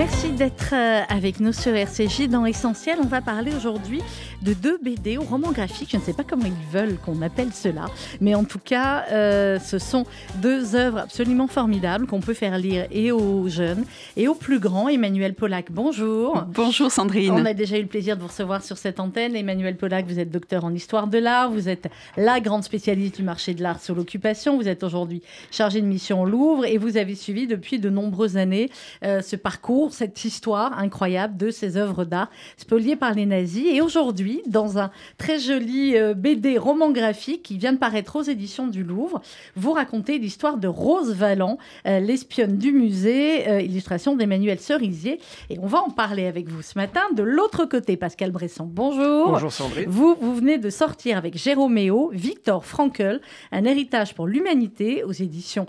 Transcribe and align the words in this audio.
Merci 0.00 0.32
d'être 0.32 0.72
euh, 0.72 1.02
avec 1.10 1.40
nous 1.40 1.52
sur 1.52 1.74
RCJ 1.76 2.28
dans 2.30 2.46
Essentiel. 2.46 2.96
On 3.02 3.06
va 3.06 3.20
parler 3.20 3.52
aujourd'hui 3.54 4.00
de 4.40 4.54
deux 4.54 4.78
BD 4.78 5.18
au 5.18 5.24
roman 5.24 5.52
graphique. 5.52 5.90
Je 5.92 5.98
ne 5.98 6.02
sais 6.02 6.14
pas 6.14 6.24
comment 6.24 6.46
ils 6.46 6.72
veulent 6.72 6.96
qu'on 6.96 7.20
appelle 7.20 7.52
cela, 7.52 7.84
mais 8.18 8.34
en 8.34 8.44
tout 8.44 8.58
cas, 8.58 9.04
euh, 9.12 9.58
ce 9.58 9.78
sont 9.78 10.06
deux 10.36 10.74
œuvres 10.74 10.96
absolument 10.96 11.48
formidables 11.48 12.06
qu'on 12.06 12.20
peut 12.20 12.32
faire 12.32 12.56
lire 12.56 12.86
et 12.90 13.12
aux 13.12 13.46
jeunes 13.50 13.84
et 14.16 14.26
aux 14.26 14.34
plus 14.34 14.58
grands. 14.58 14.88
Emmanuel 14.88 15.34
Pollack, 15.34 15.66
bonjour. 15.70 16.44
Bonjour 16.48 16.90
Sandrine. 16.90 17.32
On 17.32 17.44
a 17.44 17.52
déjà 17.52 17.76
eu 17.76 17.82
le 17.82 17.86
plaisir 17.86 18.16
de 18.16 18.22
vous 18.22 18.28
recevoir 18.28 18.64
sur 18.64 18.78
cette 18.78 19.00
antenne. 19.00 19.36
Emmanuel 19.36 19.76
Pollack, 19.76 20.06
vous 20.06 20.18
êtes 20.18 20.30
docteur 20.30 20.64
en 20.64 20.72
histoire 20.72 21.08
de 21.08 21.18
l'art, 21.18 21.50
vous 21.50 21.68
êtes 21.68 21.88
la 22.16 22.40
grande 22.40 22.64
spécialiste 22.64 23.16
du 23.16 23.22
marché 23.22 23.52
de 23.52 23.62
l'art 23.62 23.82
sur 23.82 23.94
l'occupation. 23.94 24.56
Vous 24.56 24.66
êtes 24.66 24.82
aujourd'hui 24.82 25.20
chargé 25.50 25.82
de 25.82 25.86
mission 25.86 26.22
au 26.22 26.24
Louvre 26.24 26.64
et 26.64 26.78
vous 26.78 26.96
avez 26.96 27.16
suivi 27.16 27.46
depuis 27.46 27.78
de 27.78 27.90
nombreuses 27.90 28.38
années 28.38 28.70
euh, 29.04 29.20
ce 29.20 29.36
parcours 29.36 29.89
cette 29.92 30.24
histoire 30.24 30.78
incroyable 30.78 31.36
de 31.36 31.50
ces 31.50 31.76
œuvres 31.76 32.04
d'art 32.04 32.30
spoliées 32.56 32.96
par 32.96 33.14
les 33.14 33.26
nazis. 33.26 33.66
Et 33.72 33.80
aujourd'hui, 33.80 34.42
dans 34.46 34.78
un 34.78 34.90
très 35.18 35.38
joli 35.38 35.96
euh, 35.96 36.14
BD 36.14 36.58
roman 36.58 36.90
graphique 36.90 37.42
qui 37.42 37.58
vient 37.58 37.72
de 37.72 37.78
paraître 37.78 38.16
aux 38.16 38.22
éditions 38.22 38.66
du 38.66 38.82
Louvre, 38.82 39.20
vous 39.56 39.72
racontez 39.72 40.18
l'histoire 40.18 40.56
de 40.56 40.68
Rose 40.68 41.14
Valland, 41.14 41.58
euh, 41.86 42.00
l'espionne 42.00 42.58
du 42.58 42.72
musée, 42.72 43.48
euh, 43.48 43.60
illustration 43.60 44.16
d'Emmanuel 44.16 44.58
Cerisier. 44.58 45.20
Et 45.48 45.58
on 45.58 45.66
va 45.66 45.80
en 45.80 45.90
parler 45.90 46.26
avec 46.26 46.48
vous 46.48 46.62
ce 46.62 46.78
matin. 46.78 47.02
De 47.14 47.22
l'autre 47.22 47.64
côté, 47.64 47.96
Pascal 47.96 48.30
Bresson, 48.30 48.68
bonjour. 48.70 49.30
Bonjour 49.30 49.52
Sandrine. 49.52 49.88
Vous, 49.88 50.16
vous 50.20 50.34
venez 50.34 50.58
de 50.58 50.70
sortir 50.70 51.16
avec 51.16 51.36
Jéroméo, 51.36 52.10
Victor 52.12 52.64
Frankel, 52.64 53.20
Un 53.52 53.64
héritage 53.64 54.14
pour 54.14 54.26
l'humanité 54.26 55.04
aux 55.04 55.12
éditions 55.12 55.66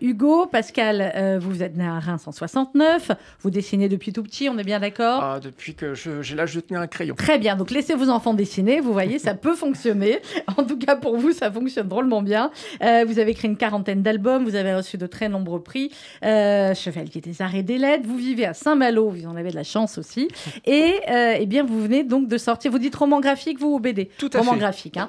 Hugo. 0.00 0.46
Pascal, 0.46 1.38
vous 1.40 1.62
êtes 1.62 1.76
né 1.76 1.86
à 1.86 1.98
Reims 1.98 2.26
en 2.26 2.32
69. 2.32 3.12
Vous 3.40 3.50
dessinez 3.62 3.88
depuis 3.88 4.12
tout 4.12 4.24
petit, 4.24 4.48
on 4.48 4.58
est 4.58 4.64
bien 4.64 4.80
d'accord 4.80 5.22
ah, 5.22 5.40
Depuis 5.40 5.74
que 5.74 5.94
j'ai 5.94 6.34
l'âge 6.34 6.54
de 6.54 6.60
tenir 6.60 6.80
un 6.80 6.88
crayon. 6.88 7.14
Très 7.14 7.38
bien, 7.38 7.54
donc 7.54 7.70
laissez 7.70 7.94
vos 7.94 8.08
enfants 8.08 8.34
dessiner, 8.34 8.80
vous 8.80 8.92
voyez, 8.92 9.20
ça 9.20 9.34
peut 9.34 9.54
fonctionner. 9.54 10.20
En 10.56 10.64
tout 10.64 10.76
cas, 10.76 10.96
pour 10.96 11.16
vous, 11.16 11.32
ça 11.32 11.50
fonctionne 11.50 11.88
drôlement 11.88 12.20
bien. 12.20 12.50
Euh, 12.82 13.04
vous 13.06 13.18
avez 13.18 13.30
écrit 13.30 13.48
une 13.48 13.56
quarantaine 13.56 14.02
d'albums, 14.02 14.44
vous 14.44 14.54
avez 14.54 14.74
reçu 14.74 14.98
de 14.98 15.06
très 15.06 15.28
nombreux 15.28 15.62
prix. 15.62 15.90
Euh, 16.24 16.74
Chevalier 16.74 17.20
des 17.20 17.40
Arts 17.40 17.54
et 17.54 17.62
des 17.62 17.78
Lettres, 17.78 18.04
vous 18.06 18.16
vivez 18.16 18.44
à 18.44 18.52
Saint-Malo, 18.52 19.08
vous 19.08 19.26
en 19.26 19.36
avez 19.36 19.50
de 19.50 19.54
la 19.54 19.62
chance 19.62 19.98
aussi. 19.98 20.28
Et 20.66 20.94
euh, 21.10 21.36
eh 21.38 21.46
bien, 21.46 21.64
vous 21.64 21.80
venez 21.80 22.02
donc 22.02 22.28
de 22.28 22.36
sortir, 22.38 22.70
vous 22.70 22.78
dites 22.78 22.94
roman 22.94 23.20
graphique, 23.20 23.58
vous 23.58 23.74
ou 23.74 23.80
BD 23.80 24.10
Tout 24.18 24.30
à 24.34 24.38
roman 24.38 24.52
fait. 24.52 24.58
graphique. 24.58 24.96
Hein. 24.96 25.08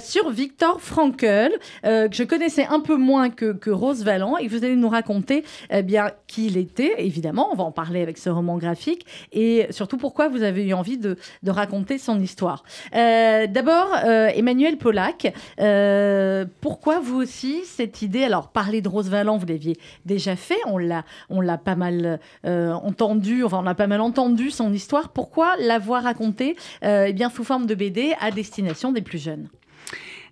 sur 0.00 0.30
Victor 0.30 0.80
Frankl, 0.80 1.50
que 1.82 2.08
je 2.12 2.22
connaissais 2.22 2.66
un 2.66 2.80
peu 2.80 2.96
moins 2.96 3.30
que, 3.30 3.52
que 3.52 3.70
Rose 3.70 4.04
Valland, 4.04 4.36
et 4.38 4.46
vous 4.46 4.64
allez 4.64 4.76
nous 4.76 4.88
raconter 4.88 5.42
eh 5.70 5.82
bien 5.82 6.10
qui 6.26 6.46
il 6.46 6.56
était, 6.56 6.94
évidemment, 6.98 7.52
en 7.60 7.72
parler 7.72 8.02
avec 8.02 8.18
ce 8.18 8.30
roman 8.30 8.58
graphique 8.58 9.06
et 9.32 9.66
surtout 9.70 9.96
pourquoi 9.96 10.28
vous 10.28 10.42
avez 10.42 10.66
eu 10.66 10.72
envie 10.72 10.98
de, 10.98 11.16
raconter 11.46 11.98
son 11.98 12.20
histoire? 12.20 12.64
Euh, 12.94 13.46
d'abord, 13.46 13.88
euh, 14.04 14.28
Emmanuel 14.28 14.76
Pollack, 14.76 15.32
euh, 15.60 16.44
pourquoi 16.60 17.00
vous 17.00 17.20
aussi 17.20 17.62
cette 17.64 18.02
idée? 18.02 18.24
Alors, 18.24 18.48
parler 18.48 18.80
de 18.80 18.88
Rose 18.88 19.08
Valland, 19.08 19.36
vous 19.36 19.46
l'aviez 19.46 19.76
déjà 20.04 20.36
fait, 20.36 20.58
on 20.66 20.78
l'a, 20.78 21.04
on 21.28 21.40
l'a 21.40 21.58
pas 21.58 21.74
mal 21.74 22.20
entendu, 22.44 23.44
enfin, 23.44 23.60
on 23.62 23.66
a 23.66 23.74
pas 23.74 23.86
mal 23.86 24.00
entendu 24.00 24.50
son 24.50 24.72
histoire. 24.72 25.10
Pourquoi 25.10 25.56
l'avoir 25.58 26.04
racontée 26.04 26.56
eh 26.82 27.12
bien, 27.12 27.30
sous 27.30 27.44
forme 27.44 27.66
de 27.66 27.74
BD 27.74 28.12
à 28.20 28.30
destination 28.30 28.92
des 28.92 29.02
plus 29.02 29.22
jeunes? 29.22 29.48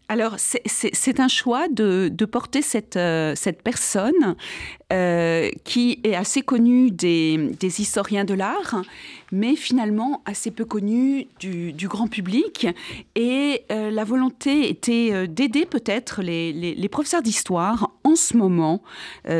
Alors, 0.08 0.36
c'est 0.38 1.20
un 1.20 1.28
choix 1.28 1.68
de, 1.68 2.08
porter 2.24 2.62
cette, 2.62 2.98
cette 3.34 3.62
personne 3.62 4.36
euh, 4.90 5.50
qui 5.64 6.00
est 6.02 6.14
assez 6.14 6.40
connu 6.40 6.90
des, 6.90 7.50
historiens 7.60 8.24
de 8.24 8.32
l'art, 8.32 8.82
mais 9.32 9.54
finalement 9.54 10.22
assez 10.24 10.50
peu 10.50 10.64
connu 10.64 11.26
du, 11.40 11.88
grand 11.88 12.08
public. 12.08 12.66
Et 13.14 13.64
euh, 13.70 13.90
la 13.90 14.04
volonté 14.04 14.70
était 14.70 15.10
euh, 15.12 15.26
d'aider 15.26 15.66
peut-être 15.66 16.22
les, 16.22 16.88
professeurs 16.90 17.20
d'histoire 17.20 17.90
en 18.08 18.16
ce 18.16 18.36
moment, 18.36 18.82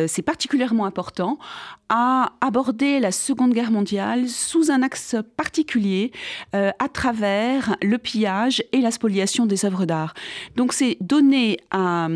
c'est 0.06 0.22
particulièrement 0.22 0.84
important, 0.84 1.38
à 1.88 2.32
aborder 2.42 3.00
la 3.00 3.12
Seconde 3.12 3.54
Guerre 3.54 3.70
mondiale 3.70 4.28
sous 4.28 4.70
un 4.70 4.82
axe 4.82 5.16
particulier 5.36 6.12
à 6.52 6.88
travers 6.92 7.76
le 7.82 7.96
pillage 7.96 8.62
et 8.72 8.80
la 8.80 8.90
spoliation 8.90 9.46
des 9.46 9.64
œuvres 9.64 9.86
d'art. 9.86 10.12
Donc 10.56 10.74
c'est 10.74 10.98
donner 11.00 11.56
à, 11.70 12.08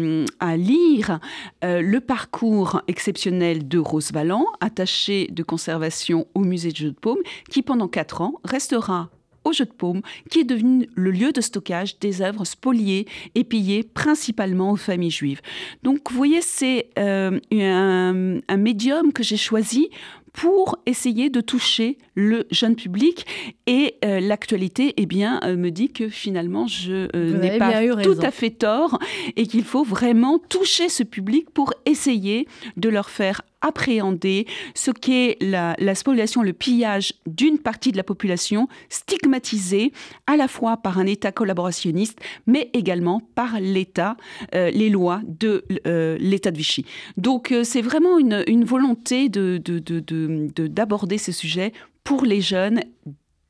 lire 0.56 1.20
le 1.62 1.98
parcours 2.00 2.82
exceptionnel 2.86 3.66
de 3.66 3.78
Rose 3.78 4.12
Valland, 4.12 4.46
attachée 4.60 5.28
de 5.30 5.42
conservation 5.42 6.26
au 6.34 6.40
musée 6.40 6.70
de 6.70 6.76
Jeux 6.76 6.90
de 6.90 6.98
Paume, 6.98 7.20
qui 7.48 7.62
pendant 7.62 7.88
quatre 7.88 8.20
ans 8.20 8.34
restera 8.44 9.10
au 9.44 9.52
Jeu 9.52 9.64
de 9.64 9.72
Paume, 9.72 10.02
qui 10.30 10.40
est 10.40 10.44
devenu 10.44 10.88
le 10.94 11.10
lieu 11.10 11.32
de 11.32 11.40
stockage 11.40 11.98
des 11.98 12.22
œuvres 12.22 12.44
spoliées 12.44 13.06
et 13.34 13.44
pillées 13.44 13.82
principalement 13.82 14.72
aux 14.72 14.76
familles 14.76 15.10
juives. 15.10 15.40
Donc, 15.82 16.10
vous 16.10 16.16
voyez, 16.16 16.40
c'est 16.42 16.90
euh, 16.98 17.38
un, 17.52 18.38
un, 18.48 18.56
médium 18.56 19.12
que 19.12 19.22
j'ai 19.22 19.36
choisi 19.36 19.88
pour 20.32 20.78
essayer 20.86 21.30
de 21.30 21.40
toucher 21.40 21.98
le 22.14 22.46
jeune 22.50 22.74
public. 22.74 23.26
Et 23.66 23.96
euh, 24.04 24.20
l'actualité, 24.20 24.94
eh 24.96 25.06
bien, 25.06 25.40
euh, 25.44 25.56
me 25.56 25.70
dit 25.70 25.90
que 25.90 26.08
finalement, 26.08 26.66
je 26.66 27.08
euh, 27.14 27.38
n'ai 27.38 27.58
pas 27.58 27.82
tout 28.02 28.18
à 28.22 28.30
fait 28.30 28.50
tort 28.50 28.98
et 29.36 29.46
qu'il 29.46 29.64
faut 29.64 29.84
vraiment 29.84 30.38
toucher 30.38 30.88
ce 30.88 31.02
public 31.02 31.50
pour 31.50 31.74
essayer 31.86 32.48
de 32.76 32.88
leur 32.88 33.10
faire 33.10 33.42
appréhender 33.62 34.46
ce 34.74 34.90
qu'est 34.90 35.36
la, 35.40 35.74
spoliation, 35.94 36.42
le 36.42 36.52
pillage 36.52 37.14
d'une 37.26 37.58
partie 37.58 37.92
de 37.92 37.96
la 37.96 38.04
population 38.04 38.68
stigmatisée 38.88 39.92
à 40.26 40.36
la 40.36 40.48
fois 40.48 40.76
par 40.76 40.98
un 40.98 41.06
État 41.06 41.32
collaborationniste, 41.32 42.20
mais 42.46 42.70
également 42.74 43.22
par 43.34 43.60
l'État, 43.60 44.16
euh, 44.54 44.70
les 44.70 44.90
lois 44.90 45.20
de 45.26 45.64
euh, 45.86 46.18
l'État 46.20 46.50
de 46.50 46.56
Vichy. 46.56 46.84
Donc 47.16 47.52
euh, 47.52 47.64
c'est 47.64 47.82
vraiment 47.82 48.18
une, 48.18 48.64
volonté 48.64 49.28
d'aborder 49.28 51.16
de, 51.16 51.20
de, 51.20 51.24
ce 51.24 51.32
sujet 51.32 51.72
pour 52.04 52.24
les 52.24 52.40
jeunes 52.40 52.80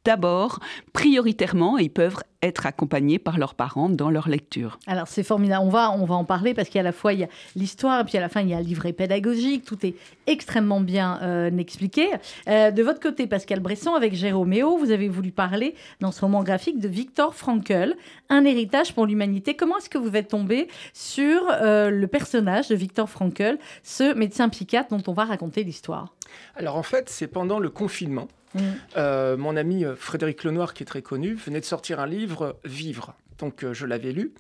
d'abord, 0.05 0.59
prioritairement, 0.93 1.79
ils 1.79 1.91
peuvent 1.91 2.19
être 2.43 2.67
accompagnés 2.67 3.19
par 3.19 3.39
leurs 3.39 3.55
parents 3.55 3.89
dans 3.89 4.11
leur 4.11 4.29
lecture. 4.29 4.79
Alors 4.87 5.07
c'est 5.07 5.23
formidable, 5.23 5.65
on 5.65 5.69
va, 5.69 5.93
on 5.93 6.05
va 6.05 6.17
en 6.17 6.25
parler 6.25 6.55
parce 6.55 6.69
qu'à 6.69 6.83
la 6.83 6.93
fois 6.93 7.13
il 7.13 7.21
y 7.21 7.25
a 7.25 7.29
l'histoire 7.55 8.01
et 8.01 8.05
puis 8.05 8.19
à 8.19 8.21
la 8.21 8.29
fin 8.29 8.41
il 8.41 8.49
y 8.49 8.55
a 8.55 8.59
le 8.59 8.67
livret 8.67 8.93
pédagogique, 8.93 9.65
tout 9.65 9.87
est 9.87 9.95
extrêmement 10.27 10.81
bien 10.81 11.21
euh, 11.23 11.57
expliqué. 11.57 12.09
Euh, 12.49 12.73
de 12.73 12.83
votre 12.83 13.01
côté, 13.01 13.27
Pascal 13.27 13.61
Bresson, 13.61 13.95
avec 13.95 14.15
Jéroméo, 14.15 14.77
vous 14.77 14.91
avez 14.91 15.09
voulu 15.09 15.31
parler 15.31 15.75
dans 16.01 16.11
ce 16.11 16.21
roman 16.21 16.43
graphique 16.43 16.81
de 16.81 16.89
Victor 16.89 17.35
Frankl, 17.35 17.95
Un 18.29 18.45
héritage 18.45 18.93
pour 18.93 19.07
l'humanité. 19.07 19.55
Comment 19.55 19.79
est-ce 19.79 19.91
que 19.91 19.99
vous 19.99 20.17
êtes 20.17 20.29
tombé 20.29 20.69
sur 20.93 21.43
euh, 21.51 21.91
le 21.91 22.07
personnage 22.09 22.69
de 22.69 22.75
Victor 22.75 23.09
Frankl, 23.09 23.59
ce 23.85 24.15
médecin 24.15 24.49
psychiatre 24.49 24.89
dont 24.89 25.03
on 25.07 25.13
va 25.13 25.25
raconter 25.25 25.63
l'histoire? 25.63 26.15
Alors 26.57 26.77
en 26.77 26.83
fait, 26.83 27.09
c'est 27.09 27.29
pendant 27.29 27.61
le 27.61 27.71
confinement. 27.71 28.27
Mm. 28.55 28.61
Euh, 28.97 29.37
mon 29.37 29.57
ami 29.57 29.85
euh, 29.85 29.97
Frédéric 29.97 30.45
Lenoir, 30.45 30.75
qui 30.75 30.83
est 30.83 30.87
très 30.87 31.03
connu, 31.03 31.35
venait 31.35 31.61
de 31.61 31.65
sortir 31.65 32.01
un 32.01 32.07
livre, 32.07 32.59
Vivre. 32.65 33.15
Donc 33.39 33.65
euh, 33.65 33.75
je 33.75 33.87
l'avais 33.87 34.13
lu. 34.13 34.33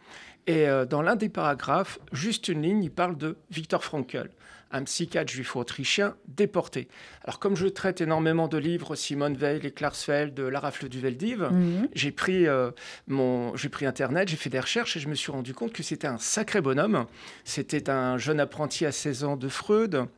Et 0.49 0.67
dans 0.91 1.03
l'un 1.03 1.15
des 1.15 1.29
paragraphes, 1.29 2.01
juste 2.11 2.49
une 2.49 2.63
ligne, 2.63 2.83
il 2.83 2.91
parle 2.91 3.17
de 3.17 3.37
Victor 3.53 3.85
Frankl, 3.85 4.29
un 4.73 4.83
psychiatre 4.83 5.33
juif 5.33 5.55
autrichien 5.55 6.17
déporté. 6.27 6.89
Alors 7.23 7.39
comme 7.39 7.55
je 7.55 7.69
traite 7.69 8.01
énormément 8.01 8.49
de 8.49 8.59
livres, 8.59 8.97
Simone 8.97 9.37
Veil, 9.37 9.61
les 9.61 9.71
Klarsfeld, 9.71 10.37
La 10.41 10.59
rafle 10.59 10.89
du 10.89 10.99
Veldiv, 10.99 11.43
mm. 11.45 11.87
j'ai 11.95 12.11
pris, 12.11 12.47
mon, 13.07 13.55
j'ai 13.55 13.69
pris 13.69 13.87
Internet, 13.87 14.27
j'ai 14.27 14.37
fait 14.37 14.51
des 14.51 14.59
recherches 14.59 14.97
et 14.97 15.01
je 15.01 15.07
me 15.07 15.15
suis 15.15 15.31
rendu 15.31 15.55
compte 15.55 15.73
que 15.73 15.85
c'était 15.85 16.09
un 16.09 16.19
sacré 16.19 16.61
bonhomme. 16.61 17.07
C'était 17.45 17.89
un 17.89 18.19
jeune 18.19 18.41
apprenti 18.41 18.85
à 18.85 18.91
16 18.91 19.23
ans 19.23 19.37
de 19.37 19.47
Freud, 19.47 20.09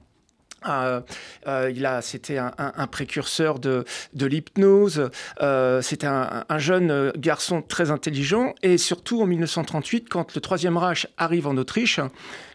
euh, 0.68 1.00
euh, 1.46 1.72
il 1.74 1.84
a, 1.86 2.02
c'était 2.02 2.38
un, 2.38 2.86
précurseur 2.86 3.58
de, 3.58 3.84
l'hypnose. 4.14 5.10
Euh, 5.40 5.82
c'était 5.82 6.06
un, 6.06 6.58
jeune 6.58 7.12
garçon 7.16 7.62
très 7.62 7.90
intelligent. 7.90 8.54
Et 8.62 8.78
surtout, 8.78 9.22
en 9.22 9.26
1938, 9.26 10.08
quand 10.08 10.34
le 10.34 10.40
Troisième 10.40 10.76
Reich 10.76 11.06
arrive 11.16 11.46
en 11.46 11.56
Autriche, 11.56 12.00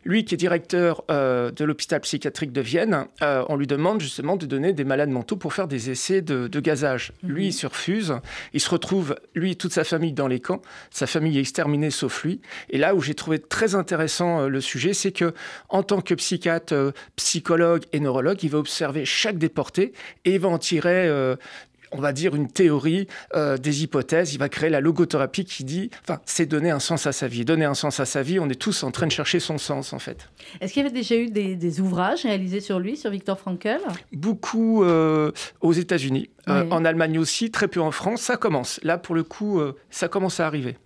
lui 0.05 0.25
qui 0.25 0.35
est 0.35 0.37
directeur 0.37 1.03
de 1.09 1.63
l'hôpital 1.63 2.01
psychiatrique 2.01 2.51
de 2.51 2.61
Vienne, 2.61 3.05
on 3.21 3.55
lui 3.55 3.67
demande 3.67 4.01
justement 4.01 4.35
de 4.35 4.45
donner 4.45 4.73
des 4.73 4.83
malades 4.83 5.09
mentaux 5.09 5.35
pour 5.35 5.53
faire 5.53 5.67
des 5.67 5.89
essais 5.89 6.21
de, 6.21 6.59
gazage. 6.59 7.13
Mhm. 7.23 7.31
Lui, 7.31 7.47
il 7.47 7.53
se 7.53 7.67
refuse. 7.67 8.15
Il 8.53 8.59
se 8.59 8.69
retrouve, 8.69 9.15
lui, 9.35 9.55
toute 9.55 9.73
sa 9.73 9.83
famille 9.83 10.13
dans 10.13 10.27
les 10.27 10.39
camps. 10.39 10.61
Sa 10.91 11.07
famille 11.07 11.37
est 11.37 11.41
exterminée 11.41 11.91
sauf 11.91 12.23
lui. 12.23 12.41
Et 12.69 12.77
là 12.77 12.95
où 12.95 13.01
j'ai 13.01 13.13
trouvé 13.13 13.39
très 13.39 13.75
intéressant 13.75 14.47
le 14.47 14.61
sujet, 14.61 14.93
c'est 14.93 15.11
que 15.11 15.33
en 15.69 15.83
tant 15.83 16.01
que 16.01 16.13
psychiatre, 16.13 16.93
psychologue 17.15 17.83
et 17.93 17.99
neurologue, 17.99 18.43
il 18.43 18.49
va 18.49 18.57
observer 18.57 19.05
chaque 19.05 19.37
déporté 19.37 19.93
et 20.25 20.35
il 20.35 20.39
va 20.39 20.49
en 20.49 20.57
tirer 20.57 21.09
on 21.91 22.00
va 22.00 22.13
dire, 22.13 22.36
une 22.36 22.47
théorie 22.47 23.07
euh, 23.36 23.57
des 23.57 23.83
hypothèses. 23.83 24.33
Il 24.33 24.39
va 24.39 24.50
créer 24.50 24.69
la 24.69 24.81
logothérapie 24.81 25.45
qui 25.45 25.63
dit, 25.63 25.89
enfin, 26.03 26.19
c'est 26.25 26.45
donner 26.45 26.71
un 26.71 26.80
sens 26.80 27.07
à 27.07 27.12
sa 27.12 27.27
vie. 27.27 27.45
Donner 27.45 27.65
un 27.65 27.74
sens 27.74 28.00
à 28.00 28.06
sa 28.06 28.21
vie, 28.21 28.39
on 28.39 28.50
est 28.50 28.59
tous 28.59 28.83
en 28.83 28.91
train 28.91 29.07
de 29.07 29.12
chercher 29.12 29.39
son 29.39 29.57
sens, 29.57 29.94
en 29.94 30.00
fait. 30.00 30.30
Est-ce 30.62 30.74
qu'il 30.74 30.83
y 30.83 30.86
avait 30.86 30.95
déjà 30.95 31.15
eu 31.15 31.30
des, 31.30 31.81
ouvrages 31.81 32.24
réalisés 32.24 32.62
sur 32.62 32.80
lui, 32.80 32.97
sur 32.97 33.12
Victor 33.12 33.39
Frankl? 33.39 33.80
Beaucoup 34.12 34.83
euh, 34.83 35.31
aux 35.62 35.74
États-Unis, 35.74 36.30
euh, 36.47 36.65
en 36.71 36.83
Allemagne 36.83 37.19
aussi, 37.19 37.51
très 37.51 37.68
peu 37.68 37.81
en 37.81 37.92
France. 37.92 38.21
Ça 38.21 38.38
commence. 38.38 38.80
Là, 38.83 38.97
pour 38.97 39.15
le 39.15 39.24
coup, 39.24 39.62
ça 39.89 40.07
commence 40.07 40.39
à 40.39 40.47
arriver. 40.47 40.77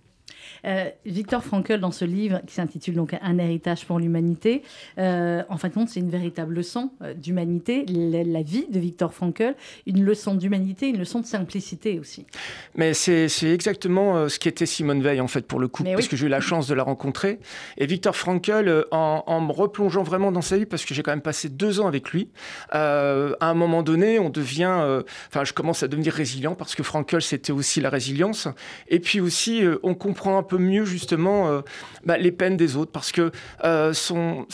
Euh, 0.64 0.90
Victor 1.04 1.42
Frankl, 1.42 1.78
dans 1.78 1.90
ce 1.90 2.04
livre 2.04 2.40
qui 2.46 2.54
s'intitule 2.54 2.94
donc 2.94 3.14
Un 3.20 3.38
héritage 3.38 3.84
pour 3.84 3.98
l'humanité, 3.98 4.62
euh, 4.98 5.42
en 5.48 5.56
fin 5.56 5.68
de 5.68 5.74
compte, 5.74 5.88
c'est 5.88 6.00
une 6.00 6.10
véritable 6.10 6.54
leçon 6.54 6.90
euh, 7.02 7.14
d'humanité, 7.14 7.84
la, 7.86 8.42
vie 8.42 8.66
de 8.70 8.78
Victor 8.78 9.12
Frankl, 9.12 9.54
une 9.86 10.04
leçon 10.04 10.34
d'humanité, 10.34 10.88
une 10.88 10.98
leçon 10.98 11.20
de 11.20 11.26
simplicité 11.26 11.98
aussi. 11.98 12.26
Mais 12.74 12.94
c'est 12.94 13.28
exactement 13.42 14.28
ce 14.28 14.38
qu'était 14.38 14.66
Simone 14.66 15.02
Veil, 15.02 15.20
en 15.20 15.28
fait, 15.28 15.46
pour 15.46 15.60
le 15.60 15.68
coup, 15.68 15.84
parce 15.84 16.08
que 16.08 16.16
j'ai 16.16 16.26
eu 16.26 16.28
la 16.28 16.40
chance 16.40 16.66
de 16.66 16.74
la 16.74 16.82
rencontrer. 16.82 17.38
Et 17.78 17.86
Victor 17.86 18.16
Frankl, 18.16 18.86
en, 18.90 19.40
me 19.40 19.52
replongeant 19.52 20.02
vraiment 20.02 20.32
dans 20.32 20.42
sa 20.42 20.56
vie, 20.56 20.66
parce 20.66 20.84
que 20.84 20.94
j'ai 20.94 21.02
quand 21.02 21.12
même 21.12 21.22
passé 21.22 21.48
deux 21.48 21.80
ans 21.80 21.86
avec 21.86 22.10
lui, 22.10 22.28
à 22.70 23.34
un 23.40 23.54
moment 23.54 23.82
donné, 23.82 24.18
on 24.18 24.30
devient, 24.30 25.02
enfin, 25.28 25.44
je 25.44 25.52
commence 25.52 25.82
à 25.82 25.88
devenir 25.88 26.12
résilient, 26.12 26.54
parce 26.54 26.74
que 26.74 26.82
Frankl, 26.82 27.22
c'était 27.22 27.52
aussi 27.52 27.80
la 27.80 27.90
résilience. 27.90 28.48
Et 28.88 29.00
puis 29.00 29.20
aussi, 29.20 29.62
on 29.82 29.94
comprend 29.94 30.38
un 30.38 30.42
peu 30.42 30.53
mieux 30.58 30.84
justement 30.84 31.48
euh, 31.48 31.60
bah, 32.04 32.18
les 32.18 32.32
peines 32.32 32.56
des 32.56 32.76
autres 32.76 32.92
parce 32.92 33.12
que 33.12 33.30
euh, 33.64 33.92
son, 33.92 34.46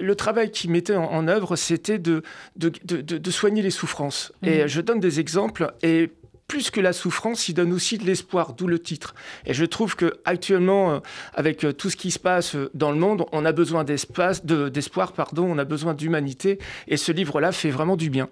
le 0.00 0.14
travail 0.14 0.50
qu'il 0.50 0.70
mettait 0.70 0.96
en, 0.96 1.28
œuvre, 1.28 1.56
c'était 1.56 1.98
de 1.98 2.22
de, 2.56 2.70
de, 2.84 3.30
soigner 3.30 3.62
les 3.62 3.70
souffrances. 3.70 4.32
Et 4.42 4.62
mhm. 4.62 4.66
je 4.68 4.80
donne 4.80 5.00
des 5.00 5.20
exemples 5.20 5.72
et 5.82 6.10
plus 6.48 6.70
que 6.70 6.80
la 6.80 6.92
souffrance, 6.92 7.48
il 7.48 7.54
donne 7.54 7.72
aussi 7.72 7.96
de 7.96 8.04
l'espoir, 8.04 8.54
d'où 8.54 8.66
le 8.66 8.80
titre. 8.80 9.14
Et 9.46 9.54
je 9.54 9.64
trouve 9.64 9.94
que 9.94 10.14
actuellement, 10.24 10.94
euh, 10.94 10.98
avec 11.34 11.64
tout 11.78 11.90
ce 11.90 11.96
qui 11.96 12.10
se 12.10 12.18
passe 12.18 12.56
dans 12.74 12.90
le 12.90 12.98
monde, 12.98 13.24
on 13.30 13.44
a 13.44 13.52
besoin 13.52 13.84
d'espace, 13.84 14.44
d'espoir, 14.44 15.12
pardon, 15.12 15.44
on 15.44 15.58
a 15.58 15.64
besoin 15.64 15.94
d'humanité, 15.94 16.58
et 16.88 16.96
ce 16.96 17.12
livre-là 17.12 17.52
fait 17.52 17.70
vraiment 17.70 17.96
du 17.96 18.10
bien. 18.10 18.28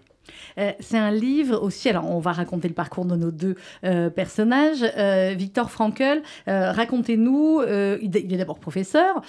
Euh, 0.59 0.73
c'est 0.81 0.99
un 0.99 1.11
livre 1.11 1.61
aussi, 1.63 1.89
alors 1.89 2.11
on 2.11 2.19
va 2.19 2.33
raconter 2.33 2.69
le 2.69 2.75
parcours 2.75 3.05
de 3.05 3.17
nos 3.17 3.31
deux 3.31 3.57
euh, 3.85 4.11
personnages. 4.11 4.85
Euh, 4.97 5.35
Victor 5.37 5.71
Frankl, 5.71 6.23
racontez-nous, 6.47 7.63
il 8.01 8.17
est 8.17 8.37
d'abord 8.37 8.59
professeur, 8.59 9.23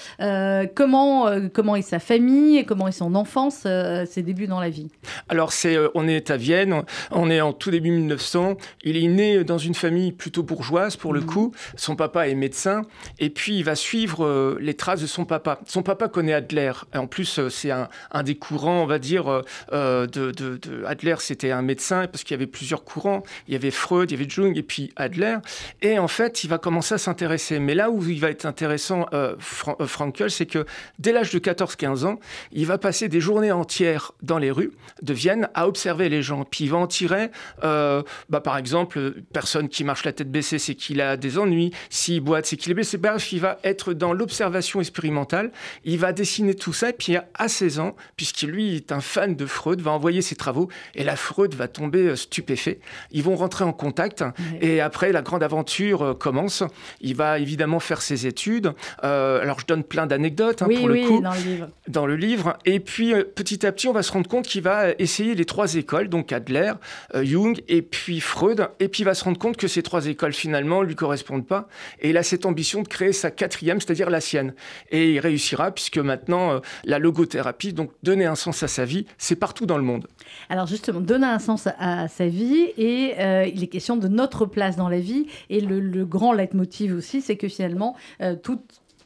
comment, 0.75 1.27
comment 1.53 1.75
est 1.75 1.81
sa 1.81 1.99
famille 1.99 2.57
et 2.57 2.65
comment 2.65 2.87
est 2.87 2.93
son 2.93 3.15
enfance, 3.15 3.67
ses 4.05 4.23
débuts 4.23 4.47
dans 4.47 4.59
la 4.59 4.69
vie? 4.69 4.89
Alors 5.27 5.51
c'est, 5.51 5.77
on 5.95 6.07
est 6.07 6.31
à 6.31 6.37
Vienne, 6.37 6.83
on 7.11 7.29
est 7.29 7.41
en 7.41 7.53
tout 7.53 7.71
début 7.71 7.91
1900, 7.91 8.57
il 8.83 8.97
est 8.97 9.07
né 9.07 9.43
dans 9.43 9.57
une 9.57 9.75
famille 9.75 10.11
plutôt 10.11 10.43
bourgeoise 10.43 10.95
pour 10.95 11.13
le 11.13 11.21
mhm. 11.21 11.25
coup, 11.25 11.51
son 11.75 11.95
papa 11.95 12.27
est 12.27 12.35
médecin, 12.35 12.83
et 13.19 13.29
puis 13.29 13.57
il 13.57 13.63
va 13.63 13.75
suivre 13.75 14.57
les 14.59 14.73
traces 14.73 15.01
de 15.01 15.07
son 15.07 15.25
papa. 15.25 15.59
Son 15.65 15.83
papa 15.83 16.07
connaît 16.07 16.33
Adler, 16.33 16.71
en 16.95 17.07
plus 17.07 17.39
c'est 17.49 17.71
un, 17.71 17.89
un, 18.11 18.23
des 18.23 18.35
courants, 18.35 18.81
on 18.81 18.87
va 18.87 18.99
dire, 18.99 19.43
de, 19.71 20.05
de, 20.05 20.31
de 20.31 20.83
Adler 20.89 21.15
c'était 21.19 21.51
un 21.51 21.61
médecin 21.61 22.07
parce 22.07 22.23
qu'il 22.23 22.33
y 22.33 22.37
avait 22.37 22.47
plusieurs 22.47 22.83
courants. 22.83 23.23
Il 23.47 23.53
y 23.53 23.55
avait 23.55 23.71
Freud, 23.71 24.09
il 24.11 24.15
y 24.15 24.21
avait 24.21 24.29
Jung 24.29 24.57
et 24.57 24.63
puis 24.63 24.91
Adler. 24.95 25.37
Et 25.81 25.99
en 25.99 26.07
fait, 26.07 26.43
il 26.43 26.49
va 26.49 26.57
commencer 26.57 26.95
à 26.95 26.97
s'intéresser. 26.97 27.59
Mais 27.59 27.75
là 27.75 27.91
où 27.91 28.03
il 28.03 28.19
va 28.19 28.29
être 28.29 28.45
intéressant, 28.45 29.05
euh, 29.13 29.35
euh 29.79 29.87
Frankel, 29.87 30.31
c'est 30.31 30.45
que 30.45 30.65
dès 30.97 31.11
l'âge 31.11 31.31
de 31.31 31.39
14-15 31.39 32.05
ans, 32.05 32.19
il 32.51 32.65
va 32.65 32.77
passer 32.77 33.07
des 33.07 33.21
journées 33.21 33.51
entières 33.51 34.13
dans 34.23 34.37
les 34.37 34.51
rues 34.51 34.71
de 35.01 35.13
Vienne 35.13 35.49
à 35.53 35.67
observer 35.67 36.09
les 36.09 36.23
gens. 36.23 36.43
Puis 36.43 36.65
il 36.65 36.71
va 36.71 36.77
en 36.77 36.87
tirer, 36.87 37.29
euh, 37.63 38.01
bah, 38.29 38.41
par 38.41 38.57
exemple, 38.57 39.13
personne 39.31 39.69
qui 39.69 39.83
marche 39.83 40.05
la 40.05 40.13
tête 40.13 40.31
baissée, 40.31 40.59
c'est 40.59 40.75
qu'il 40.75 41.01
a 41.01 41.17
des 41.17 41.37
ennuis. 41.37 41.71
S'il 41.89 42.21
boite, 42.21 42.45
c'est 42.45 42.57
qu'il 42.57 42.71
est 42.71 42.75
blessé. 42.75 42.97
Bref, 42.97 43.31
il 43.31 43.41
va 43.41 43.59
être 43.63 43.93
dans 43.93 44.13
l'observation 44.13 44.79
expérimentale. 44.79 45.51
Il 45.83 45.99
va 45.99 46.13
dessiner 46.13 46.55
tout 46.55 46.73
ça. 46.73 46.89
Et 46.89 46.93
puis 46.93 47.15
à 47.15 47.47
16 47.47 47.79
ans, 47.79 47.95
puisqu'il 48.15 48.49
lui 48.49 48.75
est 48.75 48.91
un 48.91 49.01
fan 49.01 49.35
de 49.35 49.45
Freud, 49.45 49.81
va 49.81 49.91
envoyer 49.91 50.21
ses 50.21 50.35
travaux. 50.35 50.69
Et 50.95 51.03
la 51.03 51.15
Freud 51.15 51.53
va 51.55 51.67
tomber 51.67 52.07
euh, 52.07 52.15
stupéfait. 52.15 52.79
Ils 53.11 53.23
vont 53.23 53.35
rentrer 53.35 53.63
en 53.63 53.73
contact 53.73 54.23
et 54.61 54.81
après 54.81 55.11
la 55.11 55.21
grande 55.21 55.43
aventure 55.43 56.01
euh, 56.01 56.13
commence. 56.13 56.63
Il 57.01 57.15
va 57.15 57.39
évidemment 57.39 57.79
faire 57.79 58.01
ses 58.01 58.27
études. 58.27 58.73
Euh, 59.03 59.41
alors 59.41 59.59
je 59.59 59.65
donne 59.65 59.83
plein 59.83 60.07
d'anecdotes 60.07 60.61
hein, 60.61 60.67
pour 60.67 60.87
le 60.87 61.05
coup 61.05 61.21
dans 61.21 61.33
le 61.33 61.39
livre. 61.39 61.69
Dans 61.87 62.05
le 62.05 62.15
livre. 62.15 62.57
Et 62.65 62.79
puis 62.79 63.13
petit 63.35 63.65
à 63.65 63.71
petit, 63.71 63.87
on 63.87 63.93
va 63.93 64.03
se 64.03 64.11
rendre 64.11 64.27
compte 64.27 64.47
qu'il 64.47 64.61
va 64.61 64.91
essayer 64.99 65.35
les 65.35 65.45
trois 65.45 65.75
écoles, 65.75 66.09
donc 66.09 66.31
Adler, 66.31 66.73
Jung 67.13 67.61
et 67.67 67.81
puis 67.81 68.19
Freud. 68.19 68.67
Et 68.79 68.87
puis 68.87 69.01
il 69.01 69.05
va 69.05 69.13
se 69.13 69.23
rendre 69.23 69.39
compte 69.39 69.57
que 69.57 69.67
ces 69.67 69.83
trois 69.83 70.07
écoles 70.07 70.33
finalement 70.33 70.81
lui 70.81 70.95
correspondent 70.95 71.47
pas. 71.47 71.67
Et 71.99 72.09
il 72.09 72.17
a 72.17 72.23
cette 72.23 72.45
ambition 72.45 72.81
de 72.81 72.87
créer 72.87 73.13
sa 73.13 73.31
quatrième, 73.31 73.79
c'est-à-dire 73.79 74.09
la 74.09 74.21
sienne. 74.21 74.53
Et 74.91 75.13
il 75.13 75.19
réussira 75.19 75.71
puisque 75.71 75.97
maintenant 75.97 76.61
la 76.83 76.99
logothérapie, 76.99 77.73
donc 77.73 77.91
donner 78.03 78.25
un 78.25 78.35
sens 78.35 78.63
à 78.63 78.67
sa 78.67 78.85
vie, 78.85 79.05
c'est 79.17 79.35
partout 79.35 79.65
dans 79.65 79.77
le 79.77 79.83
monde. 79.83 80.07
Alors 80.49 80.68
justement 80.69 81.01
donne 81.01 81.23
un 81.23 81.39
sens 81.39 81.67
à, 81.77 82.07
sa 82.07 82.27
vie 82.27 82.69
et 82.77 83.15
euh, 83.19 83.45
il 83.45 83.63
est 83.63 83.67
question 83.67 83.97
de 83.97 84.07
notre 84.07 84.45
place 84.45 84.75
dans 84.75 84.89
la 84.89 84.99
vie. 84.99 85.27
Et 85.49 85.61
le, 85.61 86.05
grand 86.05 86.33
leitmotiv 86.33 86.95
aussi, 86.95 87.21
c'est 87.21 87.35
que 87.35 87.47
finalement, 87.47 87.95
euh, 88.21 88.35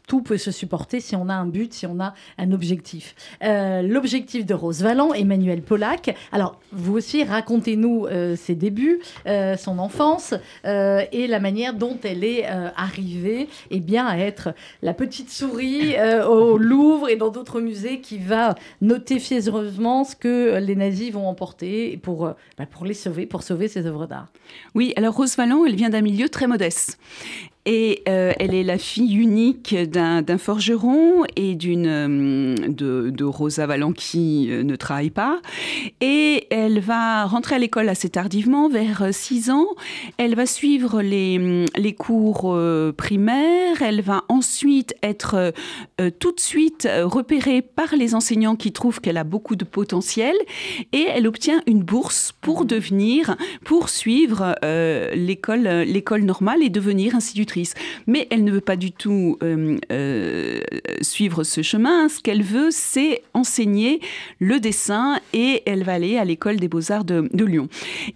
tout, 0.07 0.21
peut 0.21 0.37
se 0.37 0.51
supporter 0.51 0.99
si 0.99 1.15
on 1.15 1.29
a 1.29 1.33
un 1.33 1.45
but, 1.45 1.73
si 1.73 1.85
on 1.85 1.99
a 1.99 2.13
un 2.37 2.51
objectif. 2.51 3.15
Euh, 3.43 3.81
l'objectif 3.81 4.45
de 4.45 4.53
Rose 4.53 4.81
Valland, 4.81 5.13
Emmanuel 5.13 5.61
Pollack. 5.61 6.15
Alors, 6.31 6.59
vous 6.71 6.95
aussi, 6.95 7.23
racontez-nous 7.23 8.07
ses 8.35 8.55
débuts, 8.55 8.99
son 9.25 9.79
enfance 9.79 10.33
et 10.65 11.27
la 11.27 11.39
manière 11.39 11.73
dont 11.73 11.97
elle 12.03 12.23
est 12.23 12.45
arrivée 12.45 13.47
eh 13.71 13.79
bien, 13.79 14.05
à 14.05 14.17
être 14.17 14.53
la 14.81 14.93
petite 14.93 15.29
souris 15.29 15.95
au 16.27 16.57
Louvre 16.63 17.09
et 17.09 17.15
dans 17.15 17.29
d'autres 17.29 17.61
musées 17.61 17.99
qui 17.99 18.17
va 18.17 18.55
noter 18.81 19.19
fiévreusement 19.19 20.03
ce 20.03 20.15
que 20.15 20.57
les 20.57 20.75
nazis 20.75 21.11
vont 21.11 21.27
emporter 21.27 21.97
pour, 21.97 22.33
bah, 22.57 22.65
pour 22.69 22.85
les 22.85 22.93
sauver, 22.93 23.25
pour 23.25 23.43
sauver 23.43 23.67
ses 23.67 23.85
œuvres 23.85 24.07
d'art. 24.07 24.27
Oui, 24.75 24.93
alors 24.95 25.15
Rose 25.15 25.35
Valland, 25.35 25.65
elle 25.65 25.75
vient 25.75 25.89
d'un 25.89 26.01
milieu 26.01 26.29
très 26.29 26.47
modeste. 26.47 26.97
Et 27.65 28.03
euh, 28.09 28.33
elle 28.39 28.53
est 28.53 28.63
la 28.63 28.77
fille 28.77 29.15
unique 29.15 29.73
d'un 29.73 30.37
forgeron 30.37 31.23
et 31.37 31.55
d'une 31.55 31.87
euh, 31.87 32.55
de, 32.67 33.23
Rosa 33.23 33.65
Vallant 33.65 33.93
qui 33.93 34.49
euh, 34.49 34.63
ne 34.63 34.75
travaille 34.75 35.11
pas. 35.11 35.39
Et 36.01 36.47
elle 36.49 36.81
va 36.81 37.23
rentrer 37.25 37.55
à 37.55 37.59
l'école 37.59 37.87
assez 37.87 38.09
tardivement, 38.09 38.67
vers 38.67 39.07
6 39.11 39.49
ans. 39.49 39.67
Elle 40.17 40.35
va 40.35 40.45
suivre 40.45 41.01
les, 41.01 41.65
les 41.77 41.93
cours 41.93 42.57
primaires. 42.97 43.81
Elle 43.81 44.01
va 44.01 44.23
ensuite 44.27 44.95
être 45.01 45.53
tout 46.19 46.31
de 46.31 46.39
suite 46.39 46.87
repérée 47.03 47.61
par 47.61 47.95
les 47.95 48.15
enseignants 48.15 48.55
qui 48.55 48.71
trouvent 48.71 48.99
qu'elle 48.99 49.17
a 49.17 49.23
beaucoup 49.23 49.55
de 49.55 49.63
potentiel. 49.63 50.35
Et 50.91 51.05
elle 51.09 51.27
obtient 51.27 51.61
une 51.65 51.83
bourse 51.83 52.33
pour 52.41 52.65
devenir, 52.65 53.35
pour 53.63 53.89
suivre 53.89 54.55
l'école 54.63 56.23
normale 56.23 56.61
et 56.63 56.69
devenir 56.69 57.15
institutrice 57.15 57.52
mais 58.07 58.27
elle 58.29 58.43
ne 58.43 58.51
veut 58.51 58.61
pas 58.61 58.75
du 58.75 58.91
tout 58.91 59.37
euh, 59.43 59.77
euh, 59.91 60.61
suivre 61.01 61.43
ce 61.43 61.61
chemin. 61.61 62.09
Ce 62.09 62.19
qu'elle 62.19 62.43
veut, 62.43 62.69
c'est 62.71 63.21
enseigner 63.33 63.99
le 64.39 64.59
dessin 64.59 65.19
et 65.33 65.63
elle 65.65 65.83
va 65.83 65.93
aller 65.93 66.17
à 66.17 66.25
l'école 66.25 66.57
des 66.57 66.67
beaux-arts 66.67 67.03
de, 67.03 67.29
Lyon. 67.43 67.67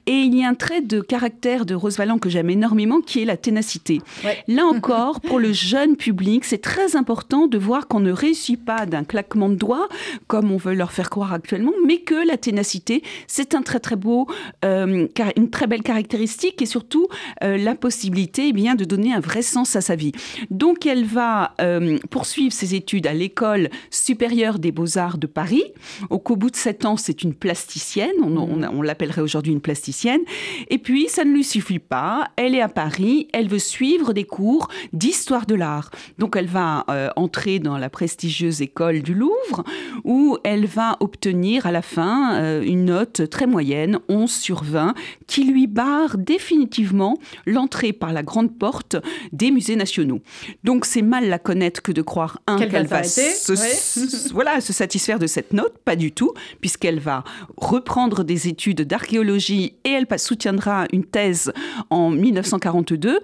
Et 0.06 0.13
il 0.13 0.38
y 0.38 0.44
a 0.44 0.48
un 0.48 0.53
trait 0.53 0.79
de 0.79 1.01
caractère 1.01 1.65
de 1.65 1.75
Rose 1.75 1.98
Valland 1.98 2.17
que 2.17 2.29
j'aime 2.29 2.50
énormément, 2.50 3.01
qui 3.01 3.22
est 3.22 3.25
la 3.25 3.36
ténacité. 3.36 4.00
Là 4.48 4.65
encore, 4.74 5.20
pour 5.20 5.39
le 5.39 5.51
jeune 5.51 5.98
public, 5.98 6.46
c'est 6.46 6.62
très 6.62 6.96
important 6.96 7.48
de 7.48 7.58
voir 7.58 7.88
qu'on 7.88 8.00
ne 8.00 8.12
réussit 8.12 8.63
pas 8.63 8.86
d'un 8.86 9.03
claquement 9.03 9.50
de 9.50 9.56
doigts, 9.56 9.89
comme 10.27 10.51
on 10.51 10.58
veut 10.58 10.74
leur 10.74 10.94
faire 10.94 11.10
croire 11.10 11.34
actuellement, 11.34 11.74
mais 11.86 11.98
que 11.98 12.25
la 12.25 12.38
ténacité, 12.38 13.03
c'est 13.27 13.53
un 13.53 13.62
très 13.62 13.82
très 13.82 13.98
beau, 13.98 14.27
euh, 14.63 15.08
une 15.36 15.50
très 15.50 15.67
belle 15.67 15.84
caractéristique 15.84 16.62
et 16.62 16.65
surtout 16.65 17.08
la 17.41 17.75
possibilité 17.75 18.48
eh 18.48 18.53
bien 18.53 18.75
de 18.75 18.86
donner 18.86 19.13
un 19.13 19.20
vrai 19.27 19.41
sens 19.41 19.75
à 19.75 19.81
sa 19.81 19.96
vie. 19.96 20.12
Donc 20.50 20.86
elle 20.86 21.05
va 21.05 21.53
euh, 21.62 22.00
poursuivre 22.10 22.53
ses 22.53 22.75
études 22.75 23.07
à 23.07 23.13
l'école 23.13 23.69
supérieure 23.91 24.60
des 24.60 24.72
beaux-arts 24.72 25.17
de 25.17 25.27
Paris. 25.27 25.63
Au, 26.10 26.19
bout 26.36 26.51
de 26.51 26.55
sept 26.55 26.86
ans, 26.86 26.98
c'est 26.98 27.24
une 27.24 27.34
plasticienne, 27.34 28.15
on, 28.22 28.63
on 28.63 28.81
l'appellerait 28.81 29.22
aujourd'hui 29.22 29.53
une 29.53 29.62
plasticienne. 29.62 30.22
Et 30.69 30.77
puis, 30.77 31.07
ça 31.10 31.24
ne 31.25 31.34
lui 31.34 31.43
suffit 31.43 31.79
pas, 31.79 32.29
elle 32.36 32.53
est 32.53 32.62
à 32.62 32.69
Paris, 32.69 33.27
elle 33.34 33.48
veut 33.48 33.60
suivre 33.60 34.13
des 34.13 34.24
cours 34.24 34.67
d'histoire 34.93 35.46
de 35.46 35.55
l'art. 35.55 35.89
Donc 36.17 36.36
elle 36.36 36.48
va 36.48 36.86
entrer 37.15 37.60
dans 37.60 37.77
la 37.77 37.89
prestigieuse 37.89 38.62
école 38.62 39.01
du 39.01 39.13
Louvre, 39.13 39.63
où 40.03 40.38
elle 40.43 40.65
va 40.65 40.98
obtenir 41.00 41.65
à 41.65 41.72
la 41.72 41.81
fin 41.81 42.36
euh, 42.36 42.62
une 42.62 42.86
note 42.86 43.29
très 43.29 43.48
moyenne, 43.48 44.00
11 44.10 44.31
sur 44.31 44.63
20, 44.63 44.93
qui 45.27 45.43
lui 45.46 45.67
barre 45.67 46.17
définitivement 46.17 47.17
l'entrée 47.46 47.93
par 47.93 48.13
la 48.13 48.24
grande 48.24 48.57
porte 48.57 48.98
des 49.31 49.51
musées 49.51 49.75
nationaux. 49.75 50.21
Donc 50.63 50.86
c'est 50.86 51.01
mal 51.01 51.27
la 51.29 51.39
connaître 51.39 51.81
que 51.81 51.91
de 51.91 52.01
croire, 52.01 52.41
un, 52.47 52.57
qu'elle 52.57 52.88
va, 52.88 53.03
se, 53.03 54.33
voilà, 54.33 54.62
se 54.62 54.74
satisfaire 54.74 55.19
de 55.19 55.27
cette 55.27 55.53
note, 55.53 55.77
pas 55.86 55.95
du 55.95 56.12
tout, 56.12 56.33
puisqu'elle 56.62 57.00
va 57.00 57.24
reprendre 57.55 58.24
des 58.24 58.47
études 58.47 58.81
d'archéologie 58.81 59.74
et 59.83 59.89
elle 59.89 60.07
soutiendra 60.17 60.86
une 60.93 61.03
thèse 61.03 61.51
en 61.89 62.09
1942 62.09 63.19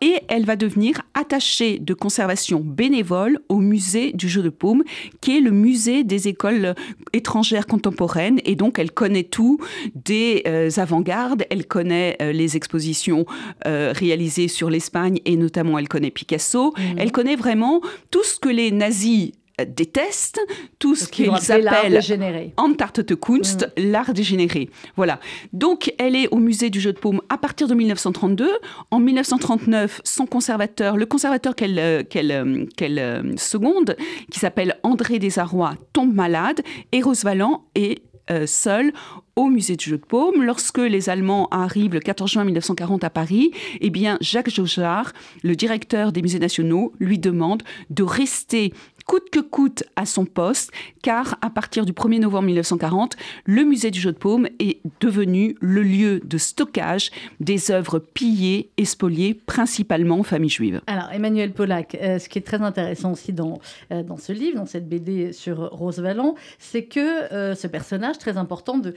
et 0.00 0.14
elle 0.28 0.44
va 0.44 0.56
devenir 0.56 1.02
attachée 1.14 1.78
de 1.78 1.94
conservation 1.94 2.60
bénévole 2.60 3.40
au 3.48 3.58
musée 3.58 4.12
du 4.12 4.28
jeu 4.28 4.42
de 4.42 4.48
paume, 4.48 4.82
qui 5.20 5.36
est 5.36 5.40
le 5.40 5.50
musée 5.50 6.04
des 6.04 6.28
écoles 6.28 6.74
étrangères 7.12 7.66
contemporaines. 7.66 8.40
Et 8.44 8.54
donc, 8.54 8.78
elle 8.78 8.90
connaît 8.90 9.24
tout 9.24 9.58
des 9.94 10.42
euh, 10.46 10.70
avant-gardes, 10.76 11.44
elle 11.50 11.66
connaît 11.66 12.16
euh, 12.22 12.32
les 12.32 12.56
expositions 12.56 13.26
euh, 13.66 13.92
réalisées 13.94 14.48
sur 14.48 14.70
l'Espagne 14.70 15.20
et 15.24 15.36
notamment 15.38 15.78
elle 15.78 15.88
connaît 15.88 16.10
Picasso. 16.10 16.74
Mmh. 16.76 16.82
Elle 16.98 17.12
connaît 17.12 17.36
vraiment 17.36 17.80
tout 18.10 18.22
ce 18.22 18.38
que 18.38 18.48
les 18.48 18.70
nazis 18.70 19.32
détestent 19.66 20.40
tout 20.78 20.94
ce 20.94 21.08
qu'ils 21.08 21.30
appellent 21.50 22.52
Entartete 22.56 23.14
Kunst, 23.16 23.66
mm. 23.76 23.90
l'art 23.90 24.12
dégénéré. 24.14 24.70
Voilà. 24.96 25.20
Donc, 25.52 25.92
elle 25.98 26.14
est 26.16 26.28
au 26.28 26.36
musée 26.36 26.70
du 26.70 26.80
jeu 26.80 26.92
de 26.92 26.98
paume 26.98 27.20
à 27.28 27.38
partir 27.38 27.66
de 27.68 27.74
1932. 27.74 28.48
En 28.90 29.00
1939, 29.00 30.00
son 30.04 30.26
conservateur, 30.26 30.96
le 30.96 31.06
conservateur 31.06 31.54
qu'elle 31.54 31.78
euh, 31.78 32.02
qu'elle 32.02 32.30
euh, 32.30 32.66
euh, 32.82 33.32
seconde, 33.36 33.96
qui 34.30 34.38
s'appelle 34.38 34.76
André 34.82 35.18
Desarrois, 35.18 35.74
tombe 35.92 36.14
malade 36.14 36.60
et 36.92 37.02
Rose 37.02 37.24
Valland 37.24 37.64
est 37.74 38.02
seule 38.46 38.92
au 39.36 39.48
musée 39.48 39.76
du 39.76 39.90
jeu 39.90 39.98
de 39.98 40.04
paume. 40.04 40.42
Lorsque 40.42 40.78
les 40.78 41.08
Allemands 41.08 41.48
arrivent 41.50 41.94
le 41.94 42.00
14 42.00 42.30
juin 42.30 42.44
1940 42.44 43.04
à 43.04 43.10
Paris, 43.10 43.52
eh 43.80 43.92
Jacques 44.20 44.50
Jaujard, 44.50 45.12
le 45.42 45.54
directeur 45.54 46.12
des 46.12 46.22
musées 46.22 46.38
nationaux, 46.38 46.92
lui 46.98 47.18
demande 47.18 47.62
de 47.90 48.02
rester 48.02 48.72
coûte 49.08 49.30
que 49.30 49.40
coûte 49.40 49.84
à 49.96 50.04
son 50.04 50.26
poste, 50.26 50.70
car 51.02 51.38
à 51.40 51.48
partir 51.48 51.86
du 51.86 51.92
1er 51.92 52.20
novembre 52.20 52.44
1940, 52.44 53.16
le 53.46 53.64
musée 53.64 53.90
du 53.90 53.98
jeu 53.98 54.12
de 54.12 54.18
paume 54.18 54.48
est 54.60 54.80
devenu 55.00 55.56
le 55.62 55.82
lieu 55.82 56.20
de 56.22 56.36
stockage 56.36 57.10
des 57.40 57.70
œuvres 57.70 58.00
pillées 58.00 58.68
et 58.76 58.84
spoliées, 58.84 59.32
principalement 59.32 60.18
aux 60.18 60.24
familles 60.24 60.50
juives. 60.50 60.82
Alors, 60.86 61.10
Emmanuel 61.10 61.52
Pollack, 61.52 61.94
euh, 61.94 62.18
ce 62.18 62.28
qui 62.28 62.38
est 62.38 62.42
très 62.42 62.60
intéressant 62.60 63.12
aussi 63.12 63.32
dans, 63.32 63.60
euh, 63.92 64.02
dans 64.02 64.18
ce 64.18 64.30
livre, 64.32 64.58
dans 64.58 64.66
cette 64.66 64.86
BD 64.86 65.32
sur 65.32 65.70
Rose 65.70 66.00
Valland, 66.00 66.34
c'est 66.58 66.84
que 66.84 67.32
euh, 67.32 67.54
ce 67.54 67.66
personnage 67.66 68.18
très 68.18 68.36
important 68.36 68.76
de 68.76 68.94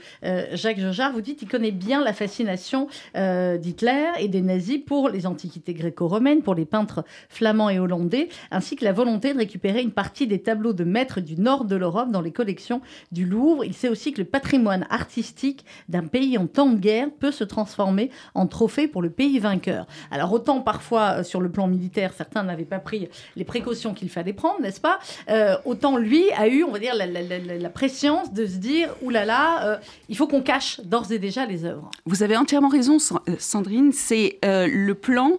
Jacques 0.52 0.78
Jojard, 0.78 1.12
vous 1.12 1.22
dites, 1.22 1.40
il 1.40 1.48
connaît 1.48 1.70
bien 1.70 2.04
la 2.04 2.12
fascination 2.12 2.86
d'Hitler 3.14 4.08
et 4.18 4.28
des 4.28 4.42
nazis 4.42 4.78
pour 4.84 5.08
les 5.08 5.26
antiquités 5.26 5.72
gréco-romaines, 5.72 6.42
pour 6.42 6.54
les 6.54 6.66
peintres 6.66 7.04
flamands 7.30 7.70
et 7.70 7.78
hollandais, 7.78 8.28
ainsi 8.50 8.76
que 8.76 8.84
la 8.84 8.92
volonté 8.92 9.32
de 9.32 9.38
récupérer 9.38 9.80
une 9.80 9.90
partie 9.90 10.01
des 10.26 10.42
tableaux 10.42 10.72
de 10.72 10.84
maîtres 10.84 11.20
du 11.20 11.36
nord 11.36 11.64
de 11.64 11.76
l'Europe 11.76 12.10
dans 12.10 12.20
les 12.20 12.32
collections 12.32 12.80
du 13.12 13.24
Louvre. 13.24 13.64
Il 13.64 13.74
sait 13.74 13.88
aussi 13.88 14.12
que 14.12 14.20
le 14.20 14.26
patrimoine 14.26 14.86
artistique 14.90 15.64
d'un 15.88 16.06
pays 16.06 16.36
en 16.38 16.46
temps 16.46 16.70
de 16.70 16.78
guerre 16.78 17.08
peut 17.18 17.30
se 17.30 17.44
transformer 17.44 18.10
en 18.34 18.46
trophée 18.46 18.88
pour 18.88 19.02
le 19.02 19.10
pays 19.10 19.38
vainqueur. 19.38 19.86
Alors 20.10 20.32
autant 20.32 20.60
parfois 20.60 21.18
euh, 21.18 21.22
sur 21.22 21.40
le 21.40 21.50
plan 21.50 21.66
militaire, 21.66 22.12
certains 22.16 22.42
n'avaient 22.42 22.64
pas 22.64 22.78
pris 22.78 23.08
les 23.36 23.44
précautions 23.44 23.94
qu'il 23.94 24.10
fallait 24.10 24.32
prendre, 24.32 24.60
n'est-ce 24.60 24.80
pas? 24.80 24.98
Euh, 25.28 25.56
Autant 25.64 25.96
lui 25.96 26.30
a 26.32 26.48
eu, 26.48 26.64
on 26.64 26.70
va 26.70 26.78
dire, 26.78 26.94
la, 26.94 27.06
la, 27.06 27.70
préscience 27.70 28.32
de 28.32 28.46
se 28.46 28.56
dire, 28.56 28.94
oulala, 29.02 29.24
là 29.24 29.26
là, 29.26 29.66
euh, 29.66 29.76
il 30.08 30.16
faut 30.16 30.26
qu'on 30.26 30.42
cache 30.42 30.80
d'ores 30.80 31.12
et 31.12 31.18
déjà 31.18 31.46
les 31.46 31.64
œuvres. 31.64 31.90
Vous 32.06 32.22
avez 32.22 32.36
entièrement 32.36 32.68
raison, 32.68 32.98
Sandrine. 33.38 33.92
C'est 33.92 34.38
le 34.42 34.92
plan 34.94 35.32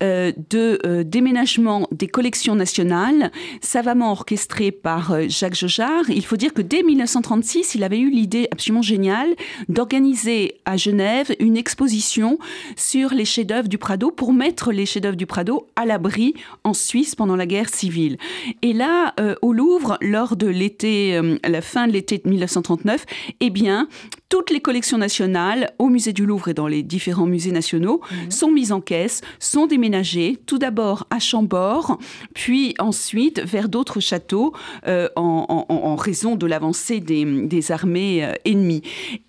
de 0.00 1.02
déménagement 1.02 1.88
des 1.90 2.06
collections 2.06 2.54
nationales, 2.54 3.30
savamment 3.60 4.03
orchestré 4.10 4.70
par 4.70 5.12
euh, 5.12 5.24
Jacques 5.28 5.54
Jojard. 5.54 6.08
Il 6.08 6.24
faut 6.24 6.36
dire 6.36 6.52
que 6.52 6.62
dès 6.62 6.82
1936, 6.82 7.74
il 7.74 7.84
avait 7.84 7.98
eu 7.98 8.10
l'idée 8.10 8.48
absolument 8.50 8.82
géniale 8.82 9.34
d'organiser 9.68 10.54
à 10.64 10.76
Genève 10.76 11.34
une 11.40 11.56
exposition 11.56 12.38
sur 12.76 13.10
les 13.10 13.24
chefs-d'œuvre 13.24 13.68
du 13.68 13.78
Prado 13.78 14.10
pour 14.10 14.32
mettre 14.32 14.72
les 14.72 14.86
chefs-d'œuvre 14.86 15.16
du 15.16 15.26
Prado 15.26 15.68
à 15.76 15.86
l'abri 15.86 16.34
en 16.64 16.74
Suisse 16.74 17.14
pendant 17.14 17.36
la 17.36 17.46
guerre 17.46 17.68
civile. 17.68 18.16
Et 18.62 18.72
là, 18.72 19.14
euh, 19.20 19.34
au 19.42 19.52
Louvre, 19.52 19.98
lors 20.00 20.36
de 20.36 20.46
l'été, 20.46 21.16
euh, 21.16 21.38
la 21.46 21.60
fin 21.60 21.86
de 21.86 21.92
l'été 21.92 22.18
de 22.18 22.28
1939, 22.28 23.04
eh 23.40 23.50
bien, 23.50 23.88
toutes 24.28 24.50
les 24.50 24.60
collections 24.60 24.98
nationales 24.98 25.70
au 25.78 25.88
musée 25.88 26.12
du 26.12 26.26
Louvre 26.26 26.48
et 26.48 26.54
dans 26.54 26.66
les 26.66 26.82
différents 26.82 27.26
musées 27.26 27.52
nationaux 27.52 28.00
mhm. 28.10 28.30
sont 28.30 28.50
mises 28.50 28.72
en 28.72 28.80
caisse, 28.80 29.20
sont 29.38 29.66
déménagées, 29.66 30.38
tout 30.46 30.58
d'abord 30.58 31.06
à 31.10 31.18
Chambord, 31.18 31.98
puis 32.34 32.74
ensuite 32.78 33.40
vers 33.40 33.68
d'autres 33.68 34.00
châteaux 34.00 34.52
euh, 34.86 35.08
en, 35.16 35.96
raison 35.96 36.36
de 36.36 36.46
l'avancée 36.46 37.00
des, 37.00 37.72
armées 37.72 38.24
euh, 38.24 38.32
ennemies. 38.44 38.82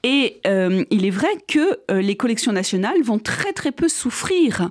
Et 0.04 0.42
euh, 0.48 0.84
il 0.90 1.06
est 1.06 1.12
vrai 1.12 1.30
que 1.48 1.80
les 1.94 2.16
collections 2.16 2.52
nationales 2.52 3.02
vont 3.04 3.20
très 3.20 3.54
très 3.54 3.72
peu 3.72 3.88
souffrir. 3.88 4.70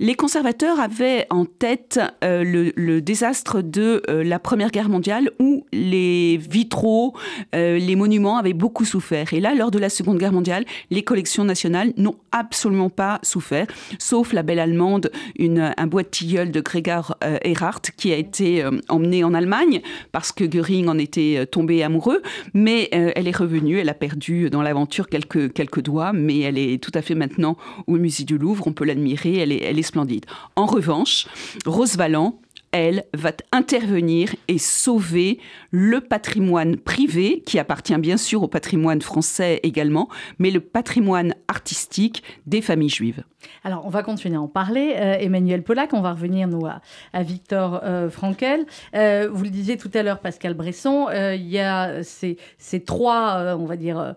Les 0.00 0.14
conservateurs 0.14 0.80
avaient 0.80 1.26
en 1.30 1.44
tête 1.44 2.00
le, 2.22 2.72
le, 2.74 3.00
désastre 3.00 3.62
de 3.62 4.02
la 4.08 4.38
Première 4.38 4.70
Guerre 4.70 4.88
mondiale 4.88 5.30
où 5.38 5.64
les 5.72 6.36
vitraux, 6.36 7.14
les 7.52 7.96
monuments 7.96 8.38
avaient 8.38 8.52
beaucoup 8.52 8.84
souffert. 8.84 9.32
Et 9.32 9.40
là, 9.40 9.54
de 9.70 9.78
la 9.78 9.88
Seconde 9.88 10.18
Guerre 10.18 10.32
mondiale, 10.32 10.64
les 10.90 11.02
collections 11.02 11.44
nationales 11.44 11.92
n'ont 11.96 12.16
absolument 12.32 12.90
pas 12.90 13.18
souffert, 13.22 13.66
sauf 13.98 14.32
la 14.32 14.42
belle 14.42 14.58
allemande, 14.58 15.10
un 15.38 15.86
bois 15.86 16.02
de 16.02 16.08
tilleul 16.08 16.50
de 16.50 16.60
Gregor 16.60 17.16
euh, 17.24 17.38
Erhardt 17.44 17.90
qui 17.96 18.12
a 18.12 18.16
été 18.16 18.62
euh, 18.62 18.70
emmené 18.88 19.24
en 19.24 19.34
Allemagne 19.34 19.80
parce 20.12 20.32
que 20.32 20.44
Göring 20.44 20.88
en 20.88 20.98
était 20.98 21.36
euh, 21.38 21.46
tombé 21.46 21.82
amoureux, 21.82 22.22
mais 22.54 22.88
elle 22.90 23.28
est 23.28 23.36
revenue, 23.36 23.78
elle 23.78 23.88
a 23.88 23.94
perdu 23.94 24.50
dans 24.50 24.62
l'aventure 24.62 25.08
quelques, 25.08 25.80
doigts, 25.80 26.12
mais 26.12 26.40
elle 26.40 26.58
est 26.58 26.82
tout 26.82 26.90
à 26.94 27.02
fait 27.02 27.14
maintenant 27.14 27.56
au 27.86 27.96
musée 27.96 28.24
du 28.24 28.38
Louvre, 28.38 28.66
on 28.66 28.72
peut 28.72 28.84
l'admirer, 28.84 29.38
elle 29.38 29.52
est, 29.52 29.62
elle 29.62 29.78
est 29.78 29.82
splendide. 29.82 30.26
En 30.56 30.66
revanche, 30.66 31.26
Rose 31.64 31.96
Valland, 31.96 32.38
elle, 32.72 33.04
va 33.14 33.32
intervenir 33.52 34.34
et 34.48 34.58
sauver 34.58 35.38
le 35.70 36.00
patrimoine 36.00 36.76
privé, 36.76 37.42
qui 37.46 37.58
appartient 37.58 37.96
bien 37.96 38.16
sûr 38.16 38.42
au 38.42 38.48
patrimoine 38.48 39.02
français 39.02 39.60
également, 39.62 40.08
mais 40.38 40.50
le 40.50 40.60
patrimoine 40.60 41.34
artistique 41.48 42.22
des 42.46 42.60
familles 42.60 42.90
juives. 42.90 43.24
Alors, 43.64 43.84
on 43.86 43.88
va 43.88 44.02
continuer 44.02 44.36
à 44.36 44.40
en 44.40 44.48
parler. 44.48 44.94
Euh, 44.96 45.16
Emmanuel 45.18 45.62
Pollack, 45.62 45.92
on 45.92 46.00
va 46.00 46.12
revenir, 46.12 46.48
nous, 46.48 46.66
à, 46.66 47.22
Victor 47.22 47.80
euh, 47.82 48.10
Frankel. 48.10 48.66
Euh, 48.94 49.28
vous 49.32 49.44
le 49.44 49.50
disiez 49.50 49.76
tout 49.76 49.90
à 49.94 50.02
l'heure, 50.02 50.20
Pascal 50.20 50.54
Bresson, 50.54 51.08
il 51.12 51.48
y 51.48 51.58
a 51.58 52.02
ces, 52.02 52.38
trois, 52.84 53.56
on 53.58 53.64
va 53.64 53.76
dire, 53.76 54.14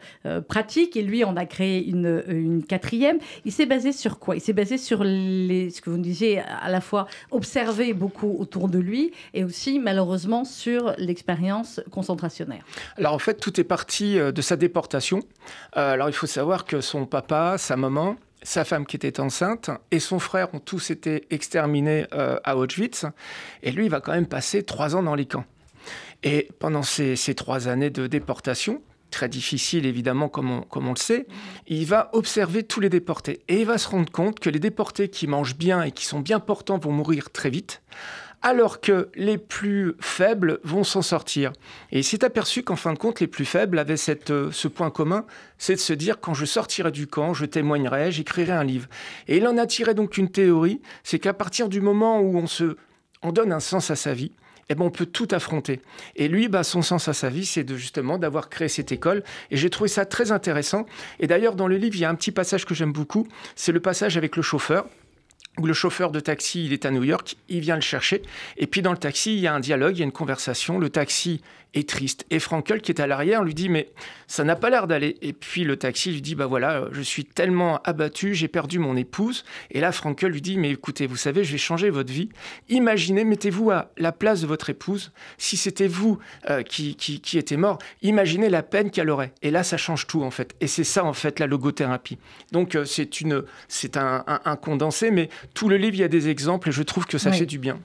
pratiques, 0.47 0.97
et 0.97 1.01
lui, 1.01 1.23
on 1.23 1.35
a 1.35 1.45
créé 1.45 1.85
une, 1.85 2.63
quatrième. 2.67 3.17
Il 3.45 3.51
s'est 3.51 3.65
basé 3.65 3.91
sur 3.91 4.19
quoi? 4.19 4.35
Il 4.35 4.41
s'est 4.41 4.53
basé 4.53 4.77
sur 4.77 5.03
les, 5.03 5.69
ce 5.69 5.81
que 5.81 5.89
vous 5.89 5.97
disiez, 5.97 6.39
à 6.39 6.69
la 6.69 6.81
fois 6.81 7.07
observer 7.31 7.93
beaucoup 7.93 8.35
autour 8.39 8.67
de 8.69 8.79
lui, 8.79 9.11
et 9.33 9.43
aussi, 9.43 9.79
malheureusement, 9.79 10.43
sur 10.45 10.93
l'expérience 10.97 11.81
concentrationnaire. 11.91 12.63
Alors, 12.97 13.13
en 13.13 13.19
fait, 13.19 13.35
tout 13.35 13.59
est 13.59 13.63
parti 13.63 14.17
de 14.17 14.41
sa 14.41 14.55
déportation. 14.55 15.21
alors, 15.73 16.09
il 16.09 16.13
faut 16.13 16.27
savoir 16.27 16.65
que 16.65 16.81
son 16.81 17.05
papa, 17.05 17.57
sa 17.57 17.75
maman, 17.75 18.15
sa 18.43 18.65
femme 18.65 18.85
qui 18.85 18.95
était 18.95 19.19
enceinte 19.19 19.69
et 19.91 19.99
son 19.99 20.19
frère 20.19 20.53
ont 20.53 20.59
tous 20.59 20.91
été 20.91 21.27
exterminés 21.29 22.05
euh, 22.13 22.39
à 22.43 22.55
Auschwitz. 22.57 23.05
Et 23.63 23.71
lui, 23.71 23.85
il 23.85 23.91
va 23.91 24.01
quand 24.01 24.13
même 24.13 24.27
passer 24.27 24.63
trois 24.63 24.95
ans 24.95 25.03
dans 25.03 25.15
les 25.15 25.25
camps. 25.25 25.45
Et 26.23 26.49
pendant 26.59 26.83
ces, 26.83 27.15
trois 27.35 27.67
années 27.67 27.89
de 27.89 28.07
déportation, 28.07 28.81
très 29.11 29.29
difficile 29.29 29.85
évidemment 29.85 30.29
comme 30.29 30.51
on, 30.51 30.61
comme 30.61 30.87
on, 30.87 30.93
le 30.93 30.99
sait, 30.99 31.25
il 31.67 31.85
va 31.85 32.09
observer 32.13 32.63
tous 32.63 32.79
les 32.79 32.89
déportés. 32.89 33.41
Et 33.47 33.61
il 33.61 33.65
va 33.65 33.77
se 33.77 33.87
rendre 33.87 34.11
compte 34.11 34.39
que 34.39 34.49
les 34.49 34.59
déportés 34.59 35.09
qui 35.09 35.27
mangent 35.27 35.55
bien 35.55 35.81
et 35.83 35.91
qui 35.91 36.05
sont 36.05 36.19
bien 36.19 36.39
portants 36.39 36.77
vont 36.77 36.91
mourir 36.91 37.31
très 37.31 37.49
vite, 37.49 37.81
alors 38.41 38.79
que 38.81 39.09
les 39.15 39.37
plus 39.37 39.95
faibles 39.99 40.59
vont 40.63 40.83
s'en 40.83 41.01
sortir. 41.01 41.51
Et 41.91 41.99
il 41.99 42.03
s'est 42.03 42.23
aperçu 42.23 42.63
qu'en 42.63 42.75
fin 42.75 42.93
de 42.93 42.97
compte, 42.97 43.19
les 43.19 43.27
plus 43.27 43.45
faibles 43.45 43.79
avaient 43.79 43.95
euh, 44.29 44.49
ce 44.51 44.67
point 44.67 44.89
commun, 44.89 45.25
c'est 45.57 45.75
de 45.75 45.79
se 45.79 45.93
dire 45.93 46.19
quand 46.19 46.33
je 46.33 46.45
sortirai 46.45 46.91
du 46.91 47.07
camp, 47.07 47.33
je 47.33 47.45
témoignerai, 47.45 48.11
j'écrirai 48.11 48.53
un 48.53 48.63
livre. 48.63 48.87
Et 49.27 49.37
il 49.37 49.47
en 49.47 49.57
a 49.57 49.65
tiré 49.65 49.93
donc 49.93 50.17
une 50.17 50.29
théorie, 50.29 50.81
c'est 51.03 51.19
qu'à 51.19 51.33
partir 51.33 51.69
du 51.69 51.81
moment 51.81 52.19
où 52.19 52.37
on 52.37 52.47
se, 52.47 52.77
on 53.23 53.31
donne 53.31 53.51
un 53.51 53.59
sens 53.59 53.91
à 53.91 53.95
sa 53.95 54.13
vie, 54.13 54.31
eh 54.69 54.75
ben, 54.75 54.85
on 54.85 54.91
peut 54.91 55.07
tout 55.07 55.27
affronter. 55.31 55.81
Et 56.15 56.27
lui, 56.27 56.47
bah, 56.47 56.63
son 56.63 56.81
sens 56.81 57.07
à 57.07 57.13
sa 57.13 57.29
vie, 57.29 57.45
c'est 57.45 57.63
de, 57.63 57.75
justement 57.75 58.19
d'avoir 58.19 58.49
créé 58.49 58.67
cette 58.67 58.91
école. 58.91 59.23
Et 59.49 59.57
j'ai 59.57 59.69
trouvé 59.69 59.89
ça 59.89 60.05
très 60.05 60.31
intéressant. 60.31 60.85
Et 61.19 61.27
d'ailleurs, 61.27 61.55
dans 61.55 61.67
le 61.67 61.77
livre, 61.77 61.95
il 61.95 62.01
y 62.01 62.05
a 62.05 62.09
un 62.09 62.15
petit 62.15 62.31
passage 62.31 62.65
que 62.65 62.75
j'aime 62.75 62.93
beaucoup. 62.93 63.27
C'est 63.55 63.71
le 63.71 63.79
passage 63.79 64.15
avec 64.15 64.35
le 64.35 64.43
chauffeur 64.43 64.85
le 65.67 65.73
chauffeur 65.73 66.11
de 66.11 66.19
taxi, 66.19 66.65
il 66.65 66.73
est 66.73 66.85
à 66.85 66.91
New 66.91 67.03
York, 67.03 67.35
il 67.49 67.59
vient 67.59 67.75
le 67.75 67.81
chercher. 67.81 68.21
Et 68.57 68.67
puis 68.67 68.81
dans 68.81 68.91
le 68.91 68.97
taxi, 68.97 69.33
il 69.33 69.39
y 69.39 69.47
a 69.47 69.53
un 69.53 69.59
dialogue, 69.59 69.95
il 69.97 69.99
y 69.99 70.03
a 70.03 70.05
une 70.05 70.11
conversation. 70.11 70.79
Le 70.79 70.89
taxi 70.89 71.41
est 71.73 71.87
triste. 71.87 72.25
Et 72.29 72.39
Frankel, 72.39 72.81
qui 72.81 72.91
est 72.91 72.99
à 72.99 73.07
l'arrière, 73.07 73.43
lui 73.43 73.53
dit 73.53 73.69
Mais 73.69 73.89
ça 74.27 74.43
n'a 74.43 74.55
pas 74.55 74.69
l'air 74.69 74.87
d'aller. 74.87 75.17
Et 75.21 75.33
puis 75.33 75.63
le 75.63 75.77
taxi 75.77 76.11
lui 76.11 76.21
dit 76.21 76.35
Bah 76.35 76.45
voilà, 76.45 76.85
je 76.91 77.01
suis 77.01 77.25
tellement 77.25 77.79
abattu, 77.83 78.33
j'ai 78.33 78.47
perdu 78.47 78.79
mon 78.79 78.95
épouse. 78.95 79.45
Et 79.71 79.79
là, 79.79 79.91
Frankel 79.91 80.31
lui 80.31 80.41
dit 80.41 80.57
Mais 80.57 80.71
écoutez, 80.71 81.07
vous 81.07 81.15
savez, 81.15 81.43
je 81.43 81.51
vais 81.51 81.57
changer 81.57 81.89
votre 81.89 82.11
vie. 82.11 82.29
Imaginez, 82.69 83.23
mettez-vous 83.23 83.71
à 83.71 83.91
la 83.97 84.11
place 84.11 84.41
de 84.41 84.47
votre 84.47 84.69
épouse. 84.69 85.11
Si 85.37 85.57
c'était 85.57 85.87
vous 85.87 86.19
euh, 86.49 86.63
qui, 86.63 86.95
qui, 86.95 87.21
qui 87.21 87.37
était 87.37 87.57
mort, 87.57 87.79
imaginez 88.01 88.49
la 88.49 88.63
peine 88.63 88.91
qu'elle 88.91 89.09
aurait. 89.09 89.33
Et 89.41 89.51
là, 89.51 89.63
ça 89.63 89.77
change 89.77 90.07
tout, 90.07 90.23
en 90.23 90.31
fait. 90.31 90.55
Et 90.61 90.67
c'est 90.67 90.83
ça, 90.83 91.05
en 91.05 91.13
fait, 91.13 91.39
la 91.39 91.47
logothérapie. 91.47 92.17
Donc, 92.51 92.75
euh, 92.75 92.85
c'est 92.85 93.21
une, 93.21 93.43
c'est 93.67 93.97
un, 93.97 94.23
un, 94.27 94.55
condensé, 94.55 95.11
mais 95.11 95.29
tout 95.53 95.69
le 95.69 95.77
livre, 95.77 95.95
il 95.95 96.01
y 96.01 96.03
a 96.03 96.09
des 96.09 96.29
exemples 96.29 96.69
et 96.69 96.71
je 96.71 96.83
trouve 96.83 97.05
que 97.05 97.17
ça 97.17 97.31
fait 97.31 97.45
du 97.45 97.59
bien. 97.59 97.79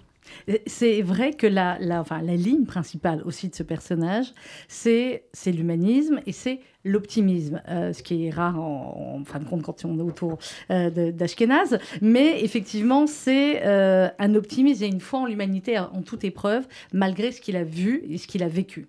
C'est 0.66 1.02
vrai 1.02 1.32
que 1.32 1.46
la, 1.46 1.78
la 1.80 2.36
ligne 2.36 2.64
principale 2.64 3.22
aussi 3.24 3.48
de 3.48 3.54
ce 3.54 3.62
personnage, 3.62 4.32
c'est 4.68 5.22
l'humanisme 5.46 6.20
et 6.26 6.32
c'est 6.32 6.60
l'optimisme, 6.84 7.62
euh, 7.68 7.92
ce 7.92 8.02
qui 8.02 8.26
est 8.26 8.30
rare 8.30 8.60
en, 8.60 9.22
fin 9.24 9.38
de 9.38 9.44
compte 9.44 9.62
quand 9.62 9.84
on 9.84 9.98
est 9.98 10.02
autour 10.02 10.38
euh, 10.70 11.10
d'Ashkenaz. 11.10 11.78
Mais 12.02 12.42
effectivement, 12.44 13.06
c'est 13.06 13.62
euh, 13.64 14.08
un 14.18 14.34
optimisme 14.34 14.84
et 14.84 14.86
une 14.86 15.00
foi 15.00 15.20
en 15.20 15.26
l'humanité 15.26 15.78
en 15.78 16.02
toute 16.02 16.24
épreuve, 16.24 16.66
malgré 16.92 17.32
ce 17.32 17.40
qu'il 17.40 17.56
a 17.56 17.64
vu 17.64 18.02
et 18.08 18.18
ce 18.18 18.26
qu'il 18.26 18.42
a 18.42 18.48
vécu. 18.48 18.86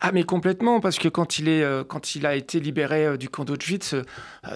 Ah 0.00 0.12
mais 0.12 0.22
complètement, 0.22 0.80
parce 0.80 0.98
que 0.98 1.08
quand 1.08 1.38
il, 1.38 1.48
est, 1.48 1.64
quand 1.88 2.14
il 2.14 2.24
a 2.24 2.36
été 2.36 2.60
libéré 2.60 3.18
du 3.18 3.28
camp 3.28 3.44
d'Auschwitz, 3.44 3.96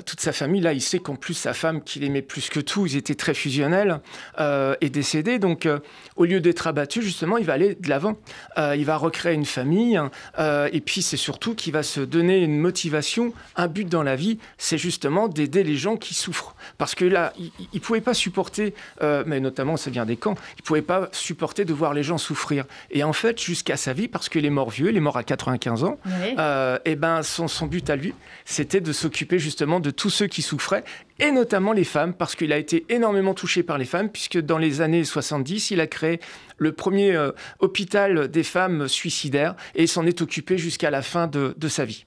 toute 0.06 0.20
sa 0.20 0.32
famille, 0.32 0.61
là, 0.61 0.73
il 0.73 0.80
sait 0.80 1.00
qu'en 1.00 1.16
plus 1.16 1.35
sa 1.35 1.52
femme, 1.52 1.82
qu'il 1.82 2.04
aimait 2.04 2.23
plus 2.23 2.49
que 2.49 2.61
tout, 2.61 2.87
ils 2.87 2.97
étaient 2.97 3.16
très 3.16 3.35
fusionnels, 3.35 4.00
est 4.38 4.90
décédée. 4.90 5.40
Donc 5.40 5.68
au 6.14 6.25
lieu 6.25 6.40
d'être 6.40 6.68
abattu, 6.68 7.02
justement, 7.02 7.38
il 7.38 7.44
va 7.44 7.54
aller 7.54 7.75
de 7.75 7.88
l'avant. 7.88 8.18
il 8.56 8.85
va 8.85 8.97
recréer 8.97 9.35
une 9.35 9.47
famille, 9.47 10.00
et 10.38 10.80
puis 10.80 11.02
c'est 11.02 11.16
surtout 11.16 11.56
qu'il 11.56 11.73
va 11.73 11.82
se 11.82 12.00
donner 12.00 12.38
une 12.38 12.56
motivation 12.59 12.79
motivation, 12.80 13.34
un 13.56 13.68
but 13.68 13.87
dans 13.87 14.02
la 14.02 14.16
vie, 14.16 14.38
c'est 14.56 14.78
justement 14.78 15.28
d'aider 15.28 15.62
les 15.64 15.76
gens 15.76 15.99
qui 15.99 16.14
souffrent. 16.14 16.54
Parce 16.78 16.94
que 16.94 17.04
là, 17.04 17.34
il 17.38 17.50
ne 17.75 17.78
pouvait 17.78 18.00
pas 18.00 18.14
supporter, 18.14 18.75
euh, 19.02 19.22
mais 19.26 19.38
notamment 19.38 19.76
ça 19.76 19.90
vient 19.90 20.06
des 20.06 20.16
camps, 20.16 20.34
il 20.56 20.62
ne 20.62 20.64
pouvait 20.64 20.80
pas 20.80 21.10
supporter 21.12 21.66
de 21.66 21.75
voir 21.75 21.92
les 21.92 22.02
gens 22.02 22.16
souffrir. 22.16 22.64
Et 22.90 23.04
en 23.04 23.12
fait, 23.12 23.38
jusqu'à 23.38 23.76
sa 23.76 23.92
vie, 23.92 24.08
parce 24.08 24.30
qu'il 24.30 24.46
est 24.46 24.50
mort 24.50 24.70
vieux, 24.70 24.88
il 24.88 24.96
est 24.96 25.00
mort 25.00 25.18
à 25.18 25.25
95 25.25 25.84
ans, 25.84 25.99
et 26.06 26.34
euh, 26.38 26.78
eh 26.87 26.96
ben 26.96 27.22
son, 27.22 27.49
son 27.49 27.66
but 27.66 27.90
à 27.90 27.96
lui, 27.96 28.14
c'était 28.46 28.80
de 28.80 28.92
s'occuper 28.94 29.38
justement 29.38 29.78
de 29.78 29.90
tous 29.90 30.10
ceux 30.10 30.26
qui 30.26 30.40
souffraient 30.40 30.84
et 31.18 31.32
notamment 31.32 31.75
les 31.75 31.84
femmes, 31.84 32.14
parce 32.14 32.34
qu'il 32.34 32.50
a 32.50 32.56
été 32.56 32.87
énormément 32.88 33.34
touché 33.34 33.62
par 33.62 33.76
les 33.76 33.84
femmes, 33.84 34.08
puisque 34.08 34.38
dans 34.38 34.56
les 34.56 34.80
années 34.80 35.04
70, 35.04 35.70
il 35.70 35.80
a 35.80 35.87
créé 35.87 36.18
le 36.56 36.72
premier 36.72 37.14
euh, 37.14 37.32
hôpital 37.58 38.28
des 38.28 38.42
femmes 38.42 38.88
suicidaires 38.88 39.54
et 39.75 39.87
s'en 39.87 40.06
est 40.06 40.22
occupé 40.22 40.56
jusqu'à 40.56 40.90
la 40.90 41.02
fin 41.02 41.26
de, 41.26 41.54
de 41.58 41.68
sa 41.68 41.84
vie. 41.84 42.06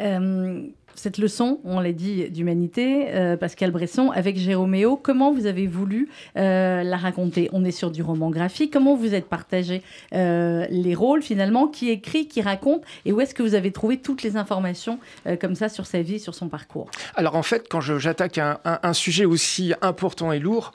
Euh, 0.00 0.62
cette 0.94 1.16
leçon, 1.16 1.58
on 1.64 1.80
l'a 1.80 1.92
dit, 1.92 2.28
d'humanité, 2.28 3.06
euh, 3.14 3.36
Pascal 3.38 3.70
Bresson, 3.70 4.10
avec 4.10 4.36
Jérôméo, 4.36 4.96
comment 4.96 5.32
vous 5.32 5.46
avez 5.46 5.66
voulu 5.66 6.10
euh, 6.36 6.82
la 6.82 6.96
raconter? 6.98 7.48
On 7.52 7.64
est 7.64 7.70
sur 7.70 7.90
du 7.90 8.02
roman 8.02 8.30
graphique. 8.30 8.70
Comment 8.70 8.94
vous 8.94 9.14
êtes 9.14 9.26
partagé 9.26 9.82
les 10.12 10.94
rôles, 10.94 11.22
finalement 11.22 11.66
Qui 11.66 11.88
écrit, 11.90 12.28
qui 12.28 12.42
raconte 12.42 12.82
Et 13.06 13.12
où 13.12 13.20
est-ce 13.20 13.34
que 13.34 13.42
vous 13.42 13.54
avez 13.54 13.72
trouvé 13.72 13.96
toutes 13.96 14.22
les 14.22 14.36
informations 14.36 14.98
comme 15.40 15.54
ça 15.54 15.68
sur 15.68 15.86
sa 15.86 16.02
vie, 16.02 16.20
sur 16.20 16.34
son 16.34 16.48
parcours? 16.48 16.90
Alors, 17.14 17.36
en 17.36 17.42
fait, 17.42 17.66
quand 17.68 17.80
j'attaque 17.80 18.38
un, 18.38 18.58
un, 18.64 18.92
sujet 18.92 19.24
aussi 19.24 19.72
important 19.80 20.32
et 20.32 20.38
lourd, 20.38 20.72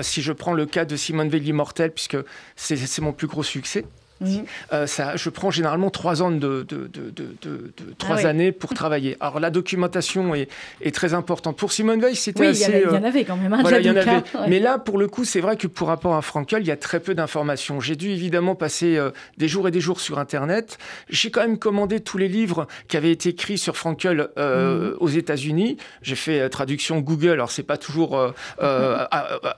si 0.00 0.22
je 0.22 0.32
prends 0.32 0.54
le 0.54 0.64
cas 0.64 0.86
de 0.86 0.96
Simone 0.96 1.28
Veil 1.28 1.48
immortel, 1.48 1.92
puisque 1.92 2.16
c'est 2.56 3.00
mon 3.00 3.12
plus 3.12 3.26
gros 3.26 3.42
succès, 3.42 3.84
Mhm. 4.20 4.44
Euh, 4.72 4.86
ça, 4.86 5.16
je 5.16 5.30
prends 5.30 5.50
généralement 5.50 5.90
trois 5.90 6.22
ans 6.22 6.30
de, 6.30 6.38
de, 6.38 6.88
de, 6.88 7.10
de 7.12 7.72
trois 7.98 8.24
ah 8.24 8.28
années 8.28 8.52
pour 8.52 8.74
travailler. 8.74 9.16
Alors 9.20 9.40
la 9.40 9.50
documentation 9.50 10.34
est, 10.34 10.48
est 10.80 10.94
très 10.94 11.14
importante. 11.14 11.56
Pour 11.56 11.72
Simone 11.72 12.00
Veil, 12.00 12.16
c'était 12.16 12.40
oui, 12.40 12.46
assez. 12.48 12.84
Il 12.84 12.94
y, 12.94 12.96
en 12.96 13.04
avait 13.04 13.24
quand 13.24 13.36
même. 13.36 13.52
un 13.52 13.62
voilà, 13.62 13.80
y 13.80 13.90
en 13.90 13.96
avait. 13.96 14.22
Mais 14.48 14.58
là, 14.58 14.78
pour 14.78 14.98
le 14.98 15.06
coup, 15.06 15.24
c'est 15.24 15.40
vrai 15.40 15.56
que 15.56 15.66
pour 15.66 15.88
rapport 15.88 16.14
à 16.14 16.22
Frankel, 16.22 16.62
il 16.62 16.68
y 16.68 16.72
a 16.72 16.76
très 16.76 17.00
peu 17.00 17.14
d'informations. 17.14 17.80
J'ai 17.80 17.96
dû 17.96 18.10
évidemment 18.10 18.54
passer 18.54 18.96
euh, 18.96 19.10
des 19.36 19.48
jours 19.48 19.68
et 19.68 19.70
des 19.70 19.80
jours 19.80 20.00
sur 20.00 20.18
Internet. 20.18 20.78
J'ai 21.08 21.30
quand 21.30 21.40
même 21.40 21.58
commandé 21.58 22.00
tous 22.00 22.18
les 22.18 22.28
livres 22.28 22.66
qui 22.88 22.96
avaient 22.96 23.12
été 23.12 23.30
écrits 23.30 23.58
sur 23.58 23.76
Frankel 23.76 24.28
euh, 24.38 24.90
mhm. 24.90 24.96
aux 25.00 25.08
États-Unis. 25.08 25.76
J'ai 26.02 26.16
fait 26.16 26.48
traduction 26.48 26.98
Google. 27.00 27.32
Alors 27.32 27.50
c'est 27.50 27.62
pas 27.62 27.76
toujours 27.76 28.18
à, 28.60 29.08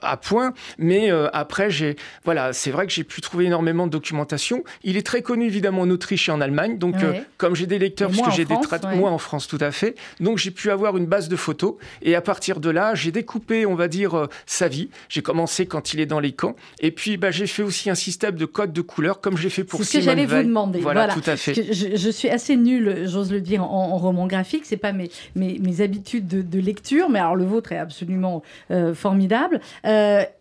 à, 0.01 0.17
point, 0.17 0.53
mais 0.77 1.09
après 1.33 1.69
j'ai 1.69 1.95
voilà, 2.25 2.53
c'est 2.53 2.71
vrai 2.71 2.85
que 2.85 2.93
j'ai 2.93 3.03
pu 3.03 3.21
trouver 3.21 3.45
énormément 3.45 3.87
de 3.87 3.91
documentation 3.91 4.50
il 4.83 4.97
est 4.97 5.05
très 5.05 5.21
connu 5.21 5.45
évidemment 5.45 5.81
en 5.81 5.89
Autriche 5.89 6.29
et 6.29 6.31
en 6.31 6.41
Allemagne. 6.41 6.77
Donc, 6.77 7.03
euh, 7.03 7.13
comme 7.37 7.55
j'ai 7.55 7.67
des 7.67 7.79
lecteurs, 7.79 8.09
parce 8.09 8.29
que 8.29 8.35
j'ai 8.35 8.45
des 8.45 8.59
traitements, 8.61 8.95
moi 8.95 9.11
en 9.11 9.17
France, 9.17 9.47
tout 9.47 9.57
à 9.61 9.71
fait. 9.71 9.95
Donc, 10.19 10.37
j'ai 10.37 10.51
pu 10.51 10.71
avoir 10.71 10.97
une 10.97 11.05
base 11.05 11.29
de 11.29 11.35
photos. 11.35 11.75
Et 12.01 12.15
à 12.15 12.21
partir 12.21 12.59
de 12.59 12.69
là, 12.69 12.95
j'ai 12.95 13.11
découpé, 13.11 13.65
on 13.65 13.75
va 13.75 13.87
dire, 13.87 14.17
euh, 14.17 14.27
sa 14.45 14.67
vie. 14.67 14.89
J'ai 15.09 15.21
commencé 15.21 15.65
quand 15.65 15.93
il 15.93 15.99
est 15.99 16.05
dans 16.05 16.19
les 16.19 16.31
camps. 16.31 16.55
Et 16.79 16.91
puis, 16.91 17.17
bah, 17.17 17.31
j'ai 17.31 17.47
fait 17.47 17.63
aussi 17.63 17.89
un 17.89 17.95
système 17.95 18.35
de 18.35 18.45
code 18.45 18.73
de 18.73 18.81
couleurs, 18.81 19.21
comme 19.21 19.37
j'ai 19.37 19.49
fait 19.49 19.63
pour 19.63 19.79
C'est 19.79 19.85
ce 19.85 19.97
que 19.97 20.03
j'allais 20.03 20.25
vous 20.25 20.43
demander. 20.43 20.79
Voilà, 20.79 21.07
tout 21.07 21.21
à 21.25 21.35
fait. 21.35 21.53
Je, 21.71 22.09
suis 22.09 22.29
assez 22.29 22.55
nulle, 22.55 23.07
j'ose 23.07 23.31
le 23.31 23.41
dire, 23.41 23.63
en, 23.63 23.97
roman 23.97 24.27
graphique. 24.27 24.63
C'est 24.65 24.77
pas 24.77 24.91
mes, 24.91 25.09
mes, 25.35 25.59
mes 25.59 25.81
habitudes 25.81 26.27
de, 26.27 26.61
lecture, 26.61 27.09
mais 27.09 27.17
alors 27.17 27.35
le 27.35 27.45
vôtre 27.45 27.71
est 27.71 27.77
absolument 27.77 28.43
euh, 28.69 28.93
formidable. 28.93 29.59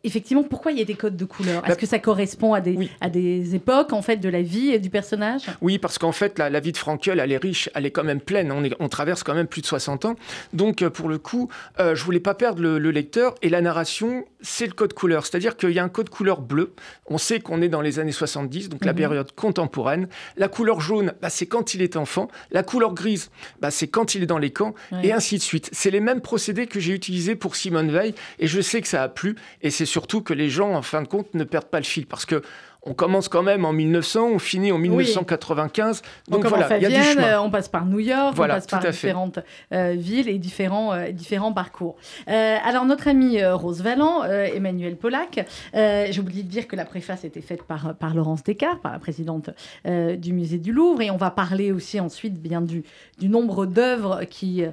effectivement, 0.04 0.42
pourquoi 0.42 0.72
il 0.72 0.78
y 0.78 0.82
a 0.82 0.84
des 0.84 0.94
codes 0.94 1.16
de 1.16 1.24
couleurs? 1.24 1.62
Est-ce 1.64 1.68
bah, 1.68 1.76
que 1.76 1.86
ça 1.86 1.98
correspond 1.98 2.52
à 2.52 2.60
des, 2.60 2.90
à 3.00 3.08
des 3.08 3.54
époques? 3.54 3.92
En 4.00 4.02
fait 4.02 4.16
de 4.16 4.30
la 4.30 4.40
vie 4.40 4.70
et 4.70 4.78
du 4.78 4.88
personnage? 4.88 5.42
Oui, 5.60 5.78
parce 5.78 5.98
qu'en 5.98 6.10
fait, 6.10 6.38
la, 6.38 6.58
vie 6.60 6.72
de 6.72 6.78
Frankel, 6.78 7.20
elle 7.20 7.32
est 7.32 7.36
riche, 7.36 7.68
elle 7.74 7.84
est 7.84 7.90
quand 7.90 8.02
même 8.02 8.22
pleine. 8.22 8.50
On, 8.50 8.64
est, 8.64 8.74
on 8.80 8.88
traverse 8.88 9.22
quand 9.22 9.34
même 9.34 9.46
plus 9.46 9.60
de 9.60 9.66
60 9.66 10.06
ans. 10.06 10.14
Donc, 10.54 10.80
euh, 10.80 10.88
pour 10.88 11.10
le 11.10 11.18
coup, 11.18 11.50
euh, 11.78 11.94
je 11.94 12.02
voulais 12.02 12.18
pas 12.18 12.32
perdre 12.32 12.62
le, 12.62 12.78
lecteur. 12.90 13.34
Et 13.42 13.50
la 13.50 13.60
narration, 13.60 14.24
c'est 14.40 14.64
le 14.64 14.72
code 14.72 14.94
couleur. 14.94 15.26
C'est-à-dire 15.26 15.58
qu'il 15.58 15.72
y 15.72 15.78
a 15.78 15.84
un 15.84 15.90
code 15.90 16.08
couleur 16.08 16.40
bleu. 16.40 16.72
On 17.08 17.18
sait 17.18 17.40
qu'on 17.40 17.60
est 17.60 17.68
dans 17.68 17.82
les 17.82 17.98
années 17.98 18.10
70, 18.10 18.70
donc 18.70 18.86
la 18.86 18.92
mhm. 18.92 18.98
période 18.98 19.32
contemporaine. 19.32 20.08
La 20.38 20.48
couleur 20.48 20.80
jaune, 20.80 21.12
bah, 21.20 21.28
c'est 21.28 21.44
quand 21.44 21.74
il 21.74 21.82
est 21.82 21.96
enfant. 21.96 22.28
La 22.50 22.62
couleur 22.62 22.94
grise, 22.94 23.30
bah, 23.60 23.70
c'est 23.70 23.88
quand 23.88 24.14
il 24.14 24.22
est 24.22 24.26
dans 24.26 24.38
les 24.38 24.50
camps. 24.50 24.74
Et 25.02 25.12
ainsi 25.12 25.36
de 25.36 25.42
suite. 25.42 25.68
C'est 25.72 25.90
les 25.90 26.00
mêmes 26.00 26.22
procédés 26.22 26.66
que 26.66 26.80
j'ai 26.80 26.94
utilisés 26.94 27.34
pour 27.34 27.54
Simone 27.54 27.90
Veil. 27.90 28.14
Et 28.38 28.46
je 28.46 28.62
sais 28.62 28.80
que 28.80 28.88
ça 28.88 29.02
a 29.02 29.10
plu. 29.10 29.36
Et 29.60 29.68
c'est 29.68 29.84
surtout 29.84 30.22
que 30.22 30.32
les 30.32 30.48
gens, 30.48 30.72
en 30.72 30.82
fin 30.82 31.02
de 31.02 31.06
compte, 31.06 31.34
ne 31.34 31.44
perdent 31.44 31.68
pas 31.68 31.80
le 31.80 31.84
fil. 31.84 32.06
Parce 32.06 32.24
que 32.24 32.40
on 32.82 32.94
commence 32.94 33.28
quand 33.28 33.42
même 33.42 33.64
en 33.64 33.72
1900, 33.72 34.30
on 34.34 34.38
finit 34.38 34.72
en 34.72 34.78
1995. 34.78 36.02
Donc, 36.28 36.46
voilà, 36.46 36.78
il 36.78 36.82
y 36.82 36.86
a 36.86 36.88
du 36.88 37.02
chemin. 37.02 37.34
Euh, 37.34 37.40
on 37.40 37.50
passe 37.50 37.68
par 37.68 37.84
New 37.84 37.98
York, 37.98 38.34
on 38.38 38.46
passe 38.46 38.66
par 38.66 38.80
différentes 38.80 39.40
euh, 39.72 39.94
villes 39.98 40.28
et 40.28 40.38
différents, 40.38 40.94
euh, 40.94 41.10
différents 41.10 41.52
parcours. 41.52 41.96
alors 42.26 42.84
notre 42.84 43.08
ami 43.08 43.44
Rose 43.44 43.82
Valland, 43.82 44.24
Emmanuel 44.24 44.96
Pollack, 44.96 45.46
j'ai 45.74 46.20
oublié 46.20 46.42
de 46.42 46.48
dire 46.48 46.66
que 46.66 46.76
la 46.76 46.84
préface 46.84 47.24
était 47.24 47.40
faite 47.40 47.62
par, 47.62 47.94
par 47.94 48.14
Laurence 48.14 48.42
Descartes, 48.42 48.80
par 48.80 48.92
la 48.92 48.98
présidente 48.98 49.50
du 49.84 50.32
musée 50.32 50.58
du 50.58 50.72
Louvre, 50.72 51.02
et 51.02 51.10
on 51.10 51.16
va 51.16 51.30
parler 51.30 51.72
aussi 51.72 52.00
ensuite 52.00 52.40
bien 52.40 52.60
du, 52.60 52.84
du 53.18 53.28
nombre 53.28 53.66
d'œuvres 53.66 54.24
qui, 54.24 54.64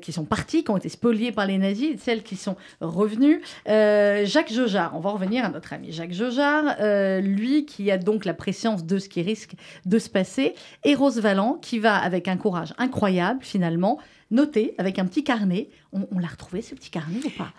qui 0.00 0.12
sont 0.12 0.24
parties, 0.24 0.64
qui 0.64 0.70
ont 0.70 0.76
été 0.76 0.88
spoliées 0.88 1.32
par 1.32 1.46
les 1.46 1.58
nazis, 1.58 1.94
et 1.94 1.96
celles 1.96 2.22
qui 2.22 2.36
sont 2.36 2.56
revenues. 2.80 3.42
Jacques 3.66 4.52
Jojard, 4.52 4.92
on 4.94 5.00
va 5.00 5.10
revenir 5.10 5.44
à 5.44 5.48
notre 5.48 5.72
ami 5.72 5.92
Jacques 5.92 6.12
Jojard, 6.12 6.76
lui 7.20 7.39
lui 7.40 7.64
qui 7.64 7.90
a 7.90 7.98
donc 7.98 8.24
la 8.24 8.34
préscience 8.34 8.84
de 8.84 8.98
ce 8.98 9.08
qui 9.08 9.22
risque 9.22 9.54
de 9.86 9.98
se 9.98 10.08
passer, 10.08 10.54
et 10.84 10.94
Rose 10.94 11.18
Valland 11.18 11.54
qui 11.60 11.78
va, 11.78 11.96
avec 11.96 12.28
un 12.28 12.36
courage 12.36 12.74
incroyable 12.78 13.40
finalement, 13.42 13.98
noter 14.30 14.74
avec 14.78 14.98
un 14.98 15.06
petit 15.06 15.24
carnet. 15.24 15.68
On, 15.92 16.18
l'a 16.18 16.28
retrouvé 16.28 16.62
ce 16.62 16.74
petit 16.74 16.90
carnet 16.90 17.18
ou 17.24 17.30
pas? 17.30 17.52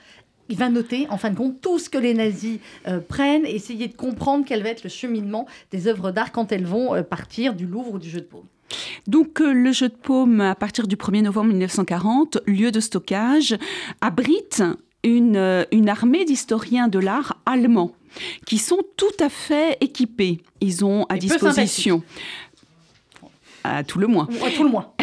Il 0.50 0.58
va 0.58 0.70
noter, 0.70 1.08
en 1.10 1.18
fin 1.18 1.30
de 1.30 1.38
compte, 1.38 1.62
tout 1.62 1.80
ce 1.80 1.90
que 1.90 1.98
les 1.98 2.14
nazis 2.14 2.60
euh, 2.88 3.00
prennent, 3.00 3.46
essayer 3.46 3.88
de 3.88 3.96
comprendre 3.96 4.44
quel 4.46 4.64
va 4.64 4.70
être 4.70 4.84
le 4.84 4.90
cheminement 4.90 5.48
des 5.72 5.88
œuvres 5.88 6.12
d'art 6.12 6.32
quand 6.32 6.52
elles 6.52 6.66
vont 6.66 6.94
euh, 6.94 7.04
partir 7.04 7.54
du 7.54 7.66
Louvre 7.66 7.94
ou 7.94 8.00
du 8.00 8.10
Jeu 8.10 8.20
de 8.20 8.26
Paume. 8.26 8.46
Donc 9.08 9.40
euh, 9.40 9.54
le 9.54 9.72
Jeu 9.72 9.88
de 9.90 9.96
Paume, 9.96 10.42
à 10.42 10.56
partir 10.56 10.88
du 10.88 10.98
1er 10.98 11.24
novembre 11.24 11.50
1940, 11.50 12.40
lieu 12.48 12.72
de 12.72 12.80
stockage, 12.80 13.58
abrite 14.02 14.64
une, 15.04 15.66
une 15.72 15.90
armée 15.90 16.26
d'historiens 16.26 16.88
de 16.90 17.00
l'art 17.00 17.42
allemands 17.46 17.94
qui 18.46 18.58
sont 18.58 18.80
tout 18.98 19.06
à 19.20 19.30
fait 19.30 19.78
équipés. 19.82 20.42
Ils 20.60 20.86
ont 20.86 21.06
à 21.10 21.18
disposition 21.18 22.04
à 23.64 23.84
tout 23.84 24.00
le 24.00 24.08
moins. 24.08 24.28
À 24.46 24.52
tout 24.52 24.64
le 24.64 24.70
moins. 24.70 24.94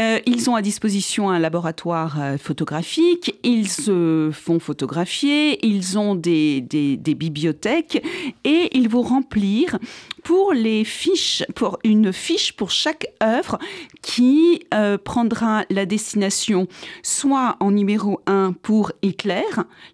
Euh, 0.00 0.18
ils 0.26 0.50
ont 0.50 0.56
à 0.56 0.62
disposition 0.62 1.30
un 1.30 1.38
laboratoire 1.38 2.20
euh, 2.20 2.36
photographique, 2.36 3.38
ils 3.44 3.68
se 3.68 4.30
font 4.32 4.58
photographier, 4.58 5.64
ils 5.64 6.00
ont 6.00 6.16
des, 6.16 6.60
des, 6.60 6.96
des, 6.96 7.14
bibliothèques 7.14 8.04
et 8.42 8.76
ils 8.76 8.88
vont 8.88 9.02
remplir 9.02 9.78
pour 10.24 10.52
les 10.52 10.82
fiches, 10.82 11.44
pour 11.54 11.78
une 11.84 12.12
fiche 12.12 12.54
pour 12.54 12.70
chaque 12.70 13.06
œuvre 13.22 13.58
qui 14.02 14.66
euh, 14.72 14.98
prendra 14.98 15.64
la 15.70 15.86
destination 15.86 16.66
soit 17.02 17.56
en 17.60 17.70
numéro 17.70 18.20
1 18.26 18.54
pour 18.62 18.90
Hitler, 19.02 19.44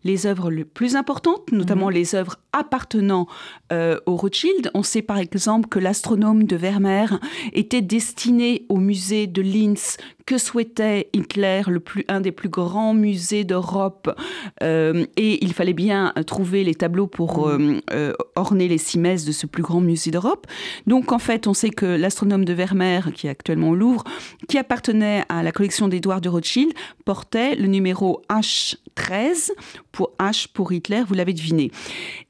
les 0.04 0.26
œuvres 0.26 0.50
les 0.50 0.64
plus 0.64 0.96
importantes, 0.96 1.52
notamment 1.52 1.88
mmh. 1.88 1.94
les 1.94 2.14
œuvres 2.14 2.36
appartenant 2.52 3.26
euh, 3.72 3.98
au 4.06 4.16
Rothschild. 4.16 4.70
On 4.74 4.82
sait 4.82 5.02
par 5.02 5.18
exemple 5.18 5.68
que 5.68 5.78
l'astronome 5.78 6.44
de 6.44 6.56
Vermeer 6.56 7.18
était 7.52 7.82
destiné 7.82 8.64
au 8.68 8.76
musée 8.76 9.26
de 9.26 9.42
Linz 9.42 9.96
que 10.30 10.38
souhaitait 10.38 11.10
Hitler, 11.12 11.62
le 11.66 11.80
plus, 11.80 12.04
un 12.06 12.20
des 12.20 12.30
plus 12.30 12.48
grands 12.48 12.94
musées 12.94 13.42
d'Europe. 13.42 14.16
Euh, 14.62 15.04
et 15.16 15.44
il 15.44 15.52
fallait 15.52 15.72
bien 15.72 16.12
trouver 16.24 16.62
les 16.62 16.76
tableaux 16.76 17.08
pour 17.08 17.48
mmh. 17.48 17.80
euh, 17.90 18.12
orner 18.36 18.68
les 18.68 18.78
six 18.78 18.96
messes 18.96 19.24
de 19.24 19.32
ce 19.32 19.46
plus 19.46 19.64
grand 19.64 19.80
musée 19.80 20.12
d'Europe. 20.12 20.46
Donc 20.86 21.10
en 21.10 21.18
fait, 21.18 21.48
on 21.48 21.52
sait 21.52 21.70
que 21.70 21.84
l'astronome 21.84 22.44
de 22.44 22.52
Vermeer, 22.52 23.12
qui 23.12 23.26
est 23.26 23.30
actuellement 23.30 23.70
au 23.70 23.74
Louvre, 23.74 24.04
qui 24.46 24.56
appartenait 24.56 25.24
à 25.28 25.42
la 25.42 25.50
collection 25.50 25.88
d'Édouard 25.88 26.20
de 26.20 26.28
Rothschild, 26.28 26.74
portait 27.04 27.56
le 27.56 27.66
numéro 27.66 28.22
H13 28.30 29.50
pour 29.92 30.12
H 30.18 30.46
pour 30.52 30.72
Hitler, 30.72 31.02
vous 31.06 31.14
l'avez 31.14 31.32
deviné. 31.32 31.70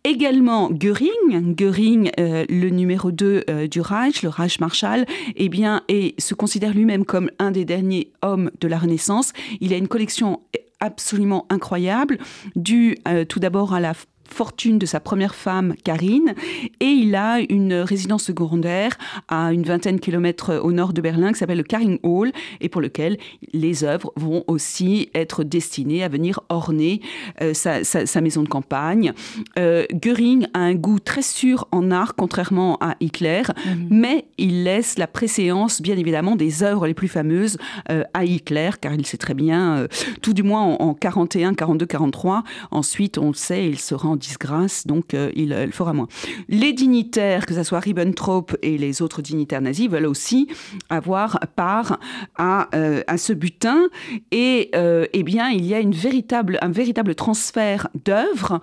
Également 0.04 0.70
Göring, 0.70 1.54
Göring, 1.54 2.10
euh, 2.18 2.44
le 2.48 2.70
numéro 2.70 3.10
2 3.10 3.44
euh, 3.48 3.66
du 3.66 3.80
Reich, 3.80 4.22
le 4.22 4.28
Reich 4.28 4.60
Marshall, 4.60 5.04
eh 5.36 5.48
bien, 5.48 5.82
et 5.88 6.14
se 6.18 6.34
considère 6.34 6.72
lui-même 6.72 7.04
comme 7.04 7.30
un 7.38 7.50
des 7.50 7.64
derniers 7.64 7.89
hommes 8.22 8.50
de 8.60 8.68
la 8.68 8.78
Renaissance. 8.78 9.32
Il 9.60 9.72
a 9.72 9.76
une 9.76 9.88
collection 9.88 10.40
absolument 10.80 11.46
incroyable, 11.50 12.18
due 12.56 12.96
euh, 13.06 13.24
tout 13.24 13.38
d'abord 13.38 13.74
à 13.74 13.80
la 13.80 13.92
fortune 14.32 14.78
de 14.78 14.86
sa 14.86 15.00
première 15.00 15.34
femme, 15.34 15.74
Karine, 15.84 16.34
et 16.80 16.86
il 16.86 17.14
a 17.14 17.40
une 17.48 17.74
résidence 17.74 18.24
secondaire 18.24 18.96
à 19.28 19.52
une 19.52 19.62
vingtaine 19.62 19.96
de 19.96 20.00
kilomètres 20.00 20.60
au 20.62 20.72
nord 20.72 20.92
de 20.92 21.00
Berlin 21.00 21.32
qui 21.32 21.38
s'appelle 21.38 21.58
le 21.58 21.64
Karing 21.64 21.98
Hall, 22.02 22.32
et 22.60 22.68
pour 22.68 22.80
lequel 22.80 23.18
les 23.52 23.84
œuvres 23.84 24.12
vont 24.16 24.44
aussi 24.46 25.10
être 25.14 25.44
destinées 25.44 26.02
à 26.02 26.08
venir 26.08 26.40
orner 26.48 27.00
euh, 27.42 27.54
sa, 27.54 27.84
sa, 27.84 28.20
maison 28.20 28.42
de 28.42 28.48
campagne. 28.48 29.12
Euh, 29.58 29.84
Göring 29.92 30.46
a 30.54 30.60
un 30.60 30.74
goût 30.74 30.98
très 30.98 31.22
sûr 31.22 31.68
en 31.72 31.90
art, 31.90 32.14
contrairement 32.14 32.76
à 32.80 32.96
Hitler, 33.00 33.42
mhm. 33.66 33.88
mais 33.90 34.26
il 34.38 34.64
laisse 34.64 34.98
la 34.98 35.06
préséance, 35.06 35.80
bien 35.80 35.96
évidemment, 35.96 36.36
des 36.36 36.62
œuvres 36.62 36.86
les 36.86 36.94
plus 36.94 37.08
fameuses 37.08 37.58
euh, 37.90 38.04
à 38.14 38.24
Hitler, 38.24 38.70
car 38.80 38.94
il 38.94 39.06
sait 39.06 39.16
très 39.16 39.34
bien, 39.34 39.76
euh, 39.76 39.88
tout 40.22 40.32
du 40.32 40.42
moins 40.42 40.62
en, 40.62 40.90
en 40.90 40.94
41, 40.94 41.54
42, 41.54 41.86
43, 41.86 42.44
ensuite, 42.70 43.18
on 43.18 43.28
le 43.28 43.34
sait, 43.34 43.66
il 43.66 43.78
se 43.78 43.94
rend 43.94 44.16
disgrâce, 44.20 44.86
donc 44.86 45.14
euh, 45.14 45.32
il, 45.34 45.52
fera 45.72 45.92
moins. 45.92 46.06
Les 46.48 46.72
dignitaires, 46.72 47.46
que 47.46 47.54
ce 47.54 47.64
soit 47.64 47.80
Ribbentrop 47.80 48.56
et 48.62 48.78
les 48.78 49.02
autres 49.02 49.22
dignitaires 49.22 49.60
nazis, 49.60 49.88
veulent 49.88 50.06
aussi 50.06 50.46
avoir 50.88 51.40
part 51.56 51.98
à, 52.36 52.68
euh, 52.76 53.02
à 53.08 53.18
ce 53.18 53.32
butin. 53.32 53.88
Et 54.30 54.70
euh, 54.76 55.06
eh 55.12 55.24
bien, 55.24 55.48
il 55.48 55.66
y 55.66 55.74
a 55.74 55.80
une 55.80 55.94
véritable, 55.94 56.58
un 56.62 56.70
véritable 56.70 57.16
transfert 57.16 57.88
d'œuvres. 58.04 58.60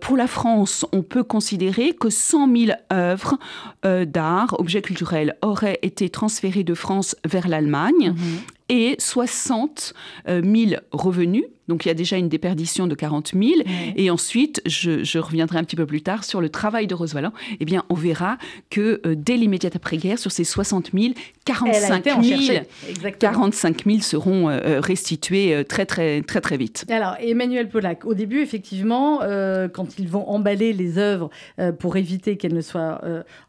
pour 0.00 0.16
la 0.16 0.26
France, 0.26 0.86
on 0.92 1.02
peut 1.02 1.24
considérer 1.24 1.92
que 1.92 2.08
100 2.08 2.56
000 2.56 2.78
œuvres 2.92 3.38
d'art, 3.82 4.56
objets 4.58 4.82
culturels, 4.82 5.36
auraient 5.42 5.78
été 5.82 6.08
transférées 6.08 6.64
de 6.64 6.74
France 6.74 7.16
vers 7.24 7.48
l'Allemagne. 7.48 8.14
Mmh 8.16 8.54
et 8.68 8.96
60 8.98 9.94
000 10.26 10.80
revenus 10.90 11.44
donc 11.68 11.84
il 11.84 11.88
y 11.88 11.90
a 11.90 11.94
déjà 11.94 12.16
une 12.16 12.28
déperdition 12.28 12.86
de 12.86 12.94
40 12.94 13.32
000. 13.34 13.44
Et 13.96 14.10
ensuite, 14.10 14.62
je, 14.66 15.18
reviendrai 15.18 15.58
un 15.58 15.64
petit 15.64 15.76
peu 15.76 15.86
plus 15.86 16.02
tard 16.02 16.24
sur 16.24 16.40
le 16.40 16.48
travail 16.48 16.86
de 16.86 16.94
Rosevalent. 16.94 17.32
Eh 17.60 17.64
bien, 17.64 17.84
on 17.88 17.94
verra 17.94 18.36
que 18.70 19.00
euh, 19.06 19.14
dès 19.16 19.36
l'immédiate 19.36 19.76
après-guerre, 19.76 20.18
sur 20.18 20.30
ces 20.30 20.44
60 20.44 20.90
000, 20.92 21.14
45 21.44 22.22
000, 22.22 22.64
45 23.18 23.84
000 23.84 24.00
seront 24.00 24.48
euh, 24.48 24.60
euh, 24.64 24.80
restitués 24.80 25.64
très, 25.68 25.86
très, 25.86 26.22
très, 26.22 26.40
très 26.40 26.56
vite. 26.56 26.84
Alors, 26.90 27.16
Emmanuel 27.20 27.68
Pollack, 27.68 28.04
au 28.04 28.14
début, 28.14 28.40
effectivement, 28.40 29.20
quand 29.72 29.98
ils 29.98 30.08
vont 30.08 30.28
emballer 30.28 30.72
les 30.72 30.98
œuvres 30.98 31.30
pour 31.78 31.96
éviter 31.96 32.36
qu'elles 32.36 32.54
ne 32.54 32.60
soient 32.60 33.00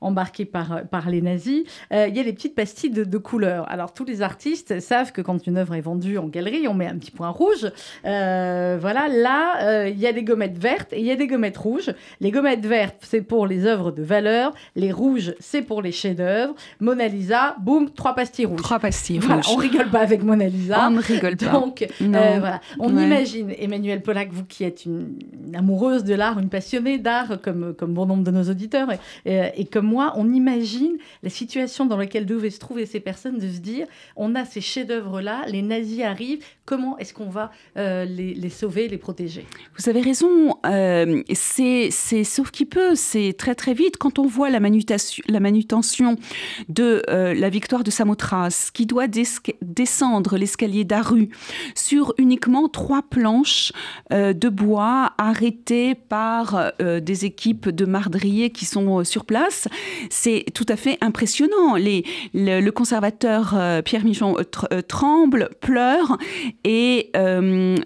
embarquées 0.01 0.45
par, 0.45 0.81
par 0.89 1.09
les 1.09 1.21
nazis, 1.21 1.63
il 1.91 2.15
y 2.15 2.19
a 2.19 2.23
des 2.23 2.33
petites 2.33 2.55
pastilles 2.55 2.91
de, 2.91 3.03
de 3.03 3.17
couleurs. 3.17 3.69
Alors, 3.69 3.93
tous 3.93 4.05
les 4.05 4.21
artistes 4.21 4.79
savent 4.79 5.11
que 5.11 5.21
quand 5.21 5.47
une 5.47 5.57
œuvre 5.57 5.75
est 5.75 5.81
vendue 5.81 6.17
en 6.17 6.27
galerie, 6.27 6.67
on 6.67 6.73
met 6.73 6.87
un 6.87 6.97
petit 6.97 7.11
point 7.11 7.29
rouge. 7.29 7.71
Euh, 8.05 8.77
voilà, 8.79 9.07
là, 9.07 9.63
euh, 9.63 9.89
il 9.89 9.99
y 9.99 10.07
a 10.07 10.13
des 10.13 10.23
gommettes 10.23 10.57
vertes 10.57 10.93
et 10.93 10.99
il 10.99 11.05
y 11.05 11.11
a 11.11 11.15
des 11.15 11.27
gommettes 11.27 11.57
rouges. 11.57 11.91
Les 12.21 12.31
gommettes 12.31 12.65
vertes, 12.65 12.97
c'est 13.01 13.21
pour 13.21 13.47
les 13.47 13.65
œuvres 13.65 13.91
de 13.91 14.03
valeur. 14.03 14.53
Les 14.75 14.91
rouges, 14.91 15.33
c'est 15.39 15.61
pour 15.61 15.81
les 15.81 15.91
chefs-d'œuvre. 15.91 16.55
Mona 16.79 17.07
Lisa, 17.07 17.55
boum, 17.59 17.89
trois 17.89 18.13
pastilles 18.13 18.45
rouges. 18.45 18.61
Trois 18.61 18.79
pastilles 18.79 19.19
voilà, 19.19 19.41
rouges. 19.41 19.47
On 19.49 19.55
rigole 19.55 19.89
pas 19.89 19.99
avec 19.99 20.23
Mona 20.23 20.47
Lisa. 20.47 20.87
On 20.87 20.91
ne 20.91 21.01
rigole 21.01 21.37
pas. 21.37 21.51
Donc, 21.51 21.81
euh, 21.81 21.87
voilà. 22.39 22.61
On 22.79 22.95
imagine, 22.97 23.53
Emmanuel 23.57 24.01
Pollack, 24.01 24.31
vous 24.31 24.45
qui 24.45 24.63
êtes 24.63 24.85
une, 24.85 25.17
amoureuse 25.55 26.03
de 26.03 26.13
l'art, 26.13 26.39
une 26.39 26.49
passionnée 26.49 26.97
d'art, 26.97 27.41
comme, 27.41 27.73
comme 27.73 27.93
bon 27.93 28.05
nombre 28.05 28.23
de 28.23 28.31
nos 28.31 28.43
auditeurs, 28.43 28.89
et, 29.25 29.41
et, 29.55 29.65
comme 29.65 29.85
moi, 29.85 30.13
on 30.15 30.31
imagine 30.31 30.97
la 31.23 31.29
situation 31.29 31.85
dans 31.85 31.97
laquelle 31.97 32.25
devaient 32.25 32.49
se 32.49 32.59
trouver 32.59 32.85
ces 32.85 32.99
personnes, 32.99 33.37
de 33.37 33.49
se 33.49 33.59
dire, 33.59 33.87
on 34.15 34.35
a 34.35 34.45
ces 34.45 34.61
chefs-d'œuvre-là, 34.61 35.43
les 35.47 35.61
nazis 35.61 36.03
arrivent, 36.03 36.43
comment 36.65 36.97
est-ce 36.97 37.13
qu'on 37.13 37.29
va 37.29 37.51
euh, 37.77 37.94
les, 38.03 38.49
sauver, 38.49 38.87
les 38.87 38.97
protéger 38.97 39.45
Vous 39.77 39.89
avez 39.89 40.01
raison, 40.01 40.57
euh, 40.65 41.23
c'est 41.33 41.91
sauf 42.23 42.51
qui 42.51 42.65
peut, 42.65 42.95
c'est 42.95 43.33
très 43.37 43.55
très 43.55 43.73
vite. 43.73 43.97
Quand 43.97 44.19
on 44.19 44.27
voit 44.27 44.49
la, 44.49 44.59
manutention, 44.59 45.23
la 45.29 45.39
manutention 45.39 46.17
de 46.67 47.01
euh, 47.09 47.33
la 47.33 47.49
victoire 47.49 47.83
de 47.83 47.91
Samothrace, 47.91 48.71
qui 48.71 48.85
doit 48.85 49.07
descendre 49.61 50.37
l'escalier 50.37 50.83
d'Aru 50.83 51.29
sur 51.75 52.13
uniquement 52.17 52.67
trois 52.67 53.03
planches 53.03 53.71
de 54.11 54.49
bois 54.49 55.13
arrêtées 55.17 55.95
par 55.95 56.73
des 56.79 57.25
équipes 57.25 57.69
de 57.69 57.85
mardriers 57.85 58.49
qui 58.49 58.65
sont 58.65 59.03
sur 59.03 59.25
place, 59.25 59.67
c'est 60.09 60.45
tout 60.53 60.65
à 60.67 60.75
fait 60.75 60.97
impressionnant. 61.01 61.75
Le, 61.77 62.69
conservateur 62.71 63.55
Pierre 63.83 64.03
Michon 64.03 64.35
tremble, 64.87 65.49
pleure 65.61 66.17
et 66.63 67.11
euh, 67.15 67.77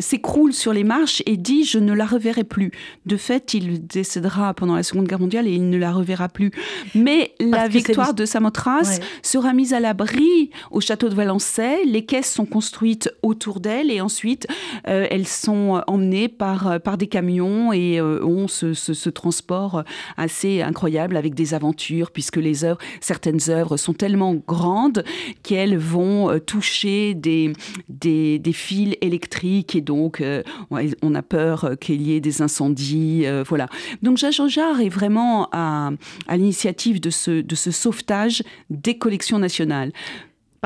s'écroule 0.00 0.52
sur 0.52 0.72
les 0.72 0.84
marches 0.84 1.22
et 1.26 1.36
dit 1.36 1.64
je 1.64 1.78
ne 1.78 1.92
la 1.92 2.06
reverrai 2.06 2.44
plus. 2.44 2.72
De 3.06 3.16
fait, 3.16 3.54
il 3.54 3.86
décédera 3.86 4.54
pendant 4.54 4.74
la 4.74 4.82
Seconde 4.82 5.06
Guerre 5.06 5.20
mondiale 5.20 5.46
et 5.46 5.52
il 5.52 5.68
ne 5.68 5.78
la 5.78 5.92
reverra 5.92 6.28
plus. 6.28 6.50
Mais 6.94 7.32
la 7.40 7.68
victoire 7.68 8.14
de 8.14 8.24
Samothrace 8.24 9.00
sera 9.22 9.52
mise 9.52 9.72
à 9.72 9.80
l'abri 9.80 10.50
au 10.70 10.80
château 10.80 11.08
de 11.08 11.14
Valençay. 11.14 11.84
Les 11.84 12.04
caisses 12.04 12.32
sont 12.32 12.46
construites 12.46 13.10
autour 13.22 13.60
d'elle 13.60 13.90
et 13.90 14.00
ensuite 14.00 14.46
euh, 14.88 15.06
elles 15.10 15.26
sont 15.26 15.82
emmenées 15.86 16.28
par, 16.28 16.80
par 16.80 16.96
des 16.98 17.06
camions 17.06 17.72
et 17.72 17.98
euh, 18.00 18.24
ont 18.24 18.48
ce, 18.48 18.74
ce, 18.74 19.10
transport 19.10 19.84
assez 20.16 20.62
incroyable 20.62 21.16
avec 21.16 21.34
des 21.34 21.54
aventures 21.54 22.10
puisque 22.10 22.36
les 22.36 22.64
œuvres, 22.64 22.78
certaines 23.00 23.38
œuvres 23.48 23.76
sont 23.76 23.94
tellement 23.94 24.34
grandes 24.34 25.04
qu'elles 25.42 25.78
vont 25.78 26.38
toucher 26.40 27.14
des, 27.14 27.52
des, 27.88 28.40
fils 28.52 28.96
électriques 29.00 29.35
et 29.44 29.80
donc 29.80 30.20
euh, 30.20 30.42
on 30.70 31.14
a 31.14 31.22
peur 31.22 31.72
qu'il 31.80 32.02
y 32.02 32.14
ait 32.14 32.20
des 32.20 32.42
incendies. 32.42 33.22
Euh, 33.26 33.44
voilà. 33.46 33.68
Donc 34.02 34.18
Jacques 34.18 34.48
Jarre 34.48 34.80
est 34.80 34.88
vraiment 34.88 35.48
à, 35.52 35.90
à 36.28 36.36
l'initiative 36.36 37.00
de 37.00 37.10
ce, 37.10 37.40
de 37.40 37.54
ce 37.54 37.70
sauvetage 37.70 38.42
des 38.70 38.98
collections 38.98 39.38
nationales 39.38 39.92